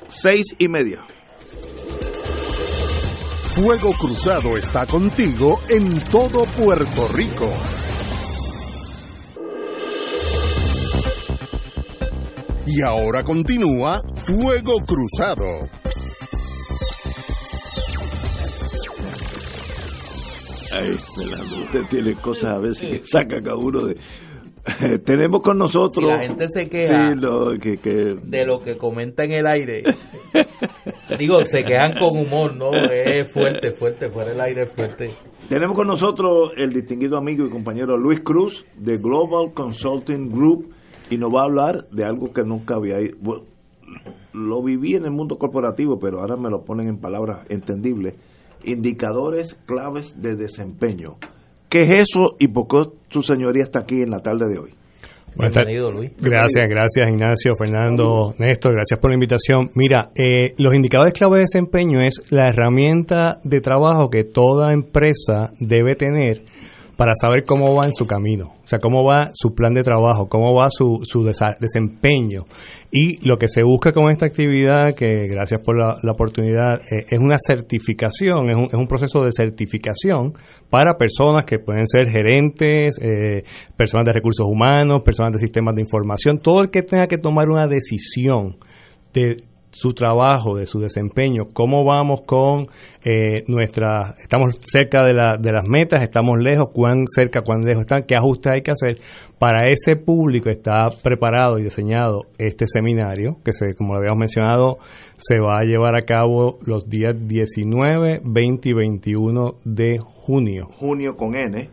[0.07, 1.03] Seis y media.
[3.55, 7.47] Fuego Cruzado está contigo en todo Puerto Rico.
[12.67, 15.69] Y ahora continúa Fuego Cruzado.
[20.73, 20.89] Ay,
[21.61, 23.95] usted tiene cosas a veces que saca cada uno de...
[25.05, 25.93] Tenemos con nosotros.
[25.95, 29.83] Si la gente se queja de lo que comenta en el aire,
[31.17, 32.71] digo, se quejan con humor, ¿no?
[32.91, 35.11] Es fuerte, fuerte, fuera el aire fuerte.
[35.49, 40.73] Tenemos con nosotros el distinguido amigo y compañero Luis Cruz de Global Consulting Group
[41.09, 42.97] y nos va a hablar de algo que nunca había.
[44.33, 48.15] lo viví en el mundo corporativo, pero ahora me lo ponen en palabras entendibles.
[48.63, 51.17] Indicadores claves de desempeño.
[51.69, 54.71] ¿Qué es eso y por qué tu señoría está aquí en la tarde de hoy?
[55.37, 56.11] Bienvenido, Luis.
[56.17, 59.69] Gracias, gracias Ignacio, Fernando, Néstor, gracias por la invitación.
[59.75, 65.51] Mira, eh, los indicadores clave de desempeño es la herramienta de trabajo que toda empresa
[65.59, 66.43] debe tener
[66.97, 70.27] para saber cómo va en su camino, o sea, cómo va su plan de trabajo,
[70.29, 72.45] cómo va su, su desempeño.
[72.91, 77.19] Y lo que se busca con esta actividad, que gracias por la, oportunidad, eh, es
[77.19, 80.33] una certificación, es un, es un, proceso de certificación
[80.69, 83.43] para personas que pueden ser gerentes, eh,
[83.75, 87.49] personas de recursos humanos, personas de sistemas de información, todo el que tenga que tomar
[87.49, 88.57] una decisión
[89.13, 89.37] de
[89.75, 92.67] su trabajo, de su desempeño, cómo vamos con
[93.03, 97.81] eh, nuestra, estamos cerca de, la, de las metas, estamos lejos, cuán cerca, cuán lejos
[97.81, 98.99] están, qué ajustes hay que hacer.
[99.37, 104.77] Para ese público está preparado y diseñado este seminario, que se, como lo habíamos mencionado,
[105.17, 110.67] se va a llevar a cabo los días 19, 20 y 21 de junio.
[110.79, 111.69] Junio con N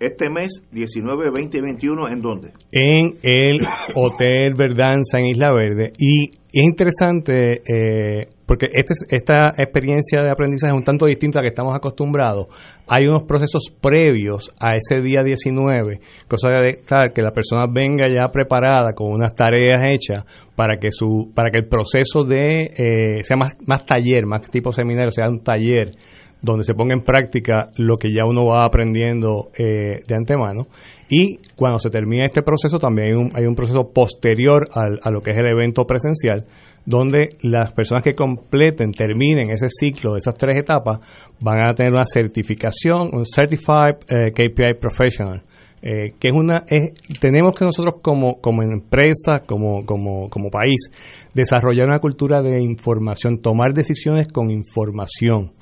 [0.00, 2.52] este mes 19, 20 y 21, ¿en dónde?
[2.72, 3.60] En el
[3.94, 5.92] Hotel Verdanza en Isla Verde.
[5.98, 11.42] Y es interesante eh, porque este, esta experiencia de aprendizaje es un tanto distinta a
[11.42, 12.48] la que estamos acostumbrados.
[12.88, 18.08] Hay unos procesos previos a ese día 19, cosa de tal que la persona venga
[18.08, 20.24] ya preparada con unas tareas hechas
[20.56, 24.72] para que su para que el proceso de eh, sea más, más taller, más tipo
[24.72, 25.92] seminario, sea un taller
[26.42, 30.66] donde se ponga en práctica lo que ya uno va aprendiendo eh, de antemano.
[31.08, 35.10] Y cuando se termina este proceso, también hay un, hay un proceso posterior al, a
[35.10, 36.46] lo que es el evento presencial,
[36.86, 41.00] donde las personas que completen, terminen ese ciclo de esas tres etapas,
[41.40, 45.42] van a tener una certificación, un Certified eh, KPI Professional.
[45.82, 50.90] Eh, que es una es, tenemos que nosotros como, como empresa, como, como, como país,
[51.32, 55.52] desarrollar una cultura de información, tomar decisiones con información.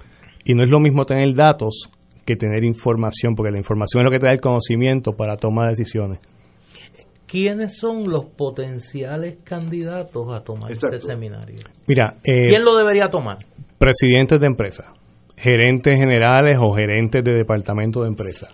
[0.49, 1.91] Y no es lo mismo tener datos
[2.25, 5.69] que tener información, porque la información es lo que te da el conocimiento para tomar
[5.69, 6.21] decisiones.
[7.27, 11.59] ¿Quiénes son los potenciales candidatos a tomar este seminario?
[11.87, 13.37] Mira, eh, ¿quién lo debería tomar?
[13.77, 14.87] Presidentes de empresas,
[15.37, 18.49] gerentes generales o gerentes de departamento de empresas,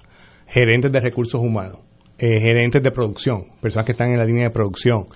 [0.48, 1.78] gerentes de recursos humanos,
[2.18, 5.06] eh, gerentes de producción, personas que están en la línea de producción,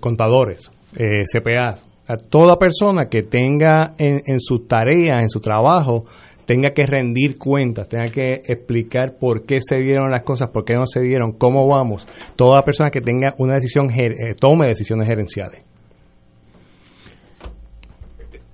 [0.00, 1.74] contadores, eh, CPA,
[2.06, 6.04] a toda persona que tenga en, en sus tareas, en su trabajo,
[6.46, 10.74] tenga que rendir cuentas, tenga que explicar por qué se dieron las cosas, por qué
[10.74, 12.06] no se dieron, cómo vamos.
[12.36, 15.62] Toda persona que tenga una decisión, eh, tome decisiones gerenciales.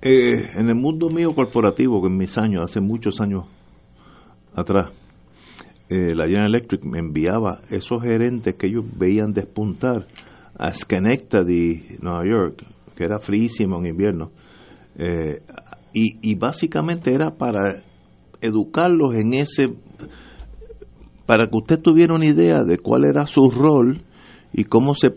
[0.01, 3.45] Eh, en el mundo mío corporativo, que en mis años, hace muchos años
[4.55, 4.91] atrás,
[5.89, 10.07] eh, la General Electric me enviaba esos gerentes que ellos veían despuntar
[10.57, 12.63] a Schenectady, Nueva York,
[13.01, 14.31] que era frísimo en invierno.
[14.95, 15.41] Eh,
[15.91, 17.83] y, y básicamente era para
[18.41, 19.73] educarlos en ese,
[21.25, 24.03] para que usted tuviera una idea de cuál era su rol
[24.53, 25.09] y cómo se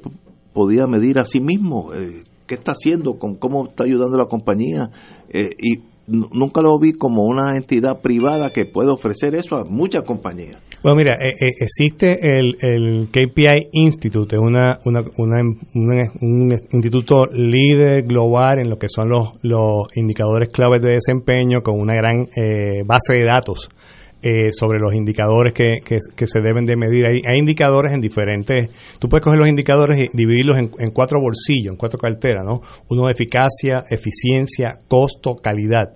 [0.54, 4.90] podía medir a sí mismo, eh, qué está haciendo, con cómo está ayudando la compañía.
[5.28, 10.04] Eh, y nunca lo vi como una entidad privada que puede ofrecer eso a muchas
[10.04, 10.56] compañías.
[10.82, 18.58] Bueno, mira, eh, eh, existe el, el, KPI Institute, una, una, un instituto líder global
[18.58, 23.14] en lo que son los, los indicadores claves de desempeño con una gran eh, base
[23.14, 23.70] de datos.
[24.52, 27.06] Sobre los indicadores que, que, se deben de medir.
[27.06, 28.68] Hay, hay, indicadores en diferentes...
[28.98, 32.60] Tú puedes coger los indicadores y dividirlos en, en cuatro bolsillos, en cuatro carteras, ¿no?
[32.88, 35.94] Uno de eficacia, eficiencia, costo, calidad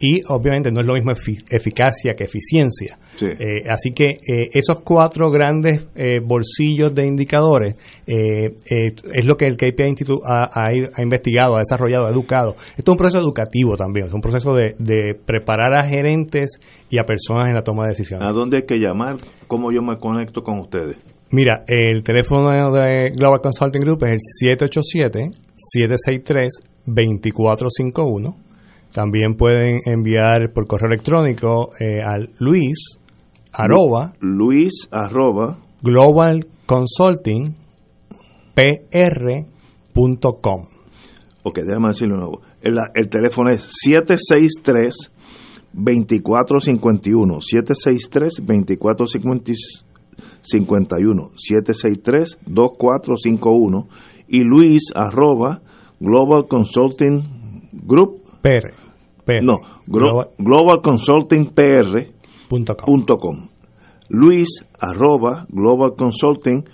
[0.00, 2.98] y obviamente no es lo mismo eficacia que eficiencia.
[3.20, 7.74] Eh, así que eh, esos cuatro grandes eh, bolsillos de indicadores
[8.06, 10.72] es lo que el KPI Institute ha,
[11.02, 12.54] investigado, ha desarrollado, ha educado.
[12.76, 14.76] Esto es un proceso educativo también, es un proceso de,
[15.26, 16.60] preparar a gerentes
[16.90, 18.26] y a personas en la toma de decisiones.
[18.26, 19.16] ¿A dónde hay que llamar?
[19.46, 20.96] ¿Cómo yo me conecto con ustedes?
[21.30, 24.18] Mira, el teléfono de Global Consulting Group es el
[26.86, 28.47] 787-763-2451
[28.92, 32.98] también pueden enviar por correo electrónico eh, al Luis
[33.52, 37.54] arroba Luis arroba Global Consulting
[38.54, 39.46] PR.com.
[41.44, 42.40] Ok, déjame decirlo de nuevo.
[42.60, 45.12] El, el teléfono es 763
[45.72, 49.88] 2451 763 2451
[50.42, 53.88] 51 763 2451
[54.28, 55.62] y luis arroba
[56.00, 57.22] global consulting
[57.72, 58.77] group PR.
[59.28, 59.42] PR.
[59.44, 62.06] no glo- global consulting pr
[62.48, 62.84] Punto com.
[62.86, 63.36] punto com.
[64.08, 64.48] luis
[64.80, 66.64] arroba global consulting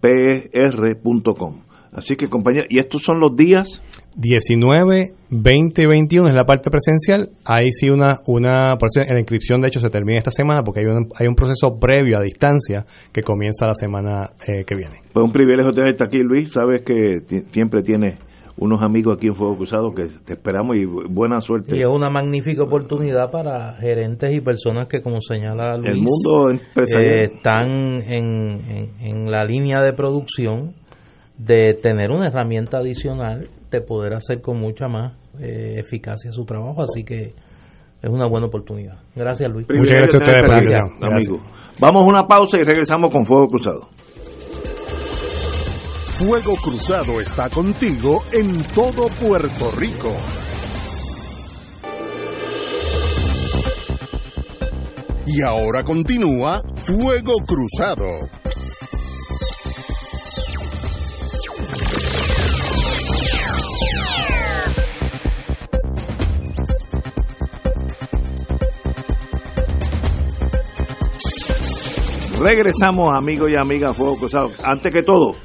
[0.00, 1.62] pr punto com.
[1.92, 3.82] así que compañeros y estos son los días
[4.20, 7.30] 19, 20 y 21 es la parte presencial.
[7.44, 10.86] Ahí sí una, una eso la inscripción de hecho se termina esta semana porque hay
[10.86, 15.02] un, hay un proceso previo a distancia que comienza la semana eh, que viene.
[15.12, 16.50] Pues un privilegio tenerte aquí, Luis.
[16.50, 17.20] Sabes que
[17.52, 18.16] siempre tienes
[18.58, 21.76] unos amigos aquí en Fuego Cruzado que te esperamos y bu- buena suerte.
[21.76, 26.50] Y es una magnífica oportunidad para gerentes y personas que, como señala Luis, El mundo
[26.50, 27.14] empresarial.
[27.14, 30.74] eh, están en, en- en la línea de producción
[31.36, 36.82] de tener una herramienta adicional de poder hacer con mucha más eh, eficacia su trabajo.
[36.82, 37.30] Así que
[38.02, 38.98] es una buena oportunidad.
[39.14, 39.66] Gracias, Luis.
[39.72, 41.44] Muchas gracias a ustedes amigo.
[41.80, 43.88] Vamos a una pausa y regresamos con Fuego Cruzado.
[46.18, 50.12] Fuego Cruzado está contigo en todo Puerto Rico.
[55.28, 58.08] Y ahora continúa Fuego Cruzado.
[72.40, 74.50] Regresamos, amigos y amigas, Fuego Cruzado.
[74.64, 75.36] Antes que todo,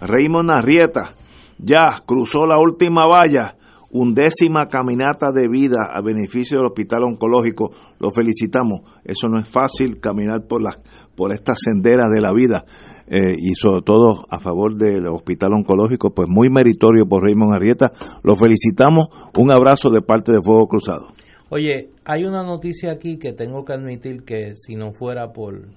[0.00, 1.14] Raymond Arrieta
[1.58, 3.56] ya cruzó la última valla,
[3.90, 7.70] undécima caminata de vida a beneficio del Hospital Oncológico.
[7.98, 8.80] Lo felicitamos.
[9.04, 10.78] Eso no es fácil, caminar por las
[11.16, 12.66] por estas senderas de la vida
[13.08, 17.90] eh, y sobre todo a favor del Hospital Oncológico, pues muy meritorio por Raymond Arrieta.
[18.22, 19.06] Lo felicitamos.
[19.36, 21.08] Un abrazo de parte de Fuego Cruzado.
[21.48, 25.68] Oye, hay una noticia aquí que tengo que admitir que si no fuera por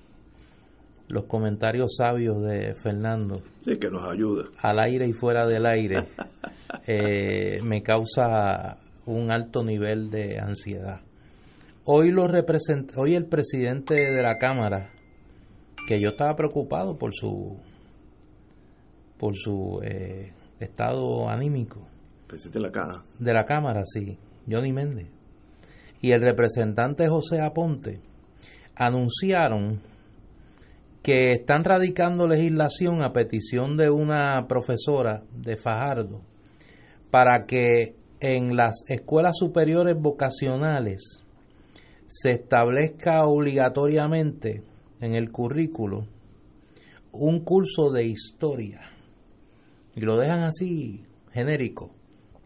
[1.09, 4.45] los comentarios sabios de Fernando, Sí, que nos ayuda.
[4.61, 6.07] al aire y fuera del aire,
[6.87, 11.01] eh, me causa un alto nivel de ansiedad.
[11.85, 14.91] Hoy, lo represent hoy el presidente de la Cámara,
[15.87, 17.57] que yo estaba preocupado por su,
[19.17, 21.87] por su eh, estado anímico,
[22.27, 23.03] Presidente de la Caja.
[23.17, 24.17] de la Cámara, sí,
[24.47, 25.07] Johnny Méndez,
[26.01, 27.99] y el representante José Aponte
[28.75, 29.81] anunciaron
[31.09, 36.21] que están radicando legislación a petición de una profesora de Fajardo
[37.09, 41.25] para que en las escuelas superiores vocacionales
[42.05, 44.61] se establezca obligatoriamente
[45.01, 46.05] en el currículo
[47.11, 48.81] un curso de historia
[49.95, 51.89] y lo dejan así genérico,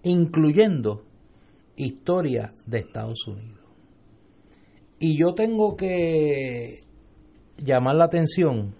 [0.03, 1.03] incluyendo
[1.75, 3.59] historia de Estados Unidos.
[4.99, 6.82] Y yo tengo que
[7.63, 8.73] llamar la atención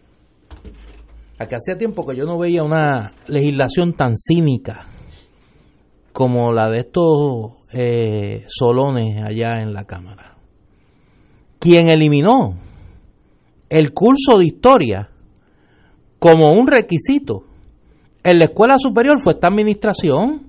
[1.40, 4.88] a que hacía tiempo que yo no veía una legislación tan cínica
[6.12, 10.36] como la de estos eh, solones allá en la Cámara.
[11.60, 12.56] Quien eliminó
[13.70, 15.10] el curso de historia
[16.20, 17.46] como un requisito
[18.24, 20.48] en la escuela superior fue esta administración.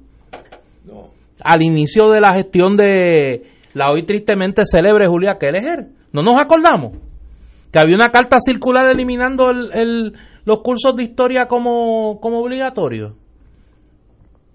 [1.43, 3.43] Al inicio de la gestión de
[3.75, 5.89] la hoy tristemente célebre Julia Kelleher.
[6.13, 6.93] ¿No nos acordamos?
[7.75, 10.13] Que había una carta circular eliminando el- el-
[10.45, 13.15] los cursos de historia como, como obligatorios.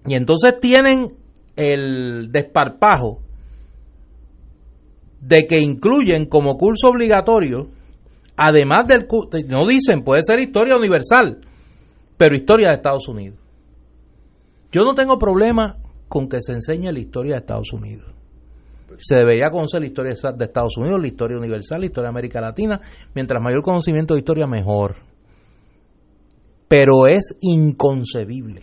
[0.06, 1.16] Y entonces tienen
[1.54, 3.20] el desparpajo
[5.20, 7.68] de que incluyen como curso obligatorio,
[8.38, 11.42] además del curso, no dicen, puede ser historia universal,
[12.16, 13.38] pero historia de Estados Unidos.
[14.72, 15.76] Yo no tengo problema
[16.08, 18.14] con que se enseñe la historia de Estados Unidos.
[19.00, 22.40] Se debería conocer la historia de Estados Unidos, la historia universal, la historia de América
[22.40, 22.80] Latina.
[23.14, 24.96] Mientras mayor conocimiento de historia, mejor.
[26.68, 28.62] Pero es inconcebible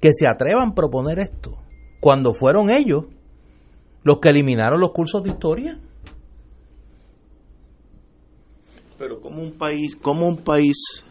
[0.00, 1.58] que se atrevan a proponer esto
[2.00, 3.04] cuando fueron ellos
[4.02, 5.78] los que eliminaron los cursos de historia.
[8.98, 11.04] Pero como un país, como un país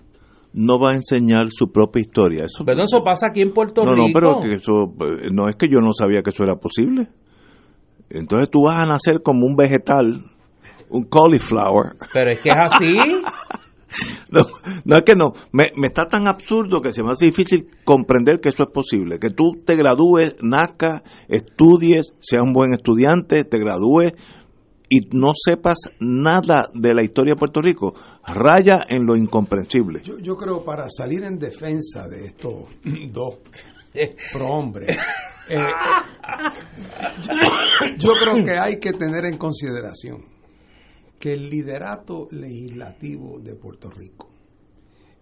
[0.54, 2.46] no va a enseñar su propia historia.
[2.46, 4.08] Eso, Pero eso pasa aquí en Puerto no, Rico.
[4.08, 4.72] no, pero que eso
[5.06, 7.10] eh, no es que yo no sabía que eso era posible.
[8.10, 10.26] Entonces tú vas a nacer como un vegetal,
[10.90, 11.98] un cauliflower.
[12.14, 12.98] Pero es que es así.
[14.30, 14.41] No,
[14.84, 18.41] no es que no, me, me está tan absurdo que se me hace difícil comprender
[18.41, 19.19] que eso es posible.
[19.19, 24.14] Que tú te gradúes, nazcas, estudies, seas un buen estudiante, te gradúes
[24.90, 27.94] y no sepas nada de la historia de Puerto Rico.
[28.26, 30.02] Raya en lo incomprensible.
[30.03, 32.65] Yo, yo creo para salir en defensa de estos
[33.11, 33.36] dos
[34.34, 34.98] prohombres,
[35.50, 35.58] eh,
[37.24, 40.26] yo, yo creo que hay que tener en consideración
[41.20, 44.30] que el liderato legislativo de Puerto Rico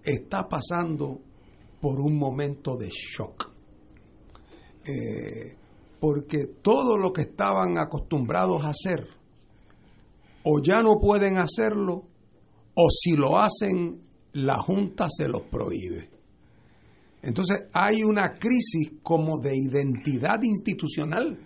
[0.03, 1.21] está pasando
[1.79, 3.51] por un momento de shock.
[4.85, 5.57] Eh,
[5.99, 9.07] porque todo lo que estaban acostumbrados a hacer,
[10.43, 12.03] o ya no pueden hacerlo,
[12.75, 14.01] o si lo hacen,
[14.33, 16.09] la Junta se los prohíbe.
[17.23, 21.39] Entonces hay una crisis como de identidad institucional.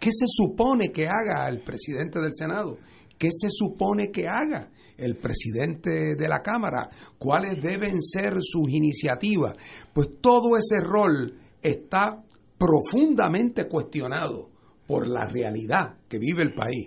[0.00, 2.78] ¿Qué se supone que haga el presidente del Senado?
[3.18, 6.88] ¿Qué se supone que haga el presidente de la Cámara?
[7.18, 9.56] ¿Cuáles deben ser sus iniciativas?
[9.92, 12.24] Pues todo ese rol está
[12.56, 14.50] profundamente cuestionado
[14.86, 16.86] por la realidad que vive el país.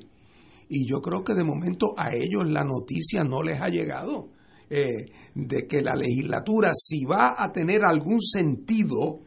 [0.70, 4.30] Y yo creo que de momento a ellos la noticia no les ha llegado
[4.70, 9.20] eh, de que la legislatura, si va a tener algún sentido,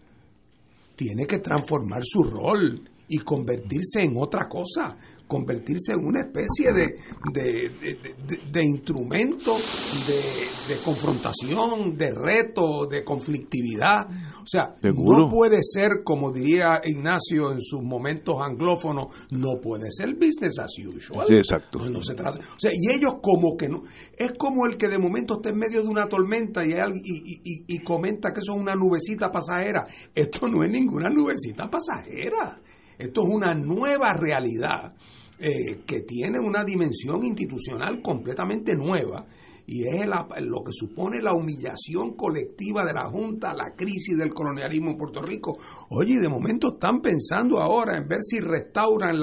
[0.96, 4.96] tiene que transformar su rol y convertirse en otra cosa
[5.30, 6.96] convertirse en una especie de,
[8.50, 9.56] de, instrumento
[10.08, 14.08] de, confrontación, de reto, de conflictividad.
[14.42, 20.14] O sea, no puede ser, como diría Ignacio en sus momentos anglófonos, no puede ser
[20.14, 21.24] business as usual.
[21.28, 21.78] Sí, exacto.
[21.78, 22.40] No, se trata.
[22.40, 23.84] O sea, y ellos como que no.
[24.18, 27.78] Es como el que de momento está en medio de una tormenta y, y, y
[27.84, 29.86] comenta que eso es una nubecita pasajera.
[30.12, 32.60] Esto no es ninguna nubecita pasajera.
[32.98, 34.92] Esto es una nueva realidad
[35.40, 39.26] eh, que tiene una dimensión institucional completamente nueva
[39.70, 44.90] y es lo que supone la humillación colectiva de la Junta, la crisis del colonialismo
[44.90, 45.56] en Puerto Rico.
[45.90, 49.14] Oye, de momento están pensando ahora en ver si restauran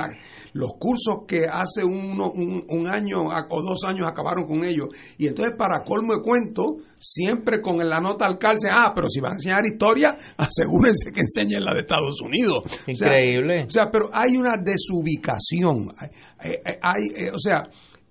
[0.53, 4.87] los cursos que hace uno, un, año o dos años acabaron con ellos.
[5.17, 9.19] Y entonces, para colmo de cuento, siempre con la nota al calce, ah, pero si
[9.19, 12.63] van a enseñar historia, asegúrense que enseñen la de Estados Unidos.
[12.87, 13.65] Increíble.
[13.65, 15.91] O sea, pero hay una desubicación.
[16.39, 17.63] hay eh, o sea,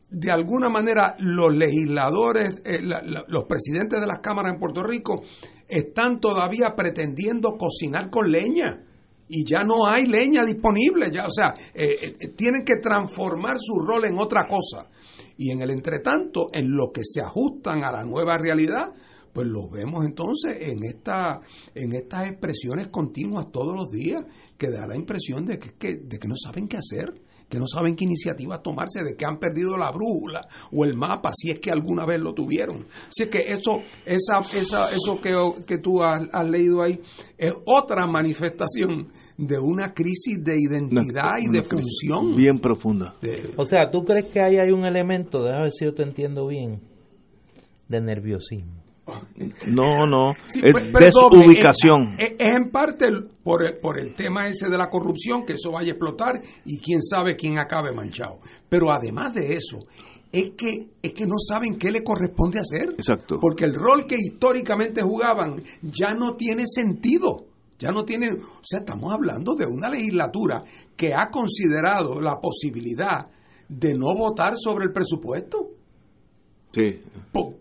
[0.09, 2.81] de alguna manera los legisladores, eh,
[3.29, 5.23] los presidentes de las cámaras en Puerto Rico
[5.69, 8.85] están todavía pretendiendo cocinar con leña
[9.29, 13.81] y ya no hay leña disponible, ya, o sea, eh, eh, tienen que transformar su
[13.81, 14.89] rol en otra cosa.
[15.37, 18.93] Y en el entretanto, en lo que se ajustan a la nueva realidad,
[19.33, 21.43] pues los vemos entonces en esta
[21.75, 24.25] en estas expresiones continuas todos los días
[24.57, 27.13] que da la impresión de que, de que no saben qué hacer
[27.49, 31.31] que no saben qué iniciativas tomarse, de que han perdido la brújula o el mapa,
[31.35, 32.87] si es que alguna vez lo tuvieron.
[33.09, 35.37] Así es que eso, esa, esa, eso que,
[35.67, 37.01] que tú has, leído ahí
[37.39, 42.35] es otra manifestación de una crisis de identidad y de función.
[42.35, 43.15] Bien profunda.
[43.57, 46.47] o sea, ¿tú crees que ahí hay un elemento, déjame ver si yo te entiendo
[46.47, 46.81] bien,
[47.89, 48.86] de nerviosismo?
[49.67, 50.33] No, no.
[50.33, 52.17] es desubicación.
[52.19, 53.07] Es, en parte
[53.43, 56.79] por el, por el tema ese de la corrupción, que eso vaya a explotar y
[56.79, 58.41] quién sabe quién acabe manchado.
[58.69, 59.79] Pero además de eso,
[60.33, 62.95] es que, es que no saben qué le corresponde hacer.
[62.99, 63.39] Exacto.
[63.41, 67.47] Porque el rol que históricamente jugaban ya no tiene sentido.
[67.79, 68.33] Ya no tiene.
[68.33, 70.65] O sea, estamos hablando de una legislatura
[70.97, 73.29] que ha considerado la posibilidad
[73.69, 75.76] de no votar sobre el presupuesto.
[76.77, 77.01] Sí.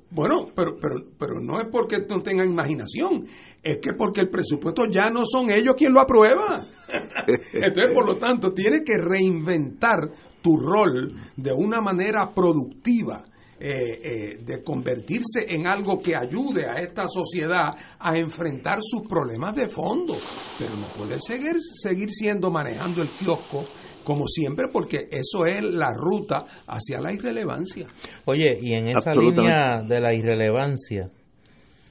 [0.09, 3.25] bueno, pero, pero, pero no es porque no tengan imaginación,
[3.63, 6.65] es que porque el presupuesto ya no son ellos quien lo aprueba.
[7.53, 9.99] Entonces, por lo tanto, tiene que reinventar
[10.41, 13.23] tu rol de una manera productiva.
[13.57, 19.55] Eh, eh, de convertirse en algo que ayude a esta sociedad a enfrentar sus problemas
[19.55, 20.17] de fondo.
[20.59, 23.65] Pero no puede seguir, seguir siendo manejando el kiosco
[24.05, 27.87] como siempre, porque eso es la ruta hacia la irrelevancia.
[28.23, 31.09] Oye, y en esa línea de la irrelevancia,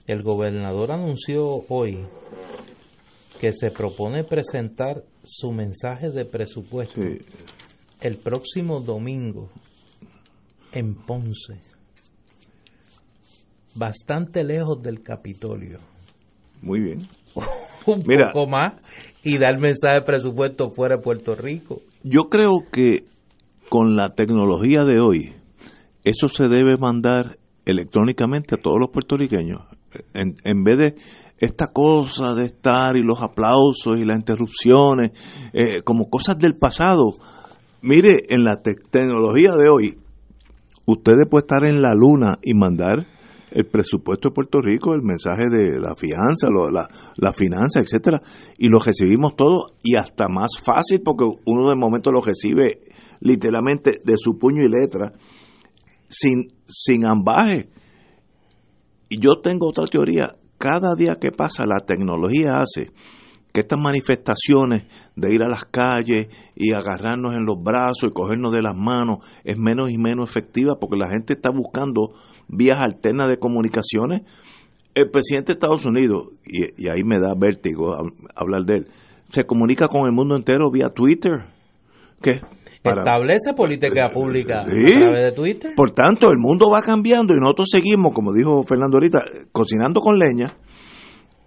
[0.06, 2.06] el gobernador anunció hoy
[3.38, 7.02] que se propone presentar su mensaje de presupuesto
[8.00, 9.50] el próximo domingo
[10.72, 11.62] en Ponce,
[13.74, 15.78] bastante lejos del Capitolio.
[16.60, 17.02] Muy bien.
[17.86, 18.74] Un poco más
[19.22, 21.82] y dar mensaje de presupuesto fuera de Puerto Rico.
[22.06, 23.06] Yo creo que
[23.70, 25.32] con la tecnología de hoy,
[26.04, 29.62] eso se debe mandar electrónicamente a todos los puertorriqueños.
[30.12, 30.94] En, en vez de
[31.38, 35.12] esta cosa de estar y los aplausos y las interrupciones,
[35.54, 37.14] eh, como cosas del pasado.
[37.80, 39.98] Mire, en la tecnología de hoy,
[40.84, 43.06] ustedes pueden estar en la luna y mandar
[43.54, 48.20] el presupuesto de Puerto Rico, el mensaje de la fianza, la, la finanza, etcétera,
[48.58, 52.80] y lo recibimos todo y hasta más fácil porque uno de momento lo recibe
[53.20, 55.12] literalmente de su puño y letra
[56.08, 57.70] sin, sin ambaje.
[59.08, 62.90] Y yo tengo otra teoría, cada día que pasa la tecnología hace
[63.52, 64.82] que estas manifestaciones
[65.14, 66.26] de ir a las calles
[66.56, 70.80] y agarrarnos en los brazos y cogernos de las manos es menos y menos efectiva
[70.80, 72.14] porque la gente está buscando
[72.48, 74.22] vías alternas de comunicaciones.
[74.94, 77.96] El presidente de Estados Unidos, y, ahí me da vértigo
[78.34, 78.86] hablar de él,
[79.30, 81.46] se comunica con el mundo entero vía Twitter.
[82.22, 82.40] ¿Qué?
[82.84, 85.72] Establece política pública a través de Twitter.
[85.74, 90.18] Por tanto, el mundo va cambiando y nosotros seguimos, como dijo Fernando ahorita, cocinando con
[90.18, 90.54] leña.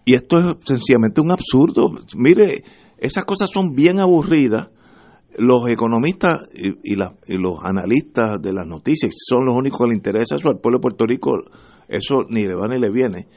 [0.03, 1.91] Y esto es sencillamente un absurdo.
[2.15, 2.63] Mire,
[2.97, 4.69] esas cosas son bien aburridas.
[5.37, 10.49] Los economistas y, los analistas de las noticias son los únicos que le interesa eso
[10.49, 11.31] al pueblo de Puerto Rico.
[11.87, 13.27] Eso ni le va ni le viene.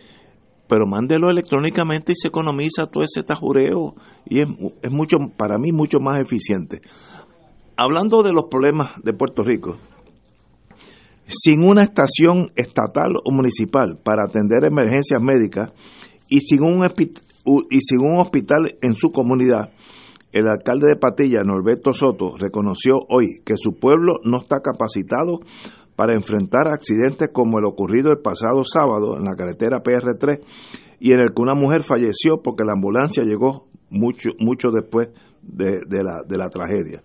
[0.66, 3.94] Pero mándelo electrónicamente y se economiza todo ese tajureo
[4.24, 4.48] y es,
[4.82, 6.80] es mucho, para mí, mucho más eficiente
[7.80, 9.78] hablando de los problemas de Puerto Rico,
[11.26, 15.72] sin una estación estatal o municipal para atender emergencias médicas
[16.28, 16.86] y sin un,
[17.70, 19.70] y sin un hospital en su comunidad,
[20.32, 25.40] el alcalde de Patilla, Norberto Soto, reconoció hoy que su pueblo no está capacitado
[25.96, 30.40] para enfrentar accidentes como el ocurrido el pasado sábado en la carretera PR3
[31.00, 35.10] y en el que una mujer falleció porque la ambulancia llegó mucho, mucho después
[35.42, 37.00] de, la, de la tragedia.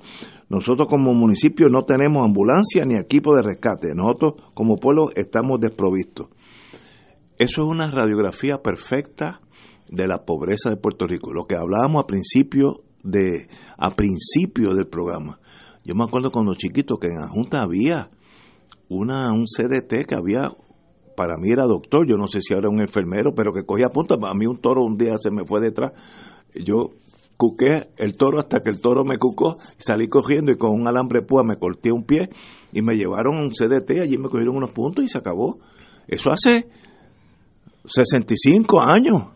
[0.49, 3.95] Nosotros como municipio no tenemos ambulancia ni equipo de rescate.
[3.95, 6.27] Nosotros como pueblo estamos desprovistos.
[7.39, 9.41] Eso es una radiografía perfecta
[9.89, 11.33] de la pobreza de Puerto Rico.
[11.33, 15.39] Lo que hablábamos a principio de a principio del programa.
[15.85, 18.09] Yo me acuerdo cuando chiquito que en la Junta había
[18.89, 20.51] una un CDT que había
[21.15, 24.15] para mí era doctor, yo no sé si ahora un enfermero, pero que cogía punta,
[24.21, 25.93] a mí un toro un día se me fue detrás.
[26.53, 26.89] Yo
[27.37, 31.21] cuqué el toro hasta que el toro me cucó, salí cogiendo y con un alambre
[31.21, 32.29] púa me corté un pie
[32.73, 35.59] y me llevaron a un CDT, allí me cogieron unos puntos y se acabó.
[36.07, 36.67] Eso hace
[37.85, 39.34] 65 años.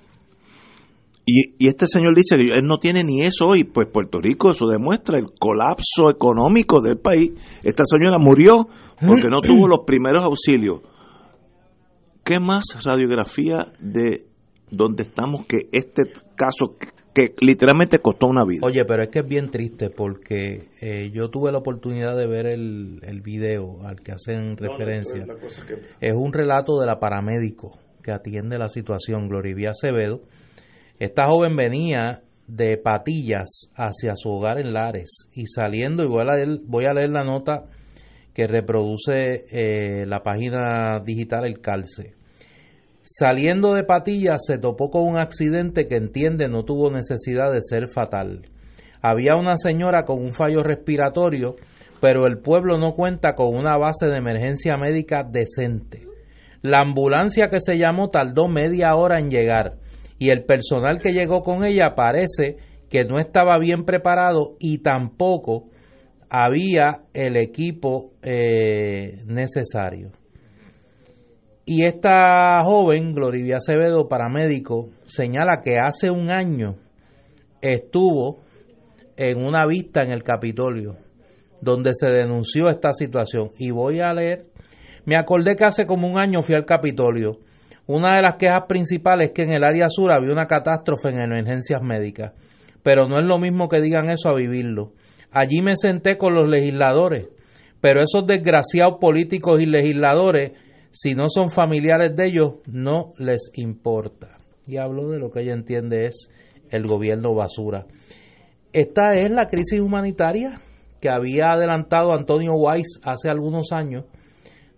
[1.32, 4.52] Y, y este señor dice que él no tiene ni eso hoy, pues Puerto Rico
[4.52, 7.34] eso demuestra el colapso económico del país.
[7.64, 8.68] Esta señora murió
[9.00, 10.82] porque no tuvo los primeros auxilios.
[12.24, 14.26] ¿Qué más radiografía de
[14.72, 16.04] donde estamos que este
[16.36, 16.76] caso
[17.14, 18.66] que literalmente costó una vida.
[18.66, 22.46] Oye, pero es que es bien triste porque eh, yo tuve la oportunidad de ver
[22.46, 25.26] el, el video al que hacen referencia.
[26.00, 30.22] Es un relato de la paramédico que atiende la situación, Glorivia Acevedo.
[31.00, 36.94] Esta joven venía de Patillas hacia su hogar en Lares y saliendo, y voy a
[36.94, 37.64] leer, la nota
[38.34, 42.16] que reproduce eh, la página digital El Calce.
[43.02, 47.88] Saliendo de Patillas se topó con un accidente que entiende no tuvo necesidad de ser
[47.88, 48.50] fatal.
[49.02, 51.56] Había una señora con un fallo respiratorio,
[52.02, 56.06] pero el pueblo no cuenta con una base de emergencia médica decente.
[56.62, 59.78] La ambulancia que se llamó tardó media hora en llegar
[60.20, 62.58] y el personal que llegó con ella parece
[62.90, 65.70] que no estaba bien preparado y tampoco
[66.30, 70.12] había el equipo eh, necesario.
[71.66, 76.76] Y esta joven, Glorivia Acevedo, paramédico, señala que hace un año
[77.62, 78.40] estuvo
[79.18, 80.98] en una vista en el Capitolio
[81.62, 83.52] donde se denunció esta situación.
[83.58, 84.46] Y voy a leer,
[85.06, 87.40] me acordé que hace como un año fui al Capitolio.
[87.90, 91.22] Una de las quejas principales es que en el área sur había una catástrofe en
[91.22, 92.34] emergencias médicas,
[92.84, 94.94] pero no es lo mismo que digan eso a vivirlo.
[95.32, 97.30] Allí me senté con los legisladores,
[97.82, 100.52] pero esos desgraciados políticos y legisladores
[100.92, 104.38] si no son familiares de ellos, no les importa.
[104.68, 106.30] Y hablo de lo que ella entiende es
[106.70, 107.88] el gobierno basura.
[108.72, 110.60] Esta es la crisis humanitaria
[111.02, 114.06] que había adelantado Antonio Weiss hace algunos años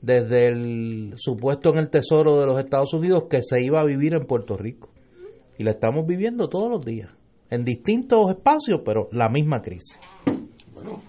[0.01, 4.13] desde el supuesto en el Tesoro de los Estados Unidos que se iba a vivir
[4.13, 4.89] en Puerto Rico.
[5.57, 7.09] Y la estamos viviendo todos los días,
[7.49, 9.99] en distintos espacios, pero la misma crisis.
[10.73, 11.03] Bueno,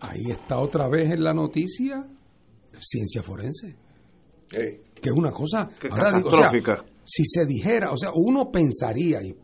[0.00, 2.06] ahí está otra vez en la noticia
[2.80, 3.76] ciencia forense
[5.00, 6.84] que es una cosa catastrófica.
[7.04, 9.34] si se dijera, o sea, uno pensaría, y,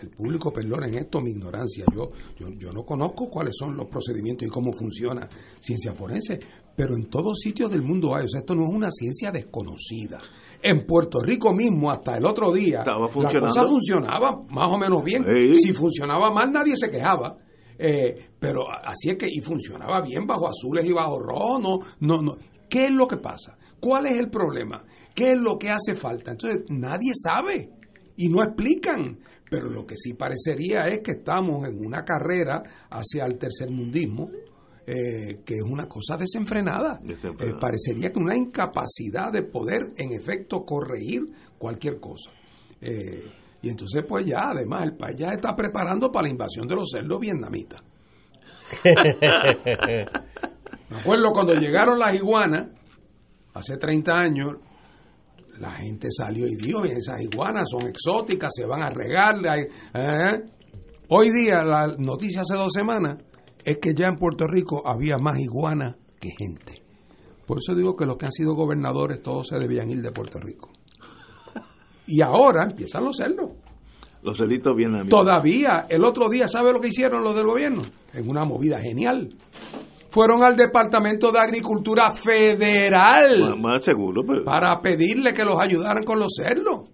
[0.00, 3.88] el, público perdona en esto mi ignorancia, yo, yo, yo no conozco cuáles son los
[3.88, 5.28] procedimientos y cómo funciona
[5.60, 6.40] ciencia forense,
[6.76, 10.20] pero en todos sitios del mundo hay, o sea, esto no es una ciencia desconocida.
[10.62, 15.24] En Puerto Rico mismo, hasta el otro día, la cosa funcionaba más o menos bien.
[15.54, 17.36] Si funcionaba mal, nadie se quejaba.
[17.78, 22.20] Eh, pero así es que y funcionaba bien bajo azules y bajo rojos, no, no,
[22.20, 22.36] no.
[22.68, 23.56] ¿Qué es lo que pasa?
[23.80, 24.84] ¿Cuál es el problema?
[25.14, 26.32] ¿Qué es lo que hace falta?
[26.32, 27.70] Entonces, nadie sabe
[28.16, 29.18] y no explican.
[29.50, 34.30] Pero lo que sí parecería es que estamos en una carrera hacia el tercermundismo,
[34.92, 37.00] eh, que es una cosa desenfrenada.
[37.06, 41.22] Eh, parecería que una incapacidad de poder, en efecto, corregir
[41.58, 42.32] cualquier cosa.
[42.80, 43.22] Eh,
[43.62, 46.90] y entonces, pues ya, además, el país ya está preparando para la invasión de los
[46.90, 47.80] cerdos vietnamitas.
[50.90, 52.70] Me acuerdo cuando llegaron las iguanas,
[53.54, 54.56] hace 30 años,
[55.58, 59.36] la gente salió y dijo, esas iguanas son exóticas, se van a regar.
[59.94, 60.42] ¿eh?
[61.10, 63.18] Hoy día, la noticia hace dos semanas,
[63.64, 66.82] es que ya en Puerto Rico había más iguanas que gente.
[67.46, 70.38] Por eso digo que los que han sido gobernadores todos se debían ir de Puerto
[70.38, 70.70] Rico.
[72.06, 73.50] Y ahora empiezan los cerdos.
[74.22, 75.08] Los cerditos vienen a mí.
[75.08, 77.82] Todavía, el otro día, ¿sabe lo que hicieron los del gobierno?
[78.12, 79.34] En una movida genial.
[80.10, 83.58] Fueron al Departamento de Agricultura Federal.
[83.58, 84.22] Más, seguro.
[84.44, 86.90] Para pedirle que los ayudaran con los cerdos.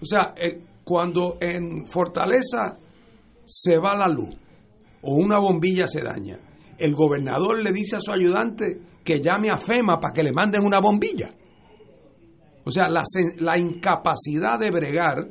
[0.00, 2.76] O sea, eh, cuando en Fortaleza
[3.44, 4.36] se va la luz
[5.02, 6.38] o una bombilla se daña,
[6.78, 10.64] el gobernador le dice a su ayudante que llame a FEMA para que le manden
[10.64, 11.34] una bombilla.
[12.64, 13.02] O sea, la,
[13.38, 15.28] la incapacidad de bregar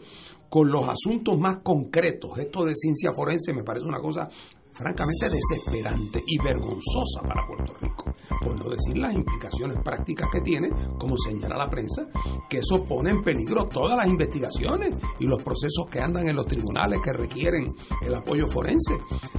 [0.49, 2.37] con los asuntos más concretos.
[2.39, 4.29] Esto de ciencia forense me parece una cosa
[4.77, 8.13] francamente desesperante y vergonzosa para Puerto Rico,
[8.43, 12.07] por no decir las implicaciones prácticas que tiene, como señala la prensa,
[12.47, 16.45] que eso pone en peligro todas las investigaciones y los procesos que andan en los
[16.45, 17.65] tribunales que requieren
[18.01, 18.93] el apoyo forense.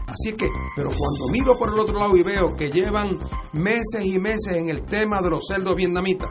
[0.06, 3.18] Así que, pero cuando miro por el otro lado y veo que llevan
[3.52, 6.30] meses y meses en el tema de los cerdos vietnamitas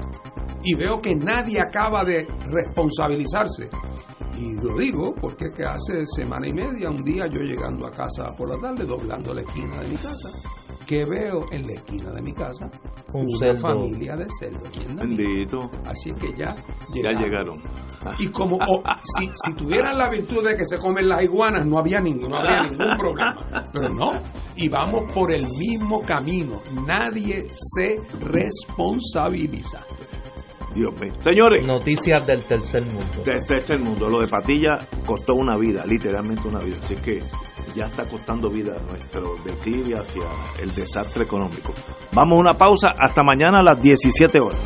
[0.63, 3.69] y veo que nadie acaba de responsabilizarse
[4.37, 7.91] y lo digo porque es que hace semana y media, un día yo llegando a
[7.91, 10.29] casa por la tarde, doblando la esquina de mi casa,
[10.85, 12.69] que veo en la esquina de mi casa
[13.13, 14.69] una familia de cerdos.
[14.95, 15.69] Bendito.
[15.85, 16.55] Así que ya
[16.93, 17.03] llegaron.
[17.03, 17.61] Ya llegaron.
[18.19, 18.59] Y como
[19.03, 22.37] si, si, tuvieran la virtud de que se comen las iguanas, no, había ningún, no
[22.37, 23.35] habría ningún problema.
[23.73, 24.11] Pero no.
[24.55, 26.61] Y vamos por el mismo camino.
[26.85, 29.83] Nadie se responsabiliza.
[30.77, 31.13] Dios mío.
[31.21, 31.65] Señores.
[31.65, 33.23] Noticias del tercer mundo.
[33.25, 34.07] Del tercer mundo.
[34.07, 36.77] Lo de Patilla costó una vida, literalmente una vida.
[36.83, 37.19] Así que
[37.75, 40.23] ya está costando vida nuestro declive hacia
[40.61, 41.73] el desastre económico.
[42.13, 42.93] Vamos a una pausa.
[42.97, 44.61] Hasta mañana a las 17 horas.